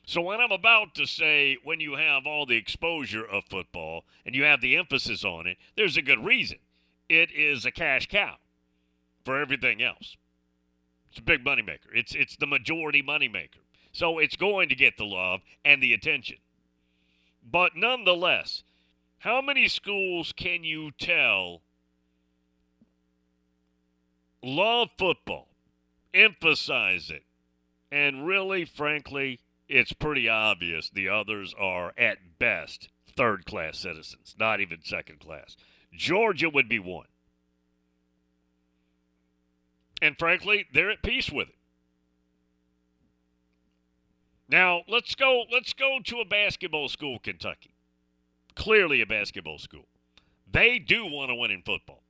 So 0.05 0.21
when 0.21 0.39
I'm 0.39 0.51
about 0.51 0.93
to 0.95 1.05
say 1.05 1.57
when 1.63 1.79
you 1.79 1.95
have 1.95 2.27
all 2.27 2.45
the 2.45 2.57
exposure 2.57 3.25
of 3.25 3.45
football 3.45 4.03
and 4.25 4.35
you 4.35 4.43
have 4.43 4.61
the 4.61 4.77
emphasis 4.77 5.23
on 5.23 5.47
it, 5.47 5.57
there's 5.75 5.97
a 5.97 6.01
good 6.01 6.23
reason. 6.23 6.59
It 7.09 7.31
is 7.31 7.65
a 7.65 7.71
cash 7.71 8.07
cow 8.07 8.35
for 9.23 9.39
everything 9.39 9.81
else. 9.81 10.15
It's 11.09 11.19
a 11.19 11.23
big 11.23 11.43
moneymaker. 11.43 11.89
It's 11.93 12.13
it's 12.13 12.35
the 12.35 12.45
majority 12.45 13.01
moneymaker. 13.01 13.63
So 13.91 14.19
it's 14.19 14.35
going 14.35 14.69
to 14.69 14.75
get 14.75 14.97
the 14.97 15.05
love 15.05 15.41
and 15.63 15.81
the 15.81 15.93
attention. 15.93 16.37
But 17.49 17.75
nonetheless, 17.75 18.63
how 19.19 19.41
many 19.41 19.67
schools 19.67 20.33
can 20.35 20.63
you 20.63 20.91
tell 20.91 21.61
love 24.43 24.89
football, 24.97 25.47
emphasize 26.13 27.09
it, 27.09 27.23
and 27.91 28.27
really, 28.27 28.65
frankly, 28.65 29.39
it's 29.67 29.93
pretty 29.93 30.29
obvious 30.29 30.89
the 30.89 31.09
others 31.09 31.53
are, 31.59 31.93
at 31.97 32.39
best, 32.39 32.89
third 33.15 33.45
class 33.45 33.77
citizens, 33.77 34.35
not 34.39 34.61
even 34.61 34.79
second 34.83 35.19
class. 35.19 35.55
Georgia 35.93 36.49
would 36.49 36.69
be 36.69 36.79
one. 36.79 37.07
And 40.01 40.17
frankly, 40.17 40.65
they're 40.73 40.91
at 40.91 41.01
peace 41.01 41.31
with 41.31 41.49
it. 41.49 41.55
Now, 44.47 44.81
let's 44.87 45.15
go 45.15 45.45
let's 45.51 45.73
go 45.73 45.99
to 46.03 46.19
a 46.19 46.25
basketball 46.25 46.89
school, 46.89 47.17
Kentucky. 47.17 47.73
Clearly 48.55 49.01
a 49.01 49.05
basketball 49.05 49.57
school. 49.57 49.87
They 50.49 50.77
do 50.79 51.05
want 51.05 51.29
to 51.29 51.35
win 51.35 51.51
in 51.51 51.63
football. 51.63 52.03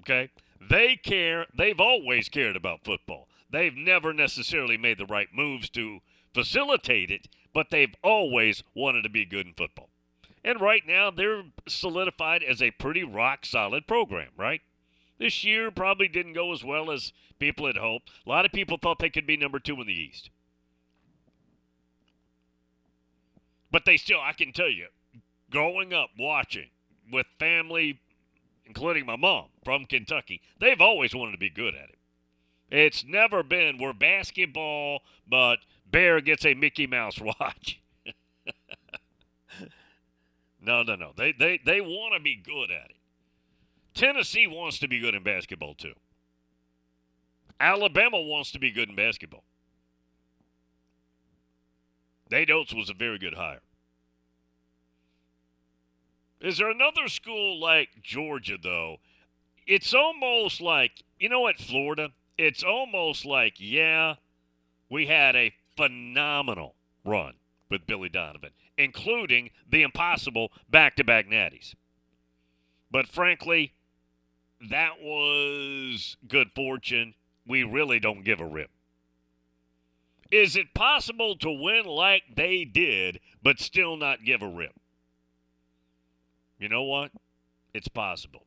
Okay? 0.00 0.30
They 0.60 0.96
care. 0.96 1.46
They've 1.56 1.80
always 1.80 2.28
cared 2.28 2.56
about 2.56 2.84
football. 2.84 3.28
They've 3.50 3.74
never 3.74 4.12
necessarily 4.12 4.76
made 4.76 4.98
the 4.98 5.06
right 5.06 5.28
moves 5.32 5.70
to 5.70 6.00
facilitate 6.34 7.10
it, 7.10 7.28
but 7.52 7.70
they've 7.70 7.94
always 8.02 8.62
wanted 8.74 9.02
to 9.02 9.08
be 9.08 9.24
good 9.24 9.46
in 9.46 9.54
football. 9.54 9.88
And 10.44 10.60
right 10.60 10.82
now, 10.86 11.10
they're 11.10 11.44
solidified 11.66 12.42
as 12.42 12.62
a 12.62 12.70
pretty 12.70 13.02
rock 13.02 13.44
solid 13.44 13.86
program, 13.86 14.30
right? 14.36 14.62
This 15.18 15.42
year 15.44 15.70
probably 15.70 16.08
didn't 16.08 16.34
go 16.34 16.52
as 16.52 16.62
well 16.62 16.90
as 16.90 17.12
people 17.38 17.66
had 17.66 17.76
hoped. 17.76 18.10
A 18.24 18.28
lot 18.28 18.44
of 18.44 18.52
people 18.52 18.78
thought 18.78 18.98
they 18.98 19.10
could 19.10 19.26
be 19.26 19.36
number 19.36 19.58
two 19.58 19.80
in 19.80 19.86
the 19.86 19.92
East. 19.92 20.30
But 23.70 23.84
they 23.84 23.96
still, 23.96 24.20
I 24.20 24.32
can 24.32 24.52
tell 24.52 24.70
you, 24.70 24.86
growing 25.50 25.92
up 25.92 26.10
watching 26.18 26.70
with 27.12 27.26
family, 27.38 28.00
including 28.64 29.06
my 29.06 29.16
mom 29.16 29.46
from 29.64 29.86
Kentucky, 29.86 30.40
they've 30.60 30.80
always 30.80 31.14
wanted 31.14 31.32
to 31.32 31.38
be 31.38 31.50
good 31.50 31.74
at 31.74 31.90
it. 31.90 31.98
It's 32.70 33.04
never 33.04 33.42
been 33.42 33.78
we're 33.78 33.92
basketball, 33.92 35.00
but 35.26 35.58
Bear 35.90 36.20
gets 36.20 36.44
a 36.44 36.54
Mickey 36.54 36.86
Mouse 36.86 37.20
watch. 37.20 37.80
no, 40.60 40.82
no, 40.82 40.94
no. 40.96 41.12
They 41.16 41.32
they 41.32 41.58
they 41.64 41.80
want 41.80 42.14
to 42.14 42.20
be 42.20 42.36
good 42.36 42.70
at 42.70 42.90
it. 42.90 42.96
Tennessee 43.94 44.46
wants 44.46 44.78
to 44.80 44.88
be 44.88 45.00
good 45.00 45.14
in 45.14 45.22
basketball 45.22 45.74
too. 45.74 45.94
Alabama 47.60 48.20
wants 48.20 48.52
to 48.52 48.58
be 48.58 48.70
good 48.70 48.88
in 48.88 48.94
basketball. 48.94 49.42
Nate 52.30 52.50
Oats 52.50 52.74
was 52.74 52.90
a 52.90 52.94
very 52.94 53.18
good 53.18 53.34
hire. 53.34 53.60
Is 56.40 56.58
there 56.58 56.70
another 56.70 57.08
school 57.08 57.58
like 57.58 57.88
Georgia, 58.02 58.56
though? 58.62 58.98
It's 59.66 59.92
almost 59.92 60.60
like, 60.60 61.02
you 61.18 61.28
know 61.28 61.40
what, 61.40 61.58
Florida? 61.58 62.10
It's 62.36 62.62
almost 62.62 63.24
like, 63.24 63.54
yeah, 63.58 64.14
we 64.88 65.06
had 65.06 65.34
a 65.34 65.52
phenomenal 65.78 66.74
run 67.04 67.34
with 67.70 67.86
Billy 67.86 68.08
Donovan, 68.08 68.50
including 68.76 69.50
the 69.70 69.82
impossible 69.82 70.50
back 70.68 70.96
to 70.96 71.04
back 71.04 71.28
natties. 71.28 71.74
But 72.90 73.06
frankly, 73.06 73.74
that 74.68 75.00
was 75.00 76.16
good 76.26 76.48
fortune. 76.54 77.14
We 77.46 77.62
really 77.62 78.00
don't 78.00 78.24
give 78.24 78.40
a 78.40 78.46
rip. 78.46 78.70
Is 80.30 80.56
it 80.56 80.74
possible 80.74 81.36
to 81.36 81.50
win 81.50 81.86
like 81.86 82.24
they 82.34 82.64
did, 82.64 83.20
but 83.42 83.60
still 83.60 83.96
not 83.96 84.24
give 84.24 84.42
a 84.42 84.48
rip? 84.48 84.74
You 86.58 86.68
know 86.68 86.82
what? 86.82 87.12
It's 87.72 87.88
possible. 87.88 88.44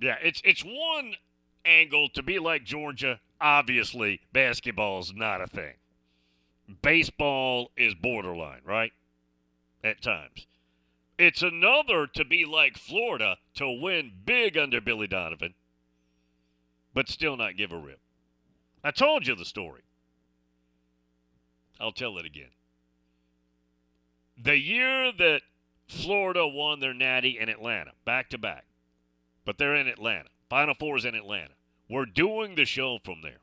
Yeah, 0.00 0.16
it's 0.22 0.40
it's 0.44 0.62
one 0.62 1.14
angle 1.66 2.08
to 2.10 2.22
be 2.22 2.38
like 2.38 2.64
Georgia. 2.64 3.20
Obviously, 3.40 4.20
basketball 4.32 5.00
is 5.00 5.12
not 5.14 5.40
a 5.40 5.46
thing. 5.46 5.74
Baseball 6.82 7.70
is 7.76 7.94
borderline, 7.94 8.62
right? 8.64 8.92
At 9.84 10.02
times. 10.02 10.46
It's 11.18 11.42
another 11.42 12.06
to 12.06 12.24
be 12.24 12.44
like 12.44 12.76
Florida 12.76 13.36
to 13.54 13.70
win 13.70 14.12
big 14.24 14.58
under 14.58 14.80
Billy 14.80 15.06
Donovan, 15.06 15.54
but 16.92 17.08
still 17.08 17.36
not 17.36 17.56
give 17.56 17.72
a 17.72 17.78
rip. 17.78 18.00
I 18.84 18.90
told 18.90 19.26
you 19.26 19.34
the 19.34 19.44
story. 19.44 19.82
I'll 21.80 21.92
tell 21.92 22.18
it 22.18 22.26
again. 22.26 22.50
The 24.42 24.58
year 24.58 25.12
that 25.12 25.42
Florida 25.88 26.46
won 26.46 26.80
their 26.80 26.94
natty 26.94 27.38
in 27.38 27.48
Atlanta, 27.48 27.92
back 28.04 28.28
to 28.30 28.38
back, 28.38 28.64
but 29.44 29.56
they're 29.56 29.76
in 29.76 29.86
Atlanta. 29.86 30.28
Final 30.48 30.74
Four 30.74 30.96
is 30.96 31.04
in 31.04 31.14
Atlanta. 31.14 31.54
We're 31.88 32.06
doing 32.06 32.54
the 32.54 32.64
show 32.64 32.98
from 33.04 33.22
there. 33.22 33.40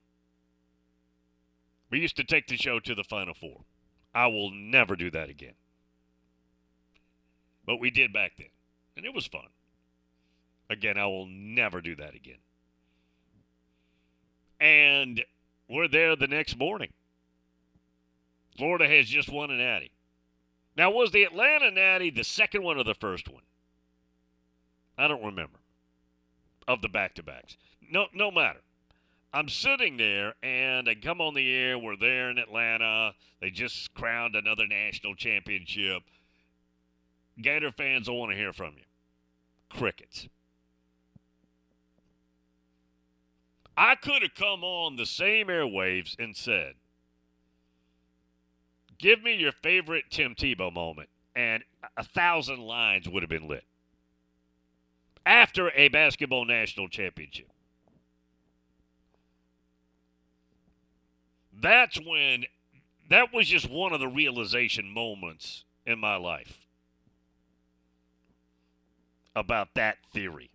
We 1.90 2.00
used 2.00 2.18
to 2.18 2.24
take 2.24 2.48
the 2.48 2.58
show 2.58 2.80
to 2.80 2.96
the 2.96 3.04
Final 3.04 3.34
Four. 3.34 3.62
I 4.14 4.28
will 4.28 4.52
never 4.52 4.96
do 4.96 5.12
that 5.12 5.30
again. 5.30 5.54
But 7.66 7.78
we 7.78 7.90
did 7.90 8.12
back 8.12 8.34
then, 8.38 8.48
and 8.98 9.06
it 9.06 9.14
was 9.14 9.26
fun. 9.26 9.48
Again, 10.70 10.98
I 10.98 11.06
will 11.06 11.28
never 11.28 11.82
do 11.82 11.96
that 11.96 12.16
again. 12.16 12.40
And 14.60 15.24
we're 15.70 15.88
there 15.88 16.16
the 16.16 16.28
next 16.28 16.58
morning. 16.58 16.94
Florida 18.58 18.88
has 18.88 19.08
just 19.08 19.32
won 19.32 19.52
a 19.52 19.58
natty. 19.58 19.92
Now, 20.76 20.92
was 20.92 21.12
the 21.12 21.24
Atlanta 21.24 21.70
natty 21.72 22.10
the 22.10 22.24
second 22.24 22.64
one 22.64 22.78
or 22.78 22.84
the 22.84 22.96
first 22.96 23.30
one? 23.30 23.44
I 24.98 25.08
don't 25.08 25.24
remember. 25.24 25.60
Of 26.68 26.82
the 26.82 26.90
back 26.90 27.16
to 27.16 27.24
backs. 27.24 27.58
No, 27.90 28.08
no 28.14 28.32
matter. 28.32 28.60
I'm 29.34 29.50
sitting 29.50 29.98
there 29.98 30.36
and 30.44 30.88
I 30.88 30.96
come 30.96 31.20
on 31.20 31.34
the 31.34 31.52
air. 31.54 31.78
We're 31.78 31.98
there 31.98 32.30
in 32.30 32.38
Atlanta. 32.38 33.16
They 33.42 33.50
just 33.50 33.94
crowned 33.96 34.36
another 34.36 34.68
national 34.68 35.16
championship. 35.16 36.04
Gator 37.42 37.72
fans 37.72 38.08
will 38.08 38.20
want 38.20 38.32
to 38.32 38.38
hear 38.38 38.54
from 38.54 38.76
you. 38.78 38.84
Crickets. 39.70 40.28
I 43.76 43.96
could 43.96 44.22
have 44.22 44.36
come 44.36 44.64
on 44.64 44.98
the 44.98 45.06
same 45.08 45.48
airwaves 45.48 46.16
and 46.20 46.38
said, 46.38 46.76
Give 49.00 49.24
me 49.24 49.34
your 49.34 49.52
favorite 49.52 50.06
Tim 50.12 50.36
Tebow 50.36 50.72
moment, 50.72 51.10
and 51.36 51.64
a 51.98 52.04
thousand 52.04 52.60
lines 52.60 53.10
would 53.10 53.24
have 53.24 53.32
been 53.32 53.48
lit 53.48 53.66
after 55.26 55.72
a 55.72 55.88
basketball 55.90 56.46
national 56.46 56.90
championship. 56.90 57.50
That's 61.54 62.00
when 62.00 62.46
that 63.10 63.34
was 63.34 63.48
just 63.48 63.70
one 63.70 63.94
of 63.94 64.00
the 64.00 64.08
realization 64.08 64.90
moments 64.90 65.64
in 65.86 66.00
my 66.00 66.16
life 66.16 66.60
about 69.36 69.70
that 69.76 69.98
theory. 70.14 70.52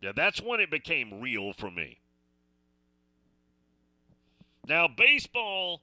Yeah, 0.00 0.12
that's 0.14 0.40
when 0.40 0.60
it 0.60 0.70
became 0.70 1.20
real 1.20 1.52
for 1.52 1.70
me. 1.70 1.98
Now, 4.66 4.88
baseball, 4.88 5.82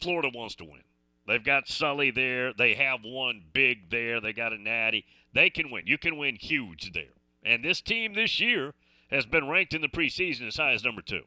Florida 0.00 0.30
wants 0.34 0.54
to 0.56 0.64
win. 0.64 0.82
They've 1.26 1.44
got 1.44 1.68
Sully 1.68 2.10
there. 2.10 2.52
They 2.52 2.74
have 2.74 3.00
one 3.04 3.42
big 3.52 3.90
there. 3.90 4.20
They 4.20 4.32
got 4.32 4.52
a 4.52 4.58
natty. 4.58 5.04
They 5.32 5.50
can 5.50 5.70
win. 5.70 5.84
You 5.86 5.98
can 5.98 6.16
win 6.16 6.36
huge 6.36 6.92
there. 6.92 7.14
And 7.42 7.64
this 7.64 7.80
team 7.80 8.14
this 8.14 8.40
year 8.40 8.74
has 9.10 9.26
been 9.26 9.48
ranked 9.48 9.74
in 9.74 9.80
the 9.80 9.88
preseason 9.88 10.46
as 10.46 10.56
high 10.56 10.72
as 10.72 10.84
number 10.84 11.02
two 11.02 11.22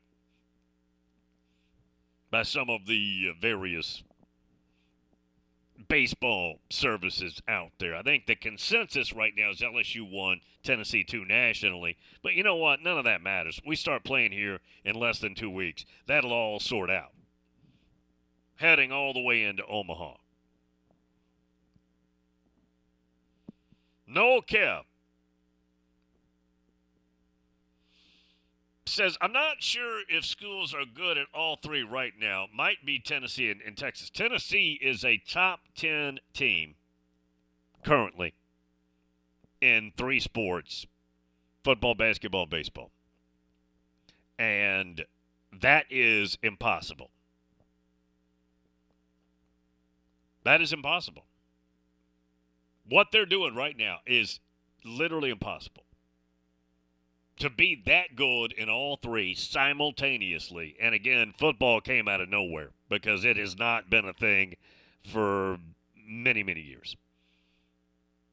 by 2.31 2.43
some 2.43 2.69
of 2.69 2.87
the 2.87 3.27
uh, 3.29 3.33
various 3.39 4.03
baseball 5.87 6.59
services 6.69 7.41
out 7.47 7.71
there. 7.79 7.95
I 7.95 8.01
think 8.01 8.25
the 8.25 8.35
consensus 8.35 9.13
right 9.13 9.33
now 9.35 9.51
is 9.51 9.61
LSU 9.61 10.09
1, 10.09 10.39
Tennessee 10.63 11.03
2 11.03 11.25
nationally. 11.25 11.97
But 12.21 12.33
you 12.33 12.43
know 12.43 12.55
what? 12.55 12.81
None 12.81 12.97
of 12.97 13.05
that 13.05 13.21
matters. 13.21 13.61
We 13.65 13.75
start 13.75 14.03
playing 14.03 14.31
here 14.31 14.59
in 14.83 14.95
less 14.95 15.19
than 15.19 15.35
two 15.35 15.49
weeks. 15.49 15.85
That'll 16.07 16.33
all 16.33 16.59
sort 16.59 16.89
out. 16.89 17.11
Heading 18.55 18.91
all 18.91 19.13
the 19.13 19.21
way 19.21 19.43
into 19.43 19.65
Omaha. 19.65 20.13
No 24.13 24.41
Kev 24.41 24.83
says, 28.85 29.17
I'm 29.19 29.33
not 29.33 29.63
sure 29.63 30.01
if 30.07 30.23
schools 30.23 30.71
are 30.71 30.85
good 30.85 31.17
at 31.17 31.25
all 31.33 31.55
three 31.55 31.81
right 31.81 32.13
now. 32.19 32.45
Might 32.53 32.85
be 32.85 32.99
Tennessee 32.99 33.49
and, 33.49 33.59
and 33.65 33.75
Texas. 33.75 34.11
Tennessee 34.11 34.77
is 34.79 35.03
a 35.03 35.17
top 35.17 35.61
10 35.75 36.19
team 36.31 36.75
currently 37.83 38.35
in 39.61 39.91
three 39.97 40.19
sports 40.19 40.85
football, 41.63 41.95
basketball, 41.95 42.45
baseball. 42.45 42.91
And 44.37 45.05
that 45.59 45.85
is 45.89 46.37
impossible. 46.43 47.09
That 50.43 50.61
is 50.61 50.71
impossible. 50.71 51.25
What 52.87 53.07
they're 53.11 53.25
doing 53.25 53.55
right 53.55 53.77
now 53.77 53.99
is 54.05 54.39
literally 54.83 55.29
impossible 55.29 55.83
to 57.37 57.49
be 57.49 57.81
that 57.85 58.15
good 58.15 58.51
in 58.51 58.69
all 58.69 58.97
three 58.97 59.33
simultaneously. 59.33 60.75
And 60.79 60.93
again, 60.93 61.33
football 61.37 61.81
came 61.81 62.07
out 62.07 62.21
of 62.21 62.29
nowhere 62.29 62.69
because 62.89 63.25
it 63.25 63.37
has 63.37 63.57
not 63.57 63.89
been 63.89 64.05
a 64.05 64.13
thing 64.13 64.55
for 65.11 65.57
many, 66.07 66.43
many 66.43 66.61
years. 66.61 66.95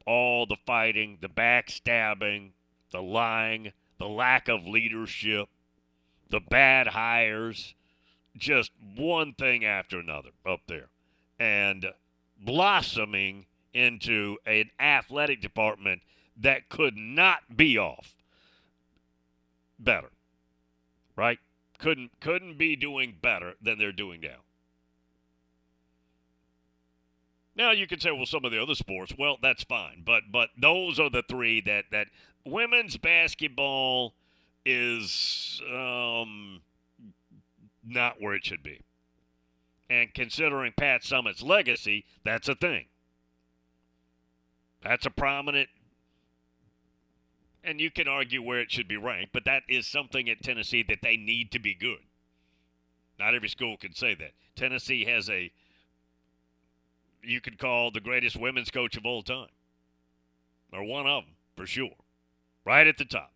All 0.05 0.45
the 0.45 0.57
fighting, 0.65 1.17
the 1.21 1.29
backstabbing, 1.29 2.51
the 2.91 3.01
lying, 3.01 3.71
the 3.97 4.07
lack 4.07 4.47
of 4.47 4.65
leadership, 4.65 5.47
the 6.29 6.39
bad 6.39 6.87
hires, 6.87 7.75
just 8.37 8.71
one 8.95 9.33
thing 9.33 9.65
after 9.65 9.99
another 9.99 10.29
up 10.45 10.61
there. 10.67 10.89
And 11.39 11.87
blossoming 12.39 13.45
into 13.73 14.37
an 14.45 14.69
athletic 14.79 15.41
department 15.41 16.01
that 16.37 16.69
could 16.69 16.97
not 16.97 17.55
be 17.55 17.77
off 17.77 18.15
better. 19.79 20.09
Right? 21.15 21.39
Couldn't 21.77 22.11
couldn't 22.19 22.57
be 22.57 22.75
doing 22.75 23.15
better 23.21 23.55
than 23.61 23.77
they're 23.77 23.91
doing 23.91 24.21
now. 24.21 24.41
Now 27.55 27.71
you 27.71 27.85
could 27.85 28.01
say, 28.01 28.11
well, 28.11 28.25
some 28.25 28.45
of 28.45 28.51
the 28.51 28.61
other 28.61 28.75
sports, 28.75 29.13
well, 29.17 29.37
that's 29.41 29.63
fine, 29.63 30.03
but 30.05 30.23
but 30.31 30.49
those 30.57 30.99
are 30.99 31.09
the 31.09 31.23
three 31.27 31.61
that 31.61 31.85
that 31.91 32.07
women's 32.45 32.97
basketball 32.97 34.13
is 34.65 35.61
um, 35.71 36.61
not 37.85 38.21
where 38.21 38.35
it 38.35 38.45
should 38.45 38.63
be. 38.63 38.81
And 39.89 40.13
considering 40.13 40.73
Pat 40.77 41.03
Summitt's 41.03 41.43
legacy, 41.43 42.05
that's 42.23 42.47
a 42.47 42.55
thing. 42.55 42.85
That's 44.83 45.05
a 45.05 45.11
prominent 45.11 45.69
and 47.63 47.79
you 47.79 47.91
can 47.91 48.07
argue 48.07 48.41
where 48.41 48.59
it 48.59 48.71
should 48.71 48.87
be 48.87 48.97
ranked, 48.97 49.33
but 49.33 49.45
that 49.45 49.63
is 49.69 49.85
something 49.87 50.29
at 50.29 50.41
Tennessee 50.41 50.83
that 50.83 51.01
they 51.01 51.17
need 51.17 51.51
to 51.51 51.59
be 51.59 51.73
good. 51.73 51.99
Not 53.19 53.35
every 53.35 53.49
school 53.49 53.77
can 53.77 53.93
say 53.93 54.15
that. 54.15 54.31
Tennessee 54.55 55.05
has 55.05 55.29
a, 55.29 55.51
you 57.21 57.39
could 57.39 57.59
call 57.59 57.91
the 57.91 57.99
greatest 57.99 58.35
women's 58.35 58.71
coach 58.71 58.97
of 58.97 59.05
all 59.05 59.21
time, 59.21 59.49
or 60.73 60.83
one 60.83 61.05
of 61.05 61.25
them 61.25 61.33
for 61.55 61.67
sure, 61.67 61.95
right 62.65 62.87
at 62.87 62.97
the 62.97 63.05
top. 63.05 63.31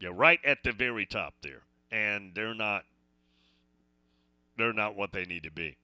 Yeah, 0.00 0.10
right 0.12 0.40
at 0.44 0.58
the 0.62 0.72
very 0.72 1.06
top 1.06 1.34
there, 1.42 1.62
and 1.90 2.34
they're 2.34 2.54
not, 2.54 2.84
they're 4.58 4.72
not 4.72 4.96
what 4.96 5.12
they 5.12 5.24
need 5.24 5.44
to 5.44 5.50
be. 5.50 5.76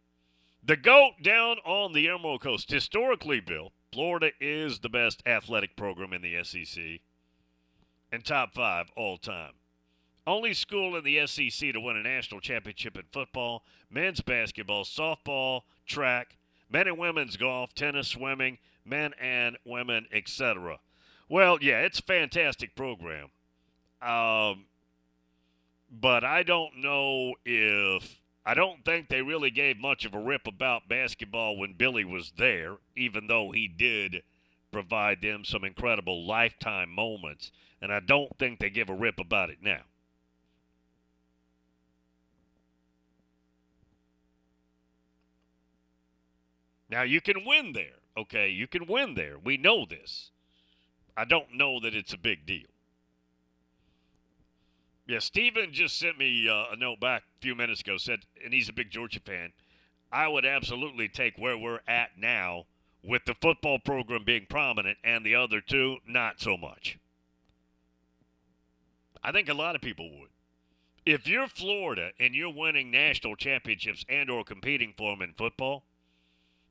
The 0.64 0.76
goat 0.76 1.14
down 1.22 1.56
on 1.64 1.92
the 1.92 2.08
Emerald 2.08 2.42
Coast, 2.42 2.70
historically, 2.70 3.40
Bill 3.40 3.72
Florida 3.92 4.30
is 4.40 4.78
the 4.78 4.88
best 4.88 5.20
athletic 5.26 5.76
program 5.76 6.12
in 6.12 6.22
the 6.22 6.42
SEC 6.44 7.00
and 8.12 8.24
top 8.24 8.54
five 8.54 8.90
all 8.96 9.18
time. 9.18 9.52
Only 10.24 10.54
school 10.54 10.94
in 10.96 11.02
the 11.02 11.26
SEC 11.26 11.72
to 11.72 11.80
win 11.80 11.96
a 11.96 12.02
national 12.02 12.40
championship 12.40 12.96
in 12.96 13.02
football, 13.12 13.64
men's 13.90 14.20
basketball, 14.20 14.84
softball, 14.84 15.62
track, 15.84 16.36
men 16.70 16.86
and 16.86 16.96
women's 16.96 17.36
golf, 17.36 17.74
tennis, 17.74 18.08
swimming, 18.08 18.58
men 18.84 19.14
and 19.20 19.58
women, 19.64 20.06
etc. 20.12 20.78
Well, 21.28 21.58
yeah, 21.60 21.80
it's 21.80 21.98
a 21.98 22.04
fantastic 22.04 22.76
program. 22.76 23.30
Um, 24.00 24.66
but 25.90 26.22
I 26.22 26.44
don't 26.44 26.78
know 26.78 27.34
if 27.44 28.21
I 28.44 28.54
don't 28.54 28.84
think 28.84 29.08
they 29.08 29.22
really 29.22 29.50
gave 29.50 29.78
much 29.78 30.04
of 30.04 30.14
a 30.14 30.18
rip 30.18 30.46
about 30.48 30.88
basketball 30.88 31.56
when 31.56 31.74
Billy 31.74 32.04
was 32.04 32.32
there, 32.36 32.76
even 32.96 33.28
though 33.28 33.52
he 33.52 33.68
did 33.68 34.22
provide 34.72 35.22
them 35.22 35.44
some 35.44 35.64
incredible 35.64 36.26
lifetime 36.26 36.90
moments. 36.90 37.52
And 37.80 37.92
I 37.92 38.00
don't 38.00 38.36
think 38.38 38.58
they 38.58 38.70
give 38.70 38.88
a 38.88 38.94
rip 38.94 39.20
about 39.20 39.50
it 39.50 39.58
now. 39.62 39.82
Now, 46.88 47.02
you 47.02 47.20
can 47.20 47.44
win 47.46 47.72
there, 47.72 48.00
okay? 48.16 48.48
You 48.48 48.66
can 48.66 48.86
win 48.86 49.14
there. 49.14 49.38
We 49.38 49.56
know 49.56 49.86
this. 49.86 50.30
I 51.16 51.24
don't 51.24 51.54
know 51.54 51.80
that 51.80 51.94
it's 51.94 52.12
a 52.12 52.18
big 52.18 52.44
deal. 52.44 52.71
Yeah, 55.06 55.18
Steven 55.18 55.72
just 55.72 55.98
sent 55.98 56.18
me 56.18 56.48
uh, 56.48 56.66
a 56.72 56.76
note 56.76 57.00
back 57.00 57.22
a 57.22 57.40
few 57.40 57.54
minutes 57.54 57.80
ago, 57.80 57.96
said, 57.96 58.20
and 58.44 58.54
he's 58.54 58.68
a 58.68 58.72
big 58.72 58.90
Georgia 58.90 59.20
fan. 59.20 59.52
I 60.12 60.28
would 60.28 60.44
absolutely 60.44 61.08
take 61.08 61.36
where 61.36 61.58
we're 61.58 61.80
at 61.88 62.10
now 62.16 62.66
with 63.02 63.24
the 63.24 63.34
football 63.34 63.78
program 63.78 64.24
being 64.24 64.46
prominent 64.48 64.98
and 65.02 65.24
the 65.24 65.34
other 65.34 65.60
two 65.60 65.96
not 66.06 66.40
so 66.40 66.56
much. 66.56 66.98
I 69.24 69.32
think 69.32 69.48
a 69.48 69.54
lot 69.54 69.74
of 69.74 69.80
people 69.80 70.10
would. 70.20 70.28
If 71.04 71.26
you're 71.26 71.48
Florida 71.48 72.10
and 72.20 72.34
you're 72.34 72.52
winning 72.52 72.90
national 72.90 73.34
championships 73.34 74.04
and 74.08 74.30
or 74.30 74.44
competing 74.44 74.94
for 74.96 75.12
them 75.12 75.22
in 75.22 75.34
football, 75.34 75.84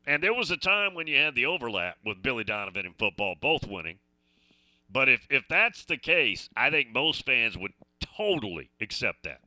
and 0.06 0.24
there 0.24 0.34
was 0.34 0.52
a 0.52 0.58
time 0.58 0.94
when 0.94 1.08
you 1.08 1.18
had 1.18 1.36
the 1.36 1.46
overlap 1.46 1.98
with 2.06 2.24
Billy 2.24 2.44
Donovan 2.44 2.86
in 2.86 2.94
football, 2.94 3.36
both 3.40 3.68
winning. 3.68 4.00
But 4.92 5.08
if, 5.08 5.26
if 5.30 5.44
that's 5.50 5.86
the 5.86 5.98
case, 5.98 6.50
I 6.56 6.70
think 6.70 6.92
most 6.92 7.26
fans 7.26 7.58
would 7.58 7.74
totally 8.00 8.72
accept 8.82 9.24
that. 9.24 9.42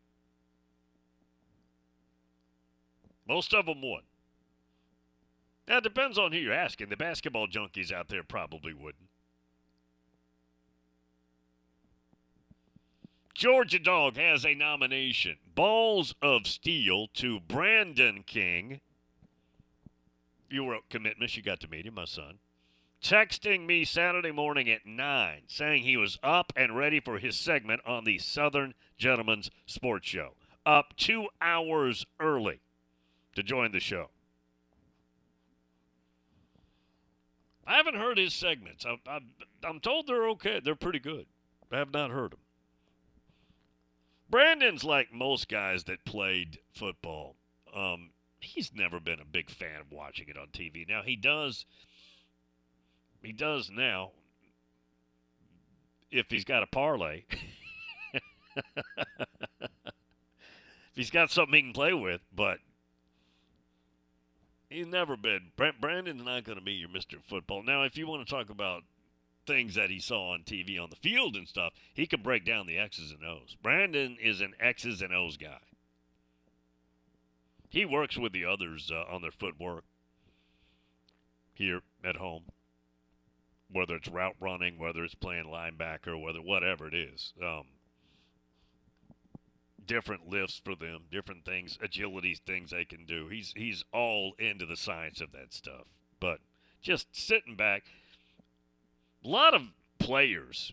Most 3.29 3.53
of 3.55 3.67
them 3.67 3.83
would. 3.83 4.03
Now, 5.67 5.79
it 5.79 5.85
depends 5.85 6.19
on 6.19 6.33
who 6.33 6.39
you're 6.39 6.53
asking. 6.53 6.89
The 6.91 6.97
basketball 6.97 7.47
junkies 7.47 7.93
out 7.93 8.09
there 8.09 8.23
probably 8.23 8.75
wouldn't. 8.75 9.09
Georgia 13.35 13.79
Dog 13.79 14.17
has 14.17 14.45
a 14.45 14.55
nomination. 14.55 15.37
Balls 15.55 16.15
of 16.23 16.47
Steel 16.47 17.09
to 17.15 17.41
Brandon 17.41 18.23
King. 18.27 18.81
You 20.51 20.65
were 20.65 20.79
commitments. 20.89 21.37
You 21.37 21.43
got 21.43 21.61
to 21.61 21.69
meet 21.69 21.87
him, 21.87 21.95
my 21.95 22.05
son. 22.05 22.39
Texting 23.05 23.67
me 23.67 23.85
Saturday 23.85 24.33
morning 24.33 24.71
at 24.71 24.87
9, 24.87 25.43
saying 25.47 25.83
he 25.83 25.95
was 25.95 26.19
up 26.23 26.55
and 26.57 26.75
ready 26.75 27.01
for 27.01 27.19
his 27.19 27.37
segment 27.37 27.83
on 27.85 28.05
the 28.05 28.17
Southern 28.17 28.73
Gentlemen's 28.97 29.51
Sports 29.67 30.09
Show. 30.09 30.37
Up 30.65 30.97
two 30.97 31.27
hours 31.43 32.07
early 32.19 32.63
to 33.37 33.43
join 33.43 33.73
the 33.73 33.81
show. 33.81 34.09
I 37.67 37.77
haven't 37.77 37.97
heard 37.97 38.17
his 38.17 38.33
segments. 38.33 38.87
I, 38.87 38.97
I, 39.07 39.19
I'm 39.63 39.81
told 39.81 40.07
they're 40.07 40.31
okay. 40.31 40.63
They're 40.65 40.75
pretty 40.75 40.99
good. 40.99 41.27
I 41.71 41.77
have 41.77 41.93
not 41.93 42.11
heard 42.11 42.33
them. 42.33 42.41
Brandon's 44.31 44.83
like 44.83 45.13
most 45.13 45.51
guys 45.51 45.85
that 45.85 46.07
played 46.07 46.61
football. 46.73 47.37
Um, 47.75 48.13
he's 48.41 48.73
never 48.75 48.99
been 48.99 49.21
a 49.21 49.27
big 49.27 49.51
fan 49.51 49.83
of 49.83 49.93
watching 49.93 50.29
it 50.29 50.39
on 50.39 50.47
TV. 50.47 50.89
Now 50.89 51.03
he 51.03 51.17
does. 51.17 51.67
He 53.25 53.33
does 53.33 53.71
now. 53.71 54.11
If 56.11 56.27
he's 56.31 56.45
got 56.45 56.63
a 56.63 56.67
parlay. 56.67 57.25
if 58.15 59.71
he's 60.95 61.11
got 61.11 61.31
something 61.31 61.55
he 61.55 61.63
can 61.63 61.73
play 61.73 61.93
with, 61.93 62.21
but 62.35 62.59
he's 64.69 64.87
never 64.87 65.17
been. 65.17 65.51
Brandon's 65.57 66.25
not 66.25 66.45
going 66.45 66.59
to 66.59 66.65
be 66.65 66.73
your 66.73 66.89
Mr. 66.89 67.23
Football. 67.29 67.63
Now, 67.63 67.83
if 67.83 67.97
you 67.97 68.07
want 68.07 68.27
to 68.27 68.33
talk 68.33 68.51
about 68.51 68.83
things 69.47 69.75
that 69.75 69.91
he 69.91 70.01
saw 70.01 70.33
on 70.33 70.43
TV 70.43 70.81
on 70.81 70.91
the 70.91 70.97
field 70.97 71.37
and 71.37 71.49
stuff, 71.49 71.73
he 71.95 72.07
can 72.07 72.23
break 72.23 72.45
down 72.45 72.67
the 72.67 72.79
X's 72.79 73.11
and 73.11 73.25
O's. 73.25 73.57
Brandon 73.63 74.17
is 74.23 74.41
an 74.41 74.55
X's 74.61 75.03
and 75.03 75.13
O's 75.13 75.37
guy. 75.37 75.61
He 77.69 77.85
works 77.85 78.17
with 78.17 78.33
the 78.33 78.45
others 78.45 78.93
uh, 78.95 79.13
on 79.13 79.23
their 79.23 79.33
footwork 79.33 79.85
here 81.55 81.81
at 82.05 82.17
home, 82.17 82.45
whether 83.75 83.97
it's 83.97 84.09
route 84.09 84.37
running, 84.41 84.79
whether 84.79 85.03
it's 85.03 85.17
playing 85.17 85.47
linebacker, 85.47 86.21
whether 86.21 86.41
whatever 86.41 86.87
it 86.87 86.95
is. 86.95 87.33
Um, 87.43 87.65
different 89.85 90.29
lifts 90.29 90.61
for 90.65 90.77
them, 90.77 91.03
different 91.11 91.45
things, 91.45 91.77
agility 91.83 92.37
things 92.47 92.71
they 92.71 92.85
can 92.85 93.05
do. 93.05 93.29
He's 93.29 93.53
he's 93.57 93.85
all 93.93 94.35
into 94.39 94.65
the 94.65 94.77
science 94.77 95.21
of 95.21 95.33
that 95.33 95.53
stuff. 95.53 95.87
But 96.21 96.39
just 96.83 97.09
sitting 97.13 97.57
back, 97.57 97.83
a 99.25 99.29
lot 99.29 99.55
of 99.55 99.63
players. 99.99 100.73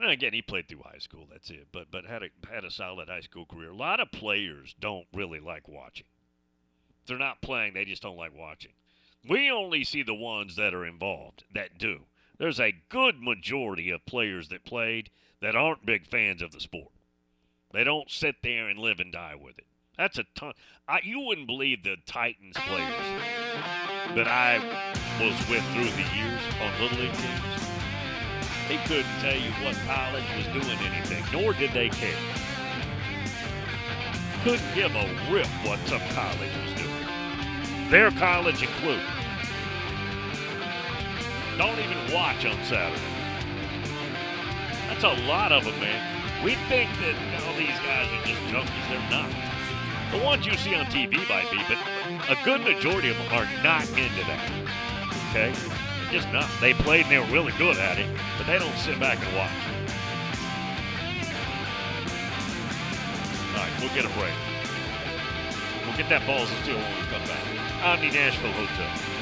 Again, 0.00 0.32
he 0.32 0.42
played 0.42 0.68
through 0.68 0.84
high 0.84 0.98
school. 0.98 1.26
That's 1.30 1.50
it. 1.50 1.68
But 1.72 1.90
but 1.90 2.06
had 2.06 2.22
a 2.22 2.28
had 2.50 2.64
a 2.64 2.70
solid 2.70 3.08
high 3.08 3.20
school 3.20 3.44
career. 3.44 3.70
A 3.70 3.76
lot 3.76 4.00
of 4.00 4.10
players 4.12 4.74
don't 4.80 5.06
really 5.12 5.40
like 5.40 5.68
watching. 5.68 6.06
they're 7.06 7.18
not 7.18 7.42
playing. 7.42 7.74
They 7.74 7.84
just 7.84 8.02
don't 8.02 8.16
like 8.16 8.34
watching. 8.34 8.72
We 9.28 9.50
only 9.50 9.84
see 9.84 10.02
the 10.02 10.14
ones 10.14 10.56
that 10.56 10.72
are 10.72 10.86
involved 10.86 11.44
that 11.52 11.78
do. 11.78 12.00
There's 12.38 12.58
a 12.58 12.74
good 12.88 13.20
majority 13.20 13.90
of 13.90 14.06
players 14.06 14.48
that 14.48 14.64
played 14.64 15.10
that 15.42 15.54
aren't 15.54 15.84
big 15.84 16.06
fans 16.06 16.40
of 16.40 16.52
the 16.52 16.60
sport. 16.60 16.92
They 17.72 17.84
don't 17.84 18.10
sit 18.10 18.36
there 18.42 18.68
and 18.68 18.78
live 18.78 19.00
and 19.00 19.12
die 19.12 19.34
with 19.34 19.58
it. 19.58 19.66
That's 19.98 20.18
a 20.18 20.24
ton. 20.34 20.52
I, 20.88 21.00
you 21.02 21.20
wouldn't 21.20 21.46
believe 21.46 21.82
the 21.82 21.96
Titans 22.06 22.56
players 22.56 23.22
that 24.14 24.28
I 24.28 24.58
was 25.20 25.36
with 25.50 25.64
through 25.72 25.90
the 25.90 26.16
years 26.16 26.40
on 26.62 26.80
Little 26.80 26.98
League 26.98 27.12
teams. 27.12 27.58
They 28.68 28.78
couldn't 28.86 29.18
tell 29.20 29.36
you 29.36 29.50
what 29.64 29.76
college 29.86 30.24
was 30.36 30.46
doing 30.46 30.78
anything, 30.78 31.24
nor 31.32 31.52
did 31.52 31.72
they 31.72 31.88
care. 31.90 32.16
Couldn't 34.44 34.74
give 34.74 34.94
a 34.94 35.04
rip 35.30 35.46
what 35.66 35.78
some 35.86 36.00
college 36.14 36.52
was 36.64 36.80
doing. 36.80 37.90
Their 37.90 38.10
college 38.12 38.62
included. 38.62 39.17
Don't 41.58 41.78
even 41.80 42.14
watch 42.14 42.46
on 42.46 42.54
Saturday. 42.62 43.02
That's 44.86 45.02
a 45.02 45.26
lot 45.26 45.50
of 45.50 45.64
them, 45.64 45.74
man. 45.80 46.44
We 46.44 46.54
think 46.70 46.88
that 47.00 47.16
all 47.42 47.54
these 47.58 47.74
guys 47.82 48.06
are 48.06 48.24
just 48.24 48.40
junkies. 48.46 48.88
They're 48.88 49.10
not. 49.10 49.28
The 50.12 50.24
ones 50.24 50.46
you 50.46 50.56
see 50.56 50.76
on 50.76 50.86
TV 50.86 51.18
might 51.28 51.50
be, 51.50 51.58
but 51.66 51.76
a 52.30 52.38
good 52.44 52.60
majority 52.60 53.10
of 53.10 53.16
them 53.18 53.26
are 53.32 53.48
not 53.64 53.82
into 53.88 54.22
that. 54.30 54.38
Okay? 55.30 55.52
Just 56.12 56.28
not. 56.32 56.48
They 56.60 56.74
played 56.74 57.06
and 57.06 57.10
they 57.10 57.18
were 57.18 57.26
really 57.26 57.52
good 57.58 57.76
at 57.76 57.98
it, 57.98 58.06
but 58.38 58.46
they 58.46 58.60
don't 58.60 58.78
sit 58.78 59.00
back 59.00 59.18
and 59.18 59.36
watch. 59.36 59.50
All 63.50 63.58
right, 63.58 63.72
we'll 63.80 63.94
get 63.98 64.06
a 64.06 64.14
break. 64.14 64.32
We'll 65.84 65.96
get 65.96 66.08
that 66.08 66.24
balls 66.24 66.52
of 66.52 66.58
steel 66.62 66.78
when 66.78 66.96
we 66.96 67.06
come 67.10 67.26
back. 67.26 67.42
Omni 67.82 68.12
Nashville 68.12 68.52
Hotel. 68.52 69.17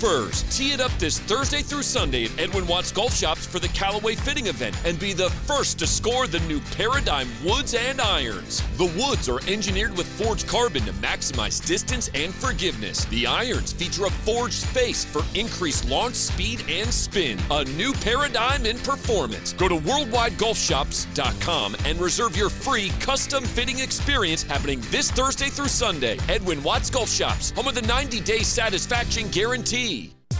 Golfers, 0.00 0.42
tee 0.56 0.72
it 0.72 0.80
up 0.80 0.90
this 0.98 1.20
Thursday 1.20 1.62
through 1.62 1.82
Sunday 1.82 2.24
at 2.24 2.38
Edwin 2.38 2.66
Watts 2.66 2.90
Golf 2.90 3.14
Shops 3.14 3.43
for 3.54 3.60
the 3.60 3.68
Callaway 3.68 4.16
Fitting 4.16 4.48
event 4.48 4.76
and 4.84 4.98
be 4.98 5.12
the 5.12 5.30
first 5.30 5.78
to 5.78 5.86
score 5.86 6.26
the 6.26 6.40
new 6.40 6.58
Paradigm 6.76 7.28
woods 7.44 7.72
and 7.72 8.00
irons. 8.00 8.60
The 8.78 8.92
woods 9.00 9.28
are 9.28 9.38
engineered 9.48 9.96
with 9.96 10.08
forged 10.08 10.48
carbon 10.48 10.82
to 10.86 10.92
maximize 10.94 11.64
distance 11.64 12.10
and 12.16 12.34
forgiveness. 12.34 13.04
The 13.04 13.28
irons 13.28 13.72
feature 13.72 14.06
a 14.06 14.10
forged 14.10 14.64
face 14.64 15.04
for 15.04 15.22
increased 15.38 15.88
launch 15.88 16.16
speed 16.16 16.64
and 16.68 16.92
spin. 16.92 17.38
A 17.52 17.64
new 17.64 17.92
paradigm 17.92 18.66
in 18.66 18.76
performance. 18.78 19.52
Go 19.52 19.68
to 19.68 19.76
worldwidegolfshops.com 19.76 21.76
and 21.84 22.00
reserve 22.00 22.36
your 22.36 22.50
free 22.50 22.90
custom 22.98 23.44
fitting 23.44 23.78
experience 23.78 24.42
happening 24.42 24.82
this 24.90 25.12
Thursday 25.12 25.48
through 25.48 25.68
Sunday. 25.68 26.18
Edwin 26.28 26.60
Watts 26.64 26.90
Golf 26.90 27.08
Shops, 27.08 27.52
home 27.52 27.68
of 27.68 27.76
the 27.76 27.82
90 27.82 28.18
day 28.18 28.40
satisfaction 28.40 29.28
guarantee. 29.28 30.12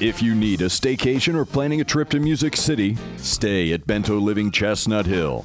If 0.00 0.20
you 0.20 0.34
need 0.34 0.60
a 0.60 0.66
staycation 0.66 1.36
or 1.36 1.44
planning 1.44 1.80
a 1.80 1.84
trip 1.84 2.10
to 2.10 2.18
Music 2.18 2.56
City, 2.56 2.96
stay 3.16 3.72
at 3.72 3.86
Bento 3.86 4.18
Living 4.18 4.50
Chestnut 4.50 5.06
Hill. 5.06 5.44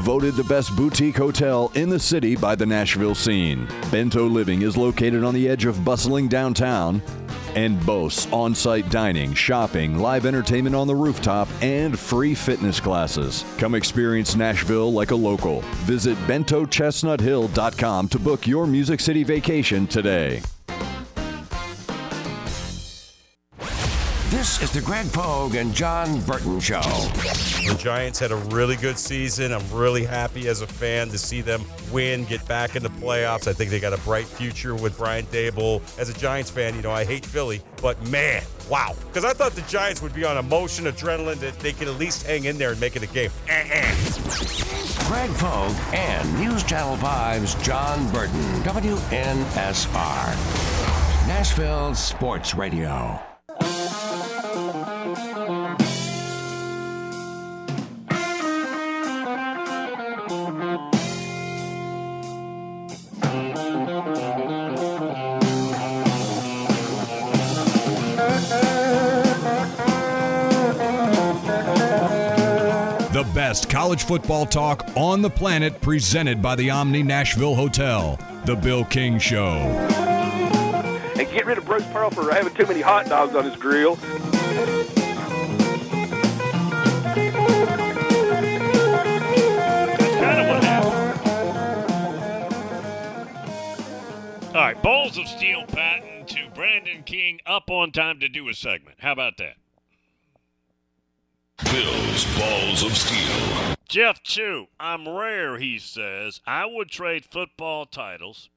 Voted 0.00 0.34
the 0.34 0.42
best 0.44 0.74
boutique 0.74 1.16
hotel 1.16 1.70
in 1.76 1.88
the 1.88 2.00
city 2.00 2.34
by 2.34 2.56
the 2.56 2.66
Nashville 2.66 3.14
scene. 3.14 3.68
Bento 3.92 4.26
Living 4.26 4.62
is 4.62 4.76
located 4.76 5.22
on 5.22 5.32
the 5.32 5.48
edge 5.48 5.64
of 5.64 5.84
bustling 5.84 6.26
downtown 6.26 7.00
and 7.54 7.78
boasts 7.86 8.26
on 8.32 8.52
site 8.52 8.90
dining, 8.90 9.32
shopping, 9.32 9.96
live 10.00 10.26
entertainment 10.26 10.74
on 10.74 10.88
the 10.88 10.94
rooftop, 10.94 11.46
and 11.62 11.96
free 11.96 12.34
fitness 12.34 12.80
classes. 12.80 13.44
Come 13.58 13.76
experience 13.76 14.34
Nashville 14.34 14.92
like 14.92 15.12
a 15.12 15.16
local. 15.16 15.60
Visit 15.86 16.18
bentochestnuthill.com 16.26 18.08
to 18.08 18.18
book 18.18 18.48
your 18.48 18.66
Music 18.66 18.98
City 18.98 19.22
vacation 19.22 19.86
today. 19.86 20.42
This 24.34 24.60
is 24.60 24.72
the 24.72 24.80
Greg 24.80 25.10
Pogue 25.12 25.54
and 25.54 25.72
John 25.72 26.20
Burton 26.22 26.58
Show. 26.58 26.80
The 26.80 27.76
Giants 27.78 28.18
had 28.18 28.32
a 28.32 28.36
really 28.36 28.74
good 28.74 28.98
season. 28.98 29.52
I'm 29.52 29.62
really 29.72 30.04
happy 30.04 30.48
as 30.48 30.60
a 30.60 30.66
fan 30.66 31.08
to 31.10 31.18
see 31.18 31.40
them 31.40 31.64
win, 31.92 32.24
get 32.24 32.44
back 32.48 32.74
in 32.74 32.82
the 32.82 32.88
playoffs. 32.88 33.46
I 33.46 33.52
think 33.52 33.70
they 33.70 33.78
got 33.78 33.92
a 33.92 33.98
bright 33.98 34.26
future 34.26 34.74
with 34.74 34.98
Brian 34.98 35.24
Daboll. 35.26 35.82
As 36.00 36.08
a 36.08 36.12
Giants 36.14 36.50
fan, 36.50 36.74
you 36.74 36.82
know, 36.82 36.90
I 36.90 37.04
hate 37.04 37.24
Philly, 37.24 37.62
but 37.80 37.96
man, 38.08 38.42
wow. 38.68 38.96
Because 39.06 39.24
I 39.24 39.34
thought 39.34 39.52
the 39.52 39.62
Giants 39.62 40.02
would 40.02 40.12
be 40.12 40.24
on 40.24 40.36
emotion, 40.36 40.86
adrenaline, 40.86 41.38
that 41.38 41.56
they 41.60 41.72
could 41.72 41.86
at 41.86 41.94
least 41.94 42.26
hang 42.26 42.46
in 42.46 42.58
there 42.58 42.72
and 42.72 42.80
make 42.80 42.96
it 42.96 43.04
a 43.04 43.06
game. 43.06 43.30
Uh-uh. 43.48 43.94
Greg 45.06 45.30
Pogue 45.38 45.76
and 45.94 46.40
News 46.40 46.64
Channel 46.64 46.96
5's 46.96 47.54
John 47.64 48.10
Burton, 48.10 48.42
WNSR. 48.64 50.34
Nashville 51.28 51.94
Sports 51.94 52.56
Radio. 52.56 53.33
College 73.84 74.04
football 74.04 74.46
talk 74.46 74.82
on 74.96 75.20
the 75.20 75.28
planet 75.28 75.78
presented 75.82 76.40
by 76.40 76.56
the 76.56 76.70
Omni 76.70 77.02
Nashville 77.02 77.54
Hotel. 77.54 78.18
The 78.46 78.56
Bill 78.56 78.82
King 78.82 79.18
Show. 79.18 79.56
And 81.18 81.30
get 81.30 81.44
rid 81.44 81.58
of 81.58 81.66
Bruce 81.66 81.84
Pearl 81.92 82.08
for 82.08 82.32
having 82.32 82.54
too 82.54 82.64
many 82.64 82.80
hot 82.80 83.10
dogs 83.10 83.34
on 83.34 83.44
his 83.44 83.56
grill. 83.56 83.98
All 94.48 94.62
right, 94.62 94.82
Balls 94.82 95.18
of 95.18 95.28
Steel 95.28 95.66
Patton 95.66 96.24
to 96.24 96.48
Brandon 96.54 97.02
King 97.02 97.38
up 97.44 97.68
on 97.68 97.92
time 97.92 98.18
to 98.20 98.30
do 98.30 98.48
a 98.48 98.54
segment. 98.54 98.96
How 99.00 99.12
about 99.12 99.36
that? 99.36 99.56
Bill's 101.64 102.24
Balls 102.38 102.82
of 102.82 102.96
Steel. 102.96 103.53
Jeff 103.88 104.22
Chew, 104.22 104.68
I'm 104.80 105.08
rare, 105.08 105.58
he 105.58 105.78
says. 105.78 106.40
I 106.46 106.66
would 106.66 106.90
trade 106.90 107.24
football 107.24 107.86
titles, 107.86 108.48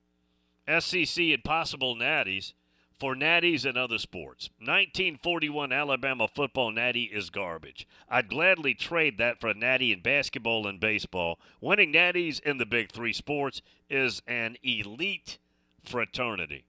SEC 0.68 1.18
and 1.18 1.44
possible 1.44 1.96
natties, 1.96 2.54
for 3.00 3.16
natties 3.16 3.66
and 3.66 3.78
other 3.78 3.98
sports. 3.98 4.50
1941 4.60 5.72
Alabama 5.72 6.28
football 6.28 6.72
natty 6.72 7.04
is 7.04 7.30
garbage. 7.30 7.88
I'd 8.10 8.28
gladly 8.28 8.74
trade 8.74 9.18
that 9.20 9.40
for 9.40 9.50
a 9.50 9.54
natty 9.54 9.92
in 9.92 10.02
basketball 10.02 10.66
and 10.66 10.80
baseball. 10.80 11.40
Winning 11.62 11.94
natties 11.94 12.40
in 12.42 12.58
the 12.58 12.66
big 12.66 12.92
three 12.92 13.14
sports 13.14 13.62
is 13.90 14.22
an 14.28 14.58
elite 14.64 15.38
fraternity. 15.84 16.66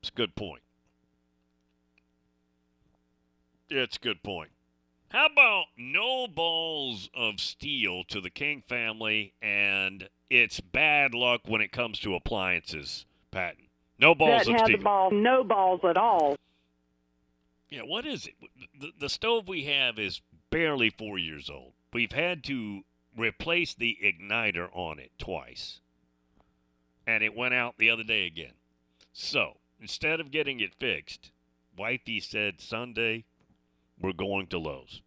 It's 0.00 0.08
a 0.08 0.12
good 0.12 0.34
point. 0.34 0.62
It's 3.70 3.96
a 3.96 4.00
good 4.00 4.22
point. 4.22 4.50
How 5.14 5.26
about 5.26 5.66
no 5.76 6.26
balls 6.26 7.08
of 7.14 7.38
steel 7.38 8.02
to 8.08 8.20
the 8.20 8.30
King 8.30 8.64
family 8.68 9.32
and 9.40 10.08
it's 10.28 10.58
bad 10.58 11.14
luck 11.14 11.42
when 11.46 11.60
it 11.60 11.70
comes 11.70 12.00
to 12.00 12.16
appliances, 12.16 13.06
Patton? 13.30 13.68
No 13.96 14.16
balls 14.16 14.40
Doesn't 14.40 14.54
of 14.56 14.60
steel. 14.62 14.76
the 14.78 14.82
ball, 14.82 15.12
no 15.12 15.44
balls 15.44 15.82
at 15.88 15.96
all. 15.96 16.34
Yeah, 17.70 17.82
what 17.82 18.04
is 18.04 18.26
it? 18.26 18.34
The, 18.76 18.90
the 18.98 19.08
stove 19.08 19.46
we 19.46 19.66
have 19.66 20.00
is 20.00 20.20
barely 20.50 20.90
four 20.90 21.16
years 21.16 21.48
old. 21.48 21.74
We've 21.92 22.10
had 22.10 22.42
to 22.44 22.82
replace 23.16 23.72
the 23.72 23.96
igniter 24.02 24.68
on 24.72 24.98
it 24.98 25.12
twice. 25.16 25.78
And 27.06 27.22
it 27.22 27.36
went 27.36 27.54
out 27.54 27.76
the 27.78 27.88
other 27.88 28.02
day 28.02 28.26
again. 28.26 28.54
So, 29.12 29.58
instead 29.80 30.18
of 30.18 30.32
getting 30.32 30.58
it 30.58 30.74
fixed, 30.74 31.30
Wifey 31.76 32.18
said 32.18 32.60
Sunday, 32.60 33.26
we're 34.00 34.12
going 34.12 34.46
to 34.48 34.58
Lowe's. 34.58 35.02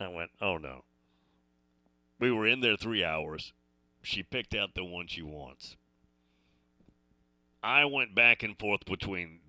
I 0.00 0.08
went, 0.08 0.30
oh 0.40 0.56
no. 0.56 0.84
We 2.18 2.30
were 2.32 2.46
in 2.46 2.60
there 2.60 2.76
three 2.76 3.04
hours. 3.04 3.52
She 4.02 4.22
picked 4.22 4.54
out 4.54 4.74
the 4.74 4.84
one 4.84 5.06
she 5.06 5.22
wants. 5.22 5.76
I 7.62 7.84
went 7.84 8.14
back 8.14 8.42
and 8.42 8.58
forth 8.58 8.86
between 8.86 9.40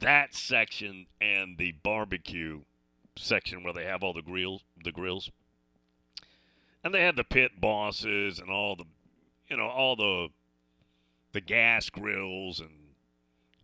that 0.00 0.34
section 0.34 1.06
and 1.20 1.58
the 1.58 1.72
barbecue 1.82 2.62
section 3.16 3.62
where 3.62 3.72
they 3.72 3.84
have 3.84 4.02
all 4.02 4.12
the 4.12 4.22
grills, 4.22 4.64
the 4.82 4.90
grills. 4.90 5.30
And 6.82 6.92
they 6.92 7.02
had 7.02 7.16
the 7.16 7.24
pit 7.24 7.60
bosses 7.60 8.40
and 8.40 8.50
all 8.50 8.74
the 8.76 8.84
you 9.48 9.56
know, 9.56 9.68
all 9.68 9.96
the 9.96 10.28
the 11.32 11.40
gas 11.40 11.90
grills 11.90 12.60
and 12.60 12.70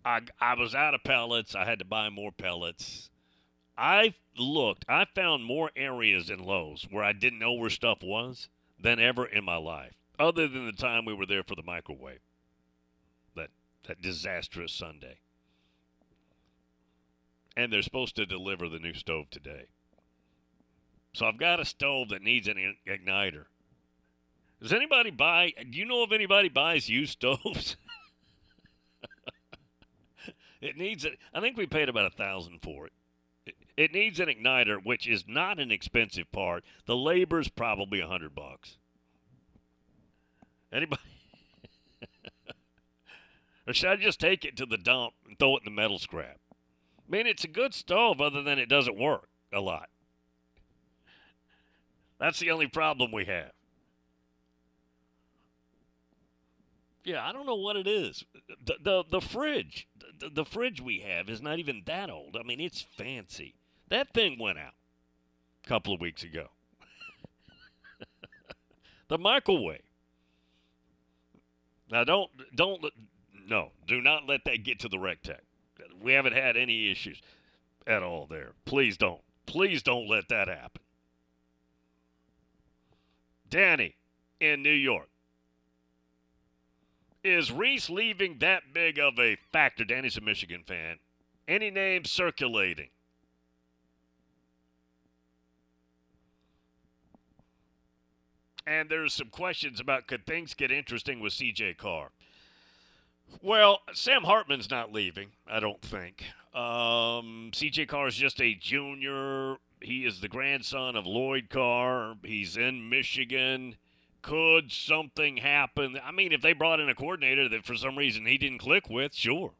I 0.04 0.20
I 0.40 0.54
was 0.54 0.74
out 0.74 0.94
of 0.94 1.04
pellets. 1.04 1.54
I 1.54 1.64
had 1.64 1.78
to 1.78 1.84
buy 1.84 2.08
more 2.08 2.32
pellets. 2.32 3.10
I 3.76 4.14
looked, 4.36 4.84
I 4.88 5.06
found 5.14 5.44
more 5.44 5.70
areas 5.74 6.28
in 6.28 6.44
Lowe's 6.44 6.86
where 6.90 7.02
I 7.02 7.12
didn't 7.12 7.38
know 7.38 7.54
where 7.54 7.70
stuff 7.70 8.02
was 8.02 8.48
than 8.78 9.00
ever 9.00 9.24
in 9.24 9.44
my 9.44 9.56
life. 9.56 9.94
Other 10.18 10.46
than 10.48 10.66
the 10.66 10.72
time 10.72 11.06
we 11.06 11.14
were 11.14 11.24
there 11.24 11.42
for 11.42 11.54
the 11.54 11.62
microwave. 11.62 12.20
That 13.34 13.48
that 13.88 14.02
disastrous 14.02 14.72
Sunday. 14.72 15.18
And 17.56 17.72
they're 17.72 17.82
supposed 17.82 18.16
to 18.16 18.26
deliver 18.26 18.68
the 18.68 18.78
new 18.78 18.94
stove 18.94 19.30
today. 19.30 19.66
So 21.12 21.26
I've 21.26 21.38
got 21.38 21.58
a 21.58 21.64
stove 21.64 22.10
that 22.10 22.22
needs 22.22 22.48
an 22.48 22.76
igniter. 22.86 23.46
Does 24.60 24.72
anybody 24.72 25.10
buy? 25.10 25.52
Do 25.70 25.78
you 25.78 25.86
know 25.86 26.04
if 26.04 26.12
anybody 26.12 26.48
buys 26.48 26.88
used 26.88 27.12
stoves? 27.20 27.76
It 30.60 30.76
needs 30.76 31.04
it. 31.04 31.18
I 31.32 31.40
think 31.40 31.56
we 31.56 31.66
paid 31.66 31.88
about 31.88 32.06
a 32.06 32.10
thousand 32.10 32.60
for 32.62 32.86
it. 32.86 32.92
it. 33.76 33.92
Needs 33.92 34.20
an 34.20 34.28
igniter, 34.28 34.78
which 34.82 35.08
is 35.08 35.24
not 35.26 35.58
an 35.58 35.70
expensive 35.70 36.30
part. 36.32 36.64
The 36.86 36.96
labor's 36.96 37.48
probably 37.48 38.00
a 38.00 38.06
hundred 38.06 38.34
bucks. 38.34 38.76
Anybody? 40.72 41.02
or 43.66 43.72
should 43.72 43.90
I 43.90 43.96
just 43.96 44.20
take 44.20 44.44
it 44.44 44.56
to 44.58 44.66
the 44.66 44.78
dump 44.78 45.14
and 45.26 45.38
throw 45.38 45.56
it 45.56 45.62
in 45.66 45.72
the 45.72 45.80
metal 45.80 45.98
scrap? 45.98 46.38
I 47.08 47.10
mean, 47.10 47.26
it's 47.26 47.44
a 47.44 47.48
good 47.48 47.74
stove, 47.74 48.20
other 48.20 48.42
than 48.42 48.58
it 48.58 48.68
doesn't 48.68 48.96
work 48.98 49.28
a 49.52 49.60
lot. 49.60 49.88
That's 52.20 52.38
the 52.38 52.50
only 52.50 52.68
problem 52.68 53.10
we 53.10 53.24
have. 53.24 53.50
Yeah, 57.02 57.26
I 57.26 57.32
don't 57.32 57.46
know 57.46 57.56
what 57.56 57.76
it 57.76 57.86
is. 57.86 58.24
The 58.64 58.76
the, 58.82 59.04
the 59.10 59.20
fridge, 59.20 59.88
the, 60.28 60.44
fridge 60.44 60.80
we 60.80 61.00
have 61.00 61.28
is 61.28 61.40
not 61.40 61.58
even 61.58 61.82
that 61.86 62.10
old. 62.10 62.36
I 62.38 62.42
mean, 62.42 62.60
it's 62.60 62.80
fancy. 62.80 63.54
That 63.88 64.12
thing 64.12 64.38
went 64.38 64.58
out 64.58 64.74
a 65.64 65.68
couple 65.68 65.94
of 65.94 66.00
weeks 66.00 66.22
ago. 66.22 66.48
the 69.08 69.18
microwave. 69.18 69.82
Now 71.90 72.04
don't 72.04 72.30
don't 72.54 72.84
no, 73.48 73.72
do 73.88 74.00
not 74.00 74.28
let 74.28 74.44
that 74.44 74.62
get 74.62 74.78
to 74.80 74.88
the 74.88 74.96
recteq. 74.96 75.40
We 76.00 76.12
haven't 76.12 76.34
had 76.34 76.56
any 76.56 76.90
issues 76.90 77.20
at 77.86 78.02
all 78.02 78.26
there. 78.26 78.52
Please 78.64 78.96
don't. 78.96 79.20
Please 79.46 79.82
don't 79.82 80.08
let 80.08 80.28
that 80.28 80.46
happen. 80.46 80.82
Danny 83.48 83.96
in 84.38 84.62
New 84.62 84.70
York. 84.70 85.08
Is 87.22 87.52
Rees 87.52 87.90
leaving 87.90 88.38
that 88.38 88.72
big 88.72 88.98
of 88.98 89.18
a 89.18 89.36
factor? 89.52 89.84
Danny's 89.84 90.16
a 90.16 90.22
Michigan 90.22 90.62
fan. 90.66 90.98
Any 91.46 91.70
names 91.70 92.10
circulating? 92.10 92.88
And 98.66 98.88
there's 98.88 99.12
some 99.12 99.28
questions 99.28 99.80
about 99.80 100.06
could 100.06 100.24
things 100.26 100.54
get 100.54 100.70
interesting 100.70 101.20
with 101.20 101.32
CJ 101.32 101.76
Carr? 101.76 102.10
Well, 103.42 103.80
Sam 103.92 104.22
Hartman's 104.22 104.70
not 104.70 104.92
leaving, 104.92 105.30
I 105.46 105.60
don't 105.60 105.80
think. 105.82 106.24
Um, 106.54 107.50
CJ 107.52 107.88
Carr 107.88 108.08
is 108.08 108.16
just 108.16 108.40
a 108.40 108.54
junior. 108.54 109.56
He 109.80 110.04
is 110.04 110.20
the 110.20 110.28
grandson 110.28 110.96
of 110.96 111.06
Lloyd 111.06 111.48
Carr. 111.50 112.14
He's 112.24 112.56
in 112.56 112.88
Michigan. 112.88 113.76
Could 114.22 114.70
something 114.72 115.38
happen? 115.38 115.98
I 116.04 116.12
mean, 116.12 116.32
if 116.32 116.42
they 116.42 116.52
brought 116.52 116.80
in 116.80 116.88
a 116.88 116.94
coordinator 116.94 117.48
that 117.48 117.64
for 117.64 117.74
some 117.74 117.96
reason 117.96 118.26
he 118.26 118.38
didn't 118.38 118.58
click 118.58 118.88
with, 118.90 119.14
sure. 119.14 119.52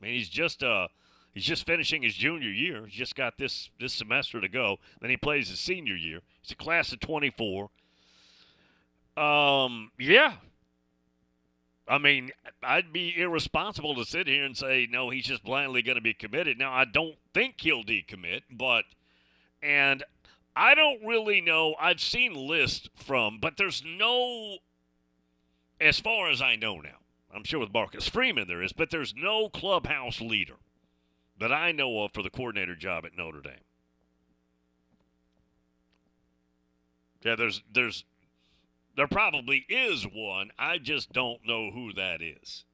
I 0.00 0.04
mean, 0.04 0.14
he's 0.14 0.28
just 0.28 0.62
uh 0.62 0.88
he's 1.32 1.44
just 1.44 1.66
finishing 1.66 2.02
his 2.02 2.14
junior 2.14 2.50
year. 2.50 2.86
He's 2.86 2.94
just 2.94 3.14
got 3.14 3.38
this 3.38 3.70
this 3.78 3.94
semester 3.94 4.40
to 4.40 4.48
go. 4.48 4.78
Then 5.00 5.10
he 5.10 5.16
plays 5.16 5.48
his 5.48 5.60
senior 5.60 5.94
year. 5.96 6.20
He's 6.42 6.52
a 6.52 6.56
class 6.56 6.92
of 6.92 7.00
24. 7.00 7.70
Um, 9.16 9.90
yeah. 9.98 10.34
I 11.88 11.98
mean, 11.98 12.30
I'd 12.62 12.92
be 12.92 13.18
irresponsible 13.18 13.94
to 13.96 14.04
sit 14.04 14.26
here 14.26 14.44
and 14.44 14.56
say 14.56 14.86
no. 14.90 15.10
He's 15.10 15.24
just 15.24 15.42
blindly 15.42 15.82
going 15.82 15.96
to 15.96 16.02
be 16.02 16.12
committed. 16.12 16.58
Now, 16.58 16.72
I 16.72 16.84
don't 16.84 17.16
think 17.32 17.54
he'll 17.58 17.82
decommit, 17.82 18.42
but 18.50 18.84
and 19.62 20.04
I 20.58 20.74
don't 20.74 21.06
really 21.06 21.40
know. 21.40 21.76
I've 21.80 22.00
seen 22.00 22.34
lists 22.34 22.88
from, 22.96 23.38
but 23.38 23.56
there's 23.56 23.84
no, 23.86 24.56
as 25.80 26.00
far 26.00 26.28
as 26.30 26.42
I 26.42 26.56
know 26.56 26.80
now. 26.80 26.98
I'm 27.32 27.44
sure 27.44 27.60
with 27.60 27.72
Marcus 27.72 28.08
Freeman 28.08 28.48
there 28.48 28.60
is, 28.60 28.72
but 28.72 28.90
there's 28.90 29.14
no 29.16 29.48
clubhouse 29.48 30.20
leader 30.20 30.56
that 31.38 31.52
I 31.52 31.70
know 31.70 32.02
of 32.02 32.12
for 32.12 32.24
the 32.24 32.30
coordinator 32.30 32.74
job 32.74 33.06
at 33.06 33.16
Notre 33.16 33.40
Dame. 33.40 33.52
Yeah, 37.22 37.36
there's 37.36 37.62
there's 37.72 38.04
there 38.96 39.06
probably 39.06 39.64
is 39.68 40.08
one. 40.12 40.50
I 40.58 40.78
just 40.78 41.12
don't 41.12 41.46
know 41.46 41.70
who 41.70 41.92
that 41.92 42.20
is. 42.20 42.64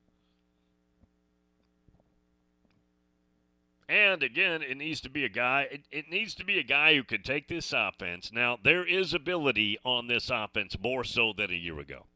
And 3.89 4.23
again, 4.23 4.63
it 4.63 4.77
needs 4.77 5.01
to 5.03 5.11
be 5.11 5.25
a 5.25 5.29
guy. 5.29 5.69
It, 5.71 5.83
it, 5.91 6.11
needs 6.11 6.35
to 6.37 6.45
be 6.45 6.59
a 6.59 6.63
guy 6.63 6.95
who 6.95 7.05
can 7.05 7.23
take 7.23 7.49
this 7.49 7.73
offense. 7.73 8.33
Now, 8.33 8.59
there 8.63 8.87
is 8.87 9.13
ability 9.13 9.79
on 9.85 10.07
this 10.07 10.31
offense 10.31 10.77
more 10.83 11.05
so 11.05 11.35
than 11.37 11.51
a 11.51 11.55
year 11.55 11.79
ago. 11.79 12.07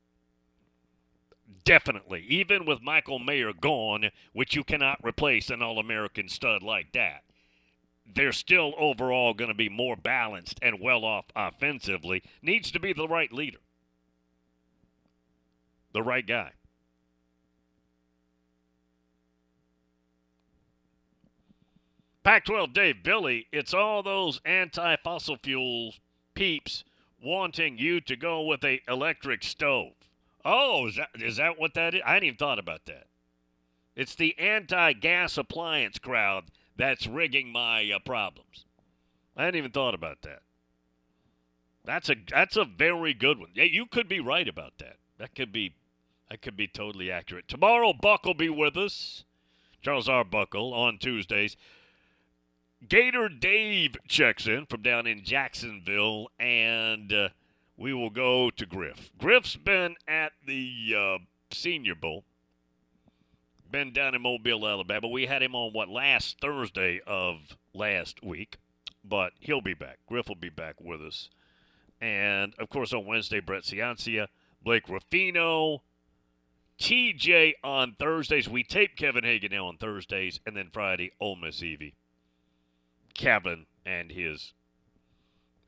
Definitely. 1.64 2.24
Even 2.28 2.64
with 2.64 2.82
Michael 2.82 3.18
Mayer 3.18 3.52
gone, 3.52 4.10
which 4.32 4.56
you 4.56 4.64
cannot 4.64 5.04
replace 5.04 5.50
an 5.50 5.62
All 5.62 5.78
American 5.78 6.28
stud 6.28 6.62
like 6.62 6.92
that, 6.92 7.24
they're 8.14 8.32
still 8.32 8.72
overall 8.78 9.34
going 9.34 9.50
to 9.50 9.54
be 9.54 9.68
more 9.68 9.96
balanced 9.96 10.58
and 10.62 10.80
well 10.80 11.04
off 11.04 11.26
offensively. 11.36 12.22
Needs 12.40 12.70
to 12.70 12.80
be 12.80 12.94
the 12.94 13.08
right 13.08 13.32
leader, 13.32 13.58
the 15.92 16.02
right 16.02 16.26
guy. 16.26 16.52
Pac 22.28 22.44
12 22.44 22.74
Dave 22.74 23.02
Billy, 23.02 23.46
it's 23.52 23.72
all 23.72 24.02
those 24.02 24.38
anti 24.44 24.96
fossil 24.96 25.38
fuel 25.42 25.94
peeps 26.34 26.84
wanting 27.22 27.78
you 27.78 28.02
to 28.02 28.16
go 28.16 28.42
with 28.42 28.62
a 28.64 28.82
electric 28.86 29.42
stove. 29.42 29.94
Oh, 30.44 30.88
is 30.88 30.96
that, 30.96 31.08
is 31.14 31.38
that 31.38 31.58
what 31.58 31.72
that 31.72 31.94
is? 31.94 32.02
I 32.04 32.12
hadn't 32.12 32.26
even 32.26 32.36
thought 32.36 32.58
about 32.58 32.84
that. 32.84 33.06
It's 33.96 34.14
the 34.14 34.38
anti 34.38 34.92
gas 34.92 35.38
appliance 35.38 35.98
crowd 35.98 36.50
that's 36.76 37.06
rigging 37.06 37.50
my 37.50 37.90
uh, 37.90 37.98
problems. 37.98 38.66
I 39.34 39.46
hadn't 39.46 39.56
even 39.56 39.70
thought 39.70 39.94
about 39.94 40.20
that. 40.20 40.42
That's 41.86 42.10
a 42.10 42.16
that's 42.30 42.58
a 42.58 42.66
very 42.66 43.14
good 43.14 43.38
one. 43.38 43.52
Yeah, 43.54 43.64
you 43.64 43.86
could 43.86 44.06
be 44.06 44.20
right 44.20 44.46
about 44.46 44.74
that. 44.80 44.96
That 45.16 45.34
could 45.34 45.50
be 45.50 45.76
that 46.28 46.42
could 46.42 46.58
be 46.58 46.68
totally 46.68 47.10
accurate. 47.10 47.48
Tomorrow 47.48 47.94
Buck 47.94 48.26
will 48.26 48.34
be 48.34 48.50
with 48.50 48.76
us. 48.76 49.24
Charles 49.80 50.10
Arbuckle 50.10 50.74
on 50.74 50.98
Tuesdays. 50.98 51.56
Gator 52.86 53.28
Dave 53.28 53.96
checks 54.06 54.46
in 54.46 54.66
from 54.66 54.82
down 54.82 55.06
in 55.06 55.24
Jacksonville, 55.24 56.28
and 56.38 57.12
uh, 57.12 57.28
we 57.76 57.92
will 57.92 58.10
go 58.10 58.50
to 58.50 58.66
Griff. 58.66 59.10
Griff's 59.18 59.56
been 59.56 59.96
at 60.06 60.32
the 60.46 60.94
uh, 60.96 61.18
Senior 61.50 61.96
Bowl, 61.96 62.24
been 63.68 63.92
down 63.92 64.14
in 64.14 64.22
Mobile, 64.22 64.66
Alabama. 64.66 65.08
We 65.08 65.26
had 65.26 65.42
him 65.42 65.56
on, 65.56 65.72
what, 65.72 65.88
last 65.88 66.40
Thursday 66.40 67.00
of 67.04 67.56
last 67.74 68.22
week, 68.22 68.58
but 69.04 69.32
he'll 69.40 69.60
be 69.60 69.74
back. 69.74 69.98
Griff 70.06 70.28
will 70.28 70.36
be 70.36 70.48
back 70.48 70.80
with 70.80 71.02
us. 71.02 71.30
And, 72.00 72.54
of 72.60 72.68
course, 72.68 72.92
on 72.92 73.06
Wednesday, 73.06 73.40
Brett 73.40 73.64
Ciancia, 73.64 74.28
Blake 74.62 74.88
Ruffino, 74.88 75.82
TJ 76.78 77.54
on 77.64 77.96
Thursdays. 77.98 78.48
We 78.48 78.62
tape 78.62 78.94
Kevin 78.96 79.24
Hagan 79.24 79.50
now 79.50 79.66
on 79.66 79.78
Thursdays, 79.78 80.38
and 80.46 80.56
then 80.56 80.70
Friday, 80.72 81.10
Ole 81.20 81.34
Miss 81.34 81.60
Evie. 81.60 81.94
Kevin 83.18 83.66
and 83.84 84.12
his 84.12 84.54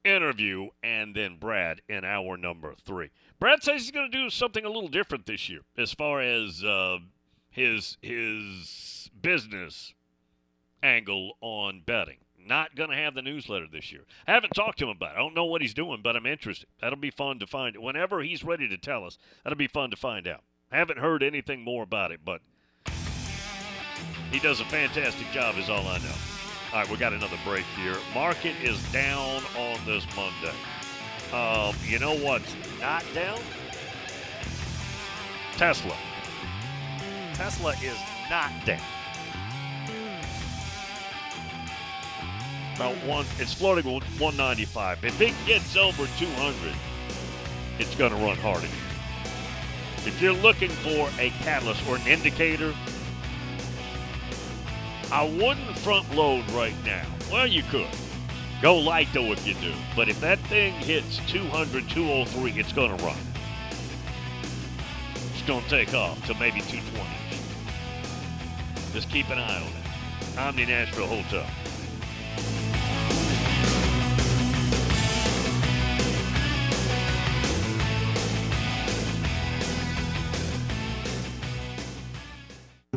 interview, 0.05 0.69
and 0.83 1.15
then 1.15 1.37
Brad 1.37 1.83
in 1.89 2.05
hour 2.05 2.39
number 2.39 2.75
three. 2.87 3.11
Brad 3.39 3.63
says 3.63 3.83
he's 3.83 3.91
going 3.91 4.11
to 4.11 4.17
do 4.17 4.31
something 4.31 4.65
a 4.65 4.71
little 4.71 4.89
different 4.89 5.27
this 5.27 5.51
year 5.51 5.61
as 5.77 5.93
far 5.93 6.23
as 6.23 6.65
uh, 6.65 6.99
his 7.51 7.99
his 8.01 9.11
business 9.21 9.93
angle 10.83 11.37
on 11.43 11.83
betting. 11.85 12.19
Not 12.39 12.75
going 12.75 12.89
to 12.89 12.97
have 12.97 13.15
the 13.15 13.21
newsletter 13.21 13.67
this 13.71 13.93
year. 13.93 14.05
I 14.27 14.33
haven't 14.33 14.55
talked 14.55 14.79
to 14.79 14.85
him 14.85 14.91
about 14.91 15.15
it. 15.15 15.19
I 15.19 15.21
don't 15.21 15.35
know 15.35 15.45
what 15.45 15.61
he's 15.61 15.75
doing, 15.75 16.01
but 16.03 16.17
I'm 16.17 16.25
interested. 16.25 16.69
That'll 16.81 16.99
be 16.99 17.11
fun 17.11 17.39
to 17.41 17.47
find. 17.47 17.77
Whenever 17.77 18.23
he's 18.23 18.43
ready 18.43 18.67
to 18.69 18.79
tell 18.79 19.05
us, 19.05 19.19
that'll 19.45 19.59
be 19.59 19.67
fun 19.67 19.91
to 19.91 19.97
find 19.97 20.27
out. 20.27 20.43
I 20.73 20.79
haven't 20.79 21.01
heard 21.01 21.23
anything 21.23 21.63
more 21.63 21.83
about 21.83 22.13
it, 22.13 22.21
but 22.25 22.41
he 24.31 24.39
does 24.39 24.61
a 24.61 24.65
fantastic 24.65 25.31
job, 25.33 25.57
is 25.59 25.69
all 25.69 25.87
I 25.87 25.99
know. 25.99 26.30
All 26.73 26.79
right, 26.79 26.89
we 26.89 26.97
got 26.99 27.13
another 27.13 27.37
break 27.45 27.65
here. 27.83 27.97
Market 28.15 28.55
is 28.63 28.81
down 28.93 29.43
on 29.59 29.77
this 29.85 30.07
Monday. 30.15 30.55
Um, 31.33 31.75
you 31.85 31.99
know 31.99 32.17
what's 32.17 32.55
not 32.79 33.05
down? 33.13 33.41
Tesla. 35.57 35.97
Tesla 37.35 37.75
is 37.83 37.99
not 38.31 38.53
down. 38.65 38.81
About 42.77 42.95
one, 43.05 43.27
it's 43.41 43.53
floating 43.53 43.93
with 43.93 44.05
195. 44.21 45.05
If 45.05 45.21
it 45.21 45.35
gets 45.47 45.77
over 45.77 46.07
200, 46.19 46.73
it's 47.81 47.97
going 47.97 48.13
to 48.13 48.17
run 48.19 48.37
hard 48.37 48.63
again. 48.63 48.71
If 50.07 50.23
you're 50.23 50.35
looking 50.35 50.71
for 50.71 51.11
a 51.19 51.31
catalyst 51.41 51.85
or 51.89 51.97
an 51.97 52.07
indicator, 52.07 52.73
I 55.13 55.25
wouldn't 55.25 55.77
front 55.79 56.15
load 56.15 56.49
right 56.53 56.75
now. 56.85 57.05
Well, 57.33 57.47
you 57.47 57.65
could. 57.65 57.89
Go 58.63 58.77
light 58.77 59.09
though 59.13 59.33
if 59.33 59.45
you 59.47 59.55
do. 59.55 59.73
But 59.97 60.09
if 60.09 60.21
that 60.21 60.39
thing 60.41 60.75
hits 60.75 61.19
200, 61.27 61.89
203, 61.89 62.53
it's 62.53 62.73
going 62.73 62.97
to 62.97 63.05
run. 63.05 63.17
It's 65.33 65.43
going 65.43 65.65
to 65.65 65.69
take 65.69 65.95
off 65.95 66.25
to 66.27 66.35
maybe 66.35 66.61
220. 66.61 67.09
Just 68.93 69.09
keep 69.11 69.29
an 69.31 69.39
eye 69.39 69.57
on 69.57 69.63
it. 69.63 70.39
Omni 70.39 70.67
Nashville 70.67 71.07
Hotel. 71.07 71.47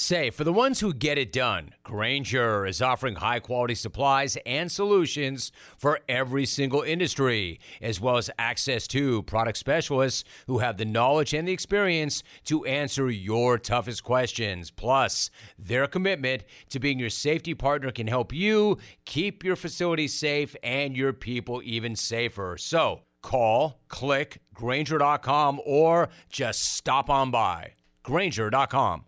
Say, 0.00 0.30
for 0.30 0.44
the 0.44 0.52
ones 0.52 0.78
who 0.78 0.94
get 0.94 1.18
it 1.18 1.32
done, 1.32 1.70
Grainger 1.82 2.64
is 2.64 2.80
offering 2.80 3.16
high 3.16 3.40
quality 3.40 3.74
supplies 3.74 4.38
and 4.46 4.70
solutions 4.70 5.50
for 5.76 5.98
every 6.08 6.46
single 6.46 6.82
industry, 6.82 7.58
as 7.82 8.00
well 8.00 8.16
as 8.16 8.30
access 8.38 8.86
to 8.88 9.24
product 9.24 9.58
specialists 9.58 10.22
who 10.46 10.58
have 10.58 10.76
the 10.76 10.84
knowledge 10.84 11.34
and 11.34 11.48
the 11.48 11.52
experience 11.52 12.22
to 12.44 12.64
answer 12.64 13.10
your 13.10 13.58
toughest 13.58 14.04
questions. 14.04 14.70
Plus, 14.70 15.32
their 15.58 15.88
commitment 15.88 16.44
to 16.68 16.78
being 16.78 17.00
your 17.00 17.10
safety 17.10 17.52
partner 17.52 17.90
can 17.90 18.06
help 18.06 18.32
you 18.32 18.78
keep 19.04 19.42
your 19.42 19.56
facility 19.56 20.06
safe 20.06 20.54
and 20.62 20.96
your 20.96 21.12
people 21.12 21.60
even 21.64 21.96
safer. 21.96 22.56
So, 22.56 23.00
call, 23.20 23.80
click, 23.88 24.42
Grainger.com, 24.54 25.60
or 25.66 26.08
just 26.30 26.76
stop 26.76 27.10
on 27.10 27.32
by. 27.32 27.72
Grainger.com. 28.04 29.07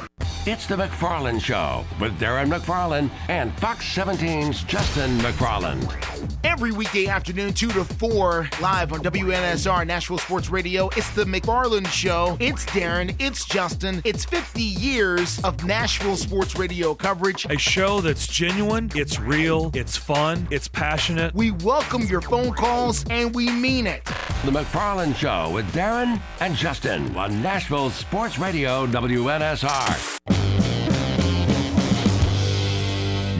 It's 0.47 0.65
the 0.65 0.75
McFarland 0.75 1.39
Show 1.39 1.85
with 1.99 2.19
Darren 2.19 2.51
McFarland 2.51 3.11
and 3.29 3.53
Fox 3.59 3.85
17's 3.95 4.63
Justin 4.63 5.15
McFarland. 5.19 5.87
Every 6.43 6.71
weekday 6.71 7.05
afternoon, 7.05 7.53
2 7.53 7.67
to 7.73 7.83
4, 7.85 8.49
live 8.59 8.91
on 8.91 9.01
WNSR 9.01 9.85
Nashville 9.85 10.17
Sports 10.17 10.49
Radio. 10.49 10.89
It's 10.97 11.11
the 11.11 11.25
McFarland 11.25 11.85
Show. 11.89 12.37
It's 12.39 12.65
Darren. 12.65 13.15
It's 13.19 13.45
Justin. 13.45 14.01
It's 14.03 14.25
50 14.25 14.63
years 14.63 15.39
of 15.43 15.63
Nashville 15.63 16.17
Sports 16.17 16.57
Radio 16.57 16.95
coverage. 16.95 17.45
A 17.45 17.57
show 17.59 18.01
that's 18.01 18.25
genuine, 18.25 18.89
it's 18.95 19.19
real, 19.19 19.69
it's 19.75 19.95
fun, 19.95 20.47
it's 20.49 20.67
passionate. 20.67 21.35
We 21.35 21.51
welcome 21.51 22.01
your 22.07 22.21
phone 22.21 22.51
calls, 22.53 23.05
and 23.11 23.35
we 23.35 23.51
mean 23.51 23.85
it. 23.85 24.03
The 24.43 24.51
McFarland 24.51 25.15
Show 25.17 25.51
with 25.53 25.71
Darren 25.71 26.19
and 26.39 26.55
Justin 26.55 27.15
on 27.15 27.43
Nashville 27.43 27.91
Sports 27.91 28.39
Radio 28.39 28.87
WNSR. 28.87 30.40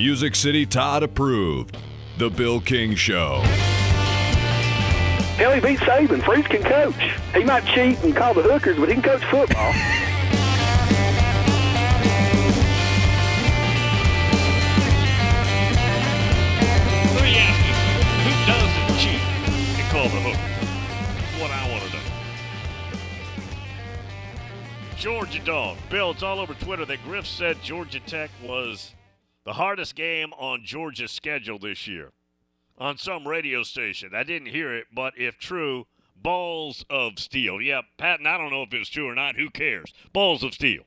Music 0.03 0.33
City 0.33 0.65
Todd 0.65 1.03
approved. 1.03 1.77
The 2.17 2.27
Bill 2.31 2.59
King 2.59 2.95
Show. 2.95 3.41
Hell, 5.37 5.51
he 5.53 5.59
beat 5.61 5.77
Saban. 5.77 6.25
Freeze 6.25 6.47
can 6.47 6.63
coach. 6.63 6.95
He 7.35 7.43
might 7.43 7.63
cheat 7.65 7.99
and 8.03 8.15
call 8.15 8.33
the 8.33 8.41
hookers, 8.41 8.79
but 8.79 8.89
he 8.89 8.95
can 8.95 9.03
coach 9.03 9.23
football. 9.25 9.71
Let 17.13 17.21
me 17.21 17.37
ask 17.37 17.61
who 18.25 18.31
doesn't 18.49 18.97
cheat 18.97 19.21
and 19.77 19.87
call 19.91 20.09
the 20.09 20.19
hookers? 20.19 20.41
What 21.39 21.51
I 21.51 21.69
want 21.69 21.83
to 21.83 21.89
know. 21.93 22.01
Georgia 24.97 25.41
Dog. 25.45 25.77
Bill, 25.91 26.09
it's 26.09 26.23
all 26.23 26.39
over 26.39 26.55
Twitter 26.55 26.85
that 26.85 27.03
Griff 27.03 27.27
said 27.27 27.61
Georgia 27.61 27.99
Tech 27.99 28.31
was 28.43 28.95
the 29.43 29.53
hardest 29.53 29.95
game 29.95 30.33
on 30.33 30.63
Georgia's 30.63 31.11
schedule 31.11 31.59
this 31.59 31.87
year 31.87 32.11
on 32.77 32.97
some 32.97 33.27
radio 33.27 33.63
station. 33.63 34.11
I 34.15 34.23
didn't 34.23 34.49
hear 34.49 34.75
it, 34.75 34.87
but 34.93 35.13
if 35.17 35.37
true, 35.37 35.87
balls 36.15 36.85
of 36.89 37.19
steel. 37.19 37.61
Yeah, 37.61 37.81
Patton, 37.97 38.27
I 38.27 38.37
don't 38.37 38.51
know 38.51 38.63
if 38.63 38.73
it's 38.73 38.89
true 38.89 39.09
or 39.09 39.15
not. 39.15 39.35
Who 39.35 39.49
cares? 39.49 39.93
Balls 40.13 40.43
of 40.43 40.53
steel. 40.53 40.83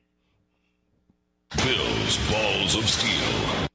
Bill's 1.57 2.17
Balls 2.29 2.75
of 2.75 2.89
Steel. 2.89 3.67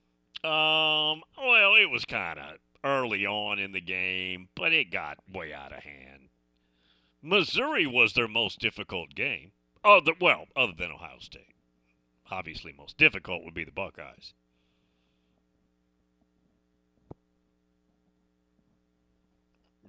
Um, 0.43 1.22
well, 1.39 1.74
it 1.74 1.91
was 1.91 2.05
kind 2.05 2.39
of 2.39 2.57
early 2.85 3.26
on 3.26 3.59
in 3.59 3.72
the 3.72 3.81
game, 3.81 4.49
but 4.55 4.72
it 4.72 4.91
got 4.91 5.18
way 5.33 5.53
out 5.53 5.72
of 5.72 5.83
hand. 5.83 6.28
Missouri 7.22 7.87
was 7.87 8.12
their 8.12 8.28
most 8.28 8.59
difficult 8.59 9.14
game. 9.14 9.53
Other, 9.85 10.12
well, 10.20 10.47
other 10.57 10.72
than 10.76 10.91
Ohio 10.91 11.18
State. 11.20 11.55
Obviously, 12.31 12.72
most 12.76 12.97
difficult 12.97 13.45
would 13.45 13.55
be 13.55 13.64
the 13.64 13.72
Buckeyes. 13.72 14.33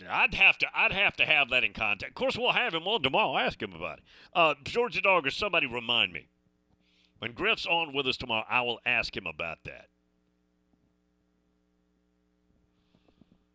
I'd 0.09 0.33
have 0.33 0.57
to 0.59 0.67
I'd 0.73 0.91
have 0.91 1.15
to 1.17 1.25
have 1.25 1.49
that 1.49 1.63
in 1.63 1.73
contact. 1.73 2.11
Of 2.11 2.15
course, 2.15 2.37
we'll 2.37 2.53
have 2.53 2.73
him 2.73 2.87
on 2.87 3.03
tomorrow. 3.03 3.33
I'll 3.33 3.45
ask 3.45 3.61
him 3.61 3.73
about 3.73 3.99
it. 3.99 4.03
Uh, 4.33 4.55
Georgia 4.63 5.01
Dog 5.01 5.27
or 5.27 5.31
somebody 5.31 5.67
remind 5.67 6.13
me. 6.13 6.27
When 7.19 7.33
Griff's 7.33 7.67
on 7.67 7.93
with 7.93 8.07
us 8.07 8.17
tomorrow, 8.17 8.45
I 8.49 8.61
will 8.61 8.79
ask 8.85 9.15
him 9.15 9.27
about 9.27 9.59
that. 9.65 9.87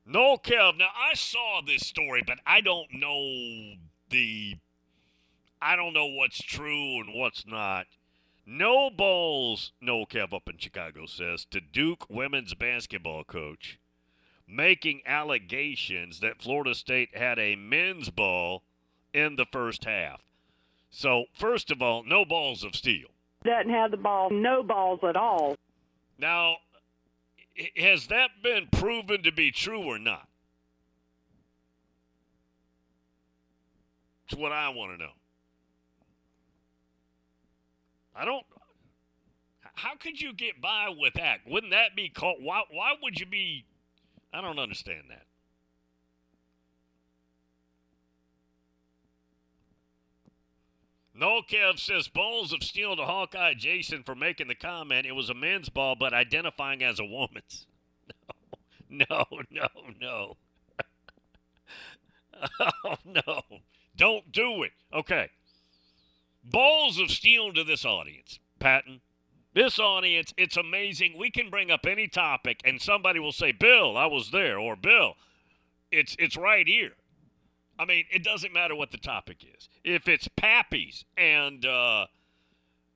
No, 0.05 0.36
Kev. 0.36 0.78
Now 0.78 0.90
I 0.97 1.14
saw 1.14 1.61
this 1.66 1.84
story, 1.86 2.22
but 2.24 2.38
I 2.47 2.61
don't 2.61 2.92
know 2.92 3.74
the 4.11 4.57
I 5.61 5.74
don't 5.74 5.94
know 5.94 6.07
what's 6.07 6.42
true 6.42 7.01
and 7.01 7.14
what's 7.14 7.47
not. 7.47 7.86
No 8.47 8.88
balls, 8.90 9.72
no 9.80 10.07
Kev 10.07 10.32
up 10.32 10.49
in 10.49 10.59
Chicago 10.59 11.07
says, 11.07 11.44
to 11.47 11.61
Duke 11.61 12.09
women's 12.09 12.55
basketball 12.55 13.24
coach 13.24 13.80
making 14.49 15.03
allegations 15.07 16.20
that 16.20 16.40
Florida 16.40 16.74
State 16.74 17.16
had 17.16 17.38
a 17.38 17.57
men's 17.57 18.11
ball 18.11 18.62
in 19.12 19.36
the 19.36 19.47
first 19.51 19.84
half. 19.84 20.20
So, 20.90 21.24
first 21.34 21.70
of 21.70 21.82
all, 21.82 22.05
no 22.05 22.24
balls 22.24 22.62
of 22.64 22.74
steel. 22.74 23.09
Doesn't 23.44 23.70
have 23.70 23.90
the 23.90 23.97
ball, 23.97 24.30
no 24.30 24.62
balls 24.62 25.01
at 25.03 25.16
all. 25.16 25.57
Now, 26.18 26.57
has 27.76 28.07
that 28.09 28.30
been 28.42 28.68
proven 28.72 29.22
to 29.22 29.32
be 29.32 29.51
true 29.51 29.82
or 29.82 29.99
not? 29.99 30.28
It's 34.28 34.36
what 34.38 34.53
I 34.53 34.68
want 34.70 34.92
to 34.92 34.99
know. 34.99 35.12
I 38.14 38.24
don't. 38.24 38.44
How 39.74 39.94
could 39.94 40.20
you 40.20 40.32
get 40.32 40.61
by 40.61 40.88
with 40.99 41.14
that? 41.14 41.40
Wouldn't 41.47 41.72
that 41.72 41.94
be 41.94 42.09
called? 42.09 42.38
Why? 42.40 42.62
Why 42.70 42.94
would 43.03 43.20
you 43.20 43.26
be? 43.26 43.64
I 44.37 44.43
don't 44.43 44.59
understand 44.59 45.05
that. 45.09 45.24
No 51.14 51.41
Kev 51.41 51.78
says 51.78 52.07
balls 52.09 52.53
of 52.53 52.62
steel 52.62 52.97
to 52.97 53.05
Hawkeye 53.07 53.55
Jason 53.55 54.03
for 54.03 54.14
making 54.14 54.49
the 54.49 54.55
comment. 54.55 55.07
It 55.07 55.12
was 55.12 55.30
a 55.30 55.34
men's 55.34 55.70
ball, 55.70 55.97
but 55.99 56.12
identifying 56.12 56.82
as 56.82 57.01
a 57.01 57.05
woman's. 57.05 57.66
No, 58.89 59.24
no, 59.51 59.66
no, 60.01 60.01
no. 60.01 60.37
oh 62.84 62.95
no! 63.05 63.43
Don't 63.97 64.30
do 64.30 64.62
it. 64.62 64.70
Okay. 64.95 65.28
Balls 66.45 67.01
of 67.01 67.11
steel 67.11 67.53
to 67.53 67.64
this 67.64 67.84
audience, 67.84 68.39
Patton. 68.61 69.01
This 69.57 69.79
audience, 69.79 70.35
it's 70.37 70.59
amazing. 70.59 71.15
We 71.17 71.31
can 71.31 71.49
bring 71.49 71.71
up 71.71 71.87
any 71.87 72.09
topic, 72.09 72.61
and 72.63 72.79
somebody 72.79 73.19
will 73.19 73.33
say, 73.33 73.53
"Bill, 73.53 73.97
I 73.97 74.05
was 74.05 74.31
there," 74.31 74.59
or 74.59 74.77
"Bill, 74.77 75.17
it's 75.91 76.15
it's 76.19 76.37
right 76.37 76.69
here." 76.69 76.93
I 77.79 77.87
mean, 77.87 78.05
it 78.13 78.23
doesn't 78.23 78.53
matter 78.53 78.77
what 78.77 78.91
the 78.91 78.99
topic 78.99 79.39
is. 79.43 79.71
If 79.83 80.09
it's 80.09 80.29
Pappy's 80.29 81.07
and 81.17 81.65
uh, 81.65 82.09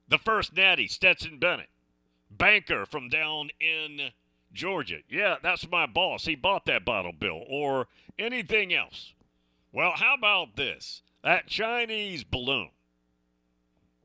the 0.07 0.19
first 0.19 0.55
natty, 0.55 0.87
Stetson 0.87 1.39
Bennett, 1.39 1.71
banker 2.31 2.85
from 2.85 3.09
down 3.09 3.49
in 3.59 4.11
Georgia, 4.53 4.99
yeah, 5.09 5.37
that's 5.43 5.67
my 5.67 5.87
boss. 5.87 6.27
He 6.27 6.35
bought 6.35 6.67
that 6.67 6.85
bottle, 6.85 7.13
Bill, 7.19 7.43
or 7.49 7.89
anything 8.19 8.75
else. 8.75 9.15
Well, 9.73 9.93
how 9.97 10.13
about 10.13 10.57
this? 10.57 11.01
That 11.25 11.47
Chinese 11.47 12.23
balloon 12.23 12.69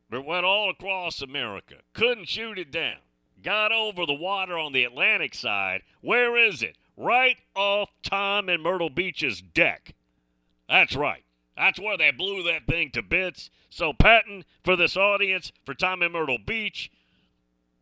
that 0.10 0.26
went 0.26 0.46
all 0.46 0.70
across 0.70 1.22
America, 1.22 1.76
couldn't 1.94 2.28
shoot 2.28 2.60
it 2.60 2.72
down, 2.72 2.98
got 3.44 3.72
over 3.72 4.06
the 4.06 4.14
water 4.14 4.58
on 4.58 4.74
the 4.74 4.84
Atlantic 4.84 5.34
side. 5.34 5.82
Where 6.02 6.38
is 6.38 6.62
it? 6.62 6.78
Right 6.98 7.38
off 7.56 7.90
Tom 8.04 8.50
and 8.50 8.64
Myrtle 8.64 8.90
Beach's 8.90 9.42
deck. 9.42 9.96
That's 10.70 10.96
right. 10.96 11.24
That's 11.58 11.80
where 11.80 11.98
they 11.98 12.12
blew 12.12 12.44
that 12.44 12.68
thing 12.68 12.92
to 12.92 13.02
bits. 13.02 13.50
So, 13.70 13.94
Patton, 13.94 14.46
for 14.64 14.76
this 14.76 14.98
audience, 14.98 15.52
for 15.66 15.74
Tom 15.74 16.02
and 16.02 16.14
Myrtle 16.14 16.38
Beach, 16.38 16.92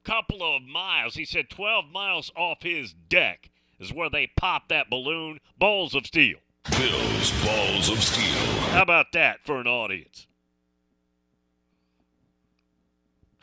couple 0.03 0.43
of 0.43 0.61
miles, 0.63 1.15
he 1.15 1.25
said 1.25 1.49
12 1.49 1.85
miles 1.91 2.31
off 2.35 2.61
his 2.61 2.93
deck 2.93 3.49
is 3.79 3.93
where 3.93 4.09
they 4.09 4.27
popped 4.27 4.69
that 4.69 4.89
balloon, 4.89 5.39
balls 5.57 5.95
of 5.95 6.05
steel. 6.05 6.37
Bill's 6.77 7.31
Balls 7.43 7.89
of 7.89 8.01
Steel. 8.01 8.61
How 8.71 8.83
about 8.83 9.11
that 9.13 9.39
for 9.43 9.59
an 9.59 9.67
audience? 9.67 10.27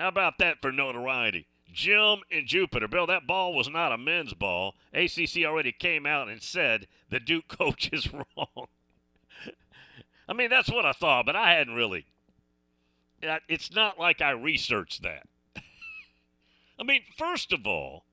How 0.00 0.08
about 0.08 0.38
that 0.38 0.62
for 0.62 0.72
notoriety? 0.72 1.46
Jim 1.70 2.20
and 2.32 2.46
Jupiter. 2.46 2.88
Bill, 2.88 3.06
that 3.06 3.26
ball 3.26 3.52
was 3.52 3.68
not 3.68 3.92
a 3.92 3.98
men's 3.98 4.32
ball. 4.32 4.74
ACC 4.94 5.44
already 5.44 5.72
came 5.72 6.06
out 6.06 6.26
and 6.26 6.42
said 6.42 6.86
the 7.10 7.20
Duke 7.20 7.48
coach 7.58 7.90
is 7.92 8.10
wrong. 8.10 8.68
I 10.26 10.32
mean, 10.32 10.48
that's 10.48 10.70
what 10.70 10.86
I 10.86 10.92
thought, 10.92 11.26
but 11.26 11.36
I 11.36 11.52
hadn't 11.52 11.74
really. 11.74 12.06
It's 13.46 13.74
not 13.74 13.98
like 13.98 14.22
I 14.22 14.30
researched 14.30 15.02
that. 15.02 15.24
I 16.78 16.82
mean, 16.82 17.02
first 17.18 17.52
of 17.52 17.66
all, 17.66 18.04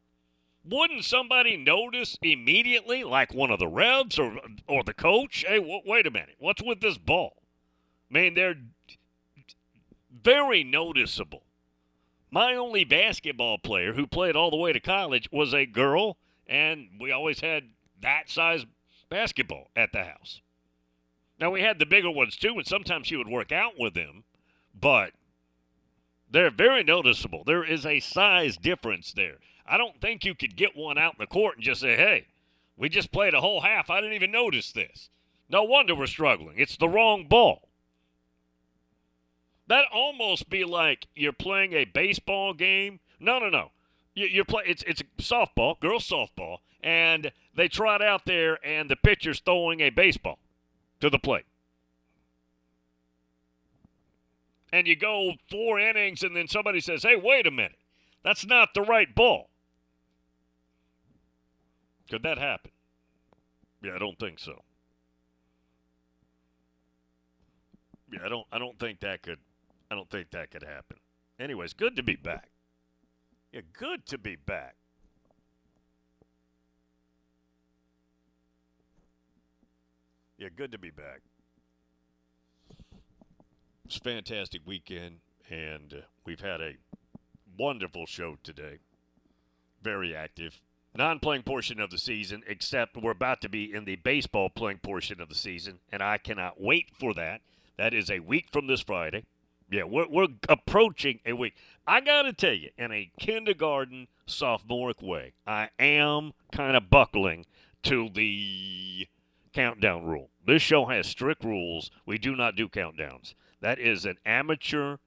wouldn't 0.66 1.06
somebody 1.06 1.56
notice 1.56 2.18
immediately, 2.22 3.06
like 3.06 3.34
one 3.34 3.50
of 3.50 3.60
the 3.60 3.68
Revs 3.70 4.20
or 4.20 4.42
or 4.68 4.84
the 4.84 4.94
coach? 4.94 5.46
Hey, 5.48 5.60
w- 5.60 5.80
wait 5.86 6.06
a 6.06 6.12
minute, 6.12 6.36
what's 6.38 6.62
with 6.62 6.82
this 6.82 6.98
ball? 6.98 7.38
I 8.12 8.14
mean, 8.14 8.34
they're 8.34 8.58
very 10.12 10.66
noticeable. 10.66 11.44
My 12.30 12.56
only 12.56 12.84
basketball 12.84 13.58
player 13.58 13.94
who 13.94 14.06
played 14.06 14.36
all 14.36 14.52
the 14.52 14.58
way 14.58 14.74
to 14.74 14.80
college 14.80 15.30
was 15.32 15.54
a 15.54 15.66
girl, 15.66 16.18
and 16.46 16.90
we 17.00 17.12
always 17.12 17.40
had 17.40 17.70
that 18.02 18.30
size 18.30 18.66
basketball 19.10 19.70
at 19.76 19.94
the 19.94 20.04
house. 20.04 20.42
Now 21.40 21.52
we 21.52 21.62
had 21.62 21.80
the 21.80 21.86
bigger 21.86 22.12
ones 22.12 22.36
too, 22.36 22.54
and 22.58 22.66
sometimes 22.66 23.08
she 23.08 23.16
would 23.16 23.30
work 23.30 23.52
out 23.52 23.74
with 23.80 23.94
them, 23.94 24.24
but 24.74 25.12
they're 26.30 26.52
very 26.52 26.84
noticeable. 26.84 27.44
There 27.46 27.64
is 27.64 27.86
a 27.86 28.00
size 28.00 28.58
difference 28.58 29.14
there. 29.14 29.38
I 29.66 29.78
don't 29.78 30.02
think 30.02 30.26
you 30.26 30.36
could 30.36 30.56
get 30.56 30.76
one 30.76 30.98
out 30.98 31.14
in 31.14 31.20
the 31.20 31.28
court 31.28 31.56
and 31.56 31.64
just 31.64 31.82
say, 31.82 31.96
hey, 31.96 32.28
we 32.76 32.90
just 32.90 33.12
played 33.12 33.34
a 33.34 33.42
whole 33.42 33.62
half. 33.62 33.90
I 33.90 34.02
didn't 34.02 34.16
even 34.16 34.32
notice 34.32 34.72
this. 34.72 35.10
No 35.50 35.64
wonder 35.64 35.96
we're 35.96 36.08
struggling. 36.08 36.56
It's 36.58 36.78
the 36.78 36.90
wrong 36.90 37.28
ball. 37.28 37.67
That 39.68 39.86
almost 39.92 40.50
be 40.50 40.64
like 40.64 41.08
you're 41.16 41.34
playing 41.34 41.74
a 41.74 41.86
baseball 41.86 42.54
game. 42.54 43.00
No, 43.20 43.40
no, 43.40 43.50
no. 43.50 43.72
You're 44.16 44.46
play. 44.46 44.64
It's 44.66 44.84
it's 44.88 45.04
softball, 45.20 45.80
girls 45.80 46.10
softball, 46.10 46.58
and 46.82 47.32
they 47.56 47.68
trot 47.68 48.02
out 48.02 48.26
there, 48.26 48.58
and 48.66 48.90
the 48.90 48.96
pitcher's 48.96 49.40
throwing 49.40 49.82
a 49.82 49.92
baseball 49.92 50.40
to 51.02 51.10
the 51.10 51.20
plate. 51.20 51.46
And 54.74 54.88
you 54.88 54.96
go 54.96 55.34
four 55.50 55.80
innings, 55.80 56.24
and 56.24 56.36
then 56.36 56.48
somebody 56.48 56.80
says, 56.80 57.04
"Hey, 57.04 57.16
wait 57.16 57.46
a 57.46 57.52
minute, 57.52 57.78
that's 58.24 58.46
not 58.46 58.74
the 58.74 58.82
right 58.82 59.14
ball." 59.14 59.50
Could 62.10 62.24
that 62.24 62.38
happen? 62.38 62.72
Yeah, 63.84 63.96
I 63.96 64.00
don't 64.00 64.18
think 64.18 64.40
so. 64.40 64.64
Yeah, 68.12 68.20
I 68.26 68.30
don't. 68.30 68.48
I 68.52 68.58
don't 68.58 68.80
think 68.80 69.02
that 69.02 69.22
could. 69.22 69.40
I 69.90 69.96
don't 69.96 70.10
think 70.10 70.32
that 70.32 70.52
could 70.52 70.64
happen. 70.64 70.98
Anyways, 71.40 71.74
good 71.74 71.96
to 71.96 72.04
be 72.04 72.16
back. 72.16 72.50
Yeah, 73.52 73.62
good 73.74 74.06
to 74.08 74.18
be 74.18 74.36
back. 74.36 74.76
Yeah, 80.38 80.50
good 80.56 80.72
to 80.72 80.78
be 80.78 80.92
back. 80.92 81.22
It's 83.86 83.98
a 83.98 84.02
fantastic 84.02 84.62
weekend, 84.66 85.20
and 85.50 85.94
uh, 85.94 85.98
we've 86.26 86.42
had 86.42 86.62
a 86.62 86.74
wonderful 87.58 88.06
show 88.06 88.38
today. 88.44 88.80
Very 89.82 90.16
active 90.16 90.60
non 90.98 91.20
playing 91.20 91.44
portion 91.44 91.80
of 91.80 91.92
the 91.92 91.98
season, 91.98 92.44
except 92.48 92.98
we're 92.98 93.12
about 93.12 93.42
to 93.42 93.50
be 93.50 93.74
in 93.74 93.86
the 93.86 93.96
baseball 93.98 94.50
playing 94.50 94.80
portion 94.80 95.22
of 95.22 95.30
the 95.30 95.36
season, 95.36 95.80
and 95.92 96.02
I 96.02 96.18
cannot 96.18 96.60
wait 96.60 96.90
for 97.00 97.14
that. 97.14 97.42
That 97.78 97.94
is 97.94 98.10
a 98.10 98.20
week 98.20 98.48
from 98.52 98.68
this 98.68 98.82
Friday. 98.82 99.24
Yeah, 99.70 99.84
we're, 99.84 100.08
we're 100.10 100.28
approaching 100.48 101.20
a 101.26 101.34
week. 101.34 101.56
I 101.86 102.02
got 102.02 102.24
to 102.24 102.34
tell 102.34 102.54
you, 102.54 102.70
in 102.78 102.92
a 102.92 103.12
kindergarten, 103.20 104.08
sophomoric 104.26 105.02
way, 105.02 105.34
I 105.46 105.70
am 105.80 106.34
kind 106.52 106.78
of 106.78 106.90
buckling 106.90 107.46
to 107.84 108.10
the 108.14 109.08
countdown 109.54 110.06
rule. 110.06 110.30
This 110.46 110.62
show 110.62 110.86
has 110.86 111.08
strict 111.08 111.44
rules. 111.44 111.92
We 112.06 112.18
do 112.18 112.36
not 112.36 112.56
do 112.56 112.70
countdowns. 112.70 113.34
That 113.60 113.80
is 113.80 114.06
an 114.06 114.18
amateur, 114.26 114.98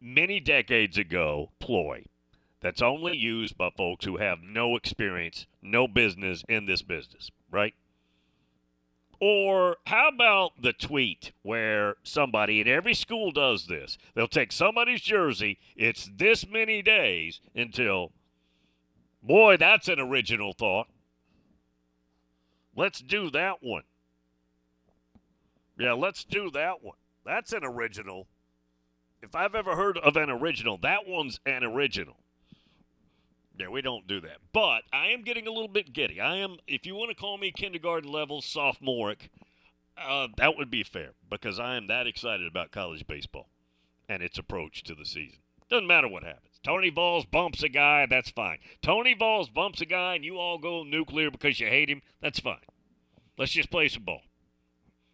many 0.00 0.40
decades 0.40 0.98
ago 0.98 1.50
ploy 1.58 2.04
that's 2.60 2.82
only 2.82 3.16
used 3.16 3.56
by 3.56 3.70
folks 3.76 4.04
who 4.04 4.16
have 4.16 4.42
no 4.42 4.76
experience, 4.76 5.46
no 5.62 5.86
business 5.86 6.44
in 6.48 6.66
this 6.66 6.82
business, 6.82 7.30
right? 7.50 7.74
Or 9.26 9.78
how 9.86 10.08
about 10.08 10.60
the 10.60 10.74
tweet 10.74 11.32
where 11.42 11.94
somebody, 12.02 12.60
and 12.60 12.68
every 12.68 12.92
school 12.92 13.30
does 13.30 13.68
this, 13.68 13.96
they'll 14.14 14.28
take 14.28 14.52
somebody's 14.52 15.00
jersey, 15.00 15.58
it's 15.76 16.10
this 16.14 16.46
many 16.46 16.82
days 16.82 17.40
until, 17.54 18.12
boy, 19.22 19.56
that's 19.56 19.88
an 19.88 19.98
original 19.98 20.52
thought. 20.52 20.88
Let's 22.76 23.00
do 23.00 23.30
that 23.30 23.62
one. 23.62 23.84
Yeah, 25.78 25.94
let's 25.94 26.24
do 26.24 26.50
that 26.50 26.84
one. 26.84 26.98
That's 27.24 27.54
an 27.54 27.64
original. 27.64 28.26
If 29.22 29.34
I've 29.34 29.54
ever 29.54 29.74
heard 29.74 29.96
of 29.96 30.18
an 30.18 30.28
original, 30.28 30.76
that 30.82 31.08
one's 31.08 31.40
an 31.46 31.64
original. 31.64 32.16
Yeah, 33.56 33.68
we 33.68 33.82
don't 33.82 34.06
do 34.06 34.20
that. 34.20 34.38
But 34.52 34.82
I 34.92 35.08
am 35.08 35.22
getting 35.22 35.46
a 35.46 35.52
little 35.52 35.68
bit 35.68 35.92
giddy. 35.92 36.20
I 36.20 36.36
am, 36.36 36.56
if 36.66 36.86
you 36.86 36.94
want 36.94 37.10
to 37.10 37.16
call 37.16 37.38
me 37.38 37.52
kindergarten 37.52 38.10
level 38.10 38.42
sophomoric, 38.42 39.30
uh, 39.96 40.28
that 40.36 40.56
would 40.56 40.70
be 40.70 40.82
fair 40.82 41.10
because 41.30 41.60
I 41.60 41.76
am 41.76 41.86
that 41.86 42.06
excited 42.06 42.46
about 42.46 42.72
college 42.72 43.06
baseball 43.06 43.48
and 44.08 44.22
its 44.22 44.38
approach 44.38 44.82
to 44.84 44.94
the 44.94 45.04
season. 45.04 45.38
Doesn't 45.70 45.86
matter 45.86 46.08
what 46.08 46.24
happens. 46.24 46.60
Tony 46.64 46.90
Vols 46.90 47.26
bumps 47.26 47.62
a 47.62 47.68
guy, 47.68 48.06
that's 48.06 48.30
fine. 48.30 48.58
Tony 48.82 49.14
Vols 49.14 49.50
bumps 49.50 49.80
a 49.80 49.86
guy 49.86 50.14
and 50.14 50.24
you 50.24 50.38
all 50.38 50.58
go 50.58 50.82
nuclear 50.82 51.30
because 51.30 51.60
you 51.60 51.66
hate 51.68 51.88
him, 51.90 52.02
that's 52.20 52.40
fine. 52.40 52.56
Let's 53.38 53.52
just 53.52 53.70
play 53.70 53.88
some 53.88 54.04
ball. 54.04 54.22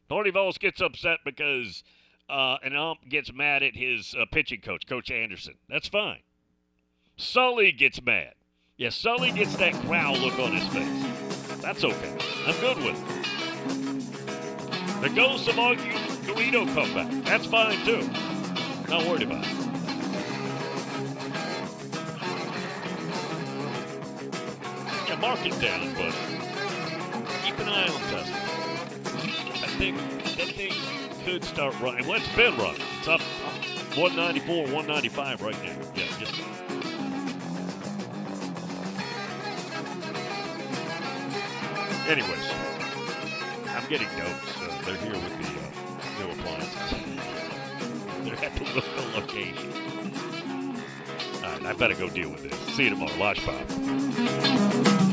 Tony 0.09 0.31
Vols 0.31 0.59
gets 0.59 0.81
upset 0.81 1.19
because 1.25 1.83
uh, 2.29 2.57
an 2.63 2.75
ump 2.75 3.09
gets 3.09 3.33
mad 3.33 3.63
at 3.63 3.77
his 3.77 4.15
uh, 4.19 4.25
pitching 4.31 4.61
coach, 4.61 4.87
Coach 4.87 5.11
Anderson. 5.11 5.55
That's 5.69 5.89
fine. 5.89 6.21
Sully 7.21 7.71
gets 7.71 8.03
mad. 8.03 8.33
Yeah, 8.79 8.89
Sully 8.89 9.31
gets 9.31 9.55
that 9.57 9.75
growl 9.83 10.17
look 10.17 10.39
on 10.39 10.53
his 10.57 10.67
face. 10.69 11.61
That's 11.61 11.85
okay. 11.85 12.17
I'm 12.47 12.59
good 12.61 12.79
with 12.79 12.97
it. 12.97 13.07
The 15.03 15.11
ghost 15.11 15.47
of 15.49 15.57
Augie 15.57 15.93
Garrido 16.25 16.65
comeback. 16.75 17.11
That's 17.25 17.45
fine 17.45 17.77
too. 17.85 18.09
Not 18.89 19.05
worried 19.07 19.23
about 19.25 19.45
it. 19.45 19.51
Yeah, 25.07 25.17
mark 25.21 25.45
it 25.45 25.61
down, 25.61 25.93
but 25.95 26.15
keep 27.45 27.59
an 27.59 27.69
eye 27.69 27.87
on 27.87 28.01
Tesla. 28.09 28.37
I 29.63 29.69
think 29.77 29.99
that 29.99 30.55
thing 30.57 30.73
could 31.27 31.45
start 31.45 31.79
running. 31.81 32.07
Well, 32.09 32.17
it's 32.17 32.35
been 32.35 32.57
running. 32.57 32.81
It's 32.99 33.09
up, 33.09 33.21
up 33.45 33.53
194, 33.99 34.63
195 34.73 35.43
right 35.43 35.63
now. 35.63 35.77
Yeah, 35.95 36.07
Anyways, 42.11 42.51
I'm 43.69 43.89
getting 43.89 44.09
notes. 44.19 44.61
Uh, 44.61 44.83
they're 44.85 44.97
here 44.97 45.13
with 45.13 45.39
the 45.39 45.47
uh, 45.47 46.27
new 46.27 46.33
appliances. 46.33 46.91
they're 48.25 48.45
at 48.45 48.53
the 48.57 48.65
local 48.75 49.21
location. 49.21 49.71
All 51.37 51.51
right, 51.53 51.67
I 51.67 51.73
better 51.75 51.95
go 51.95 52.09
deal 52.09 52.31
with 52.31 52.43
this. 52.43 52.59
See 52.75 52.83
you 52.83 52.91
tomorrow. 52.91 53.17
Launch 53.17 53.45
Pop. 53.45 55.10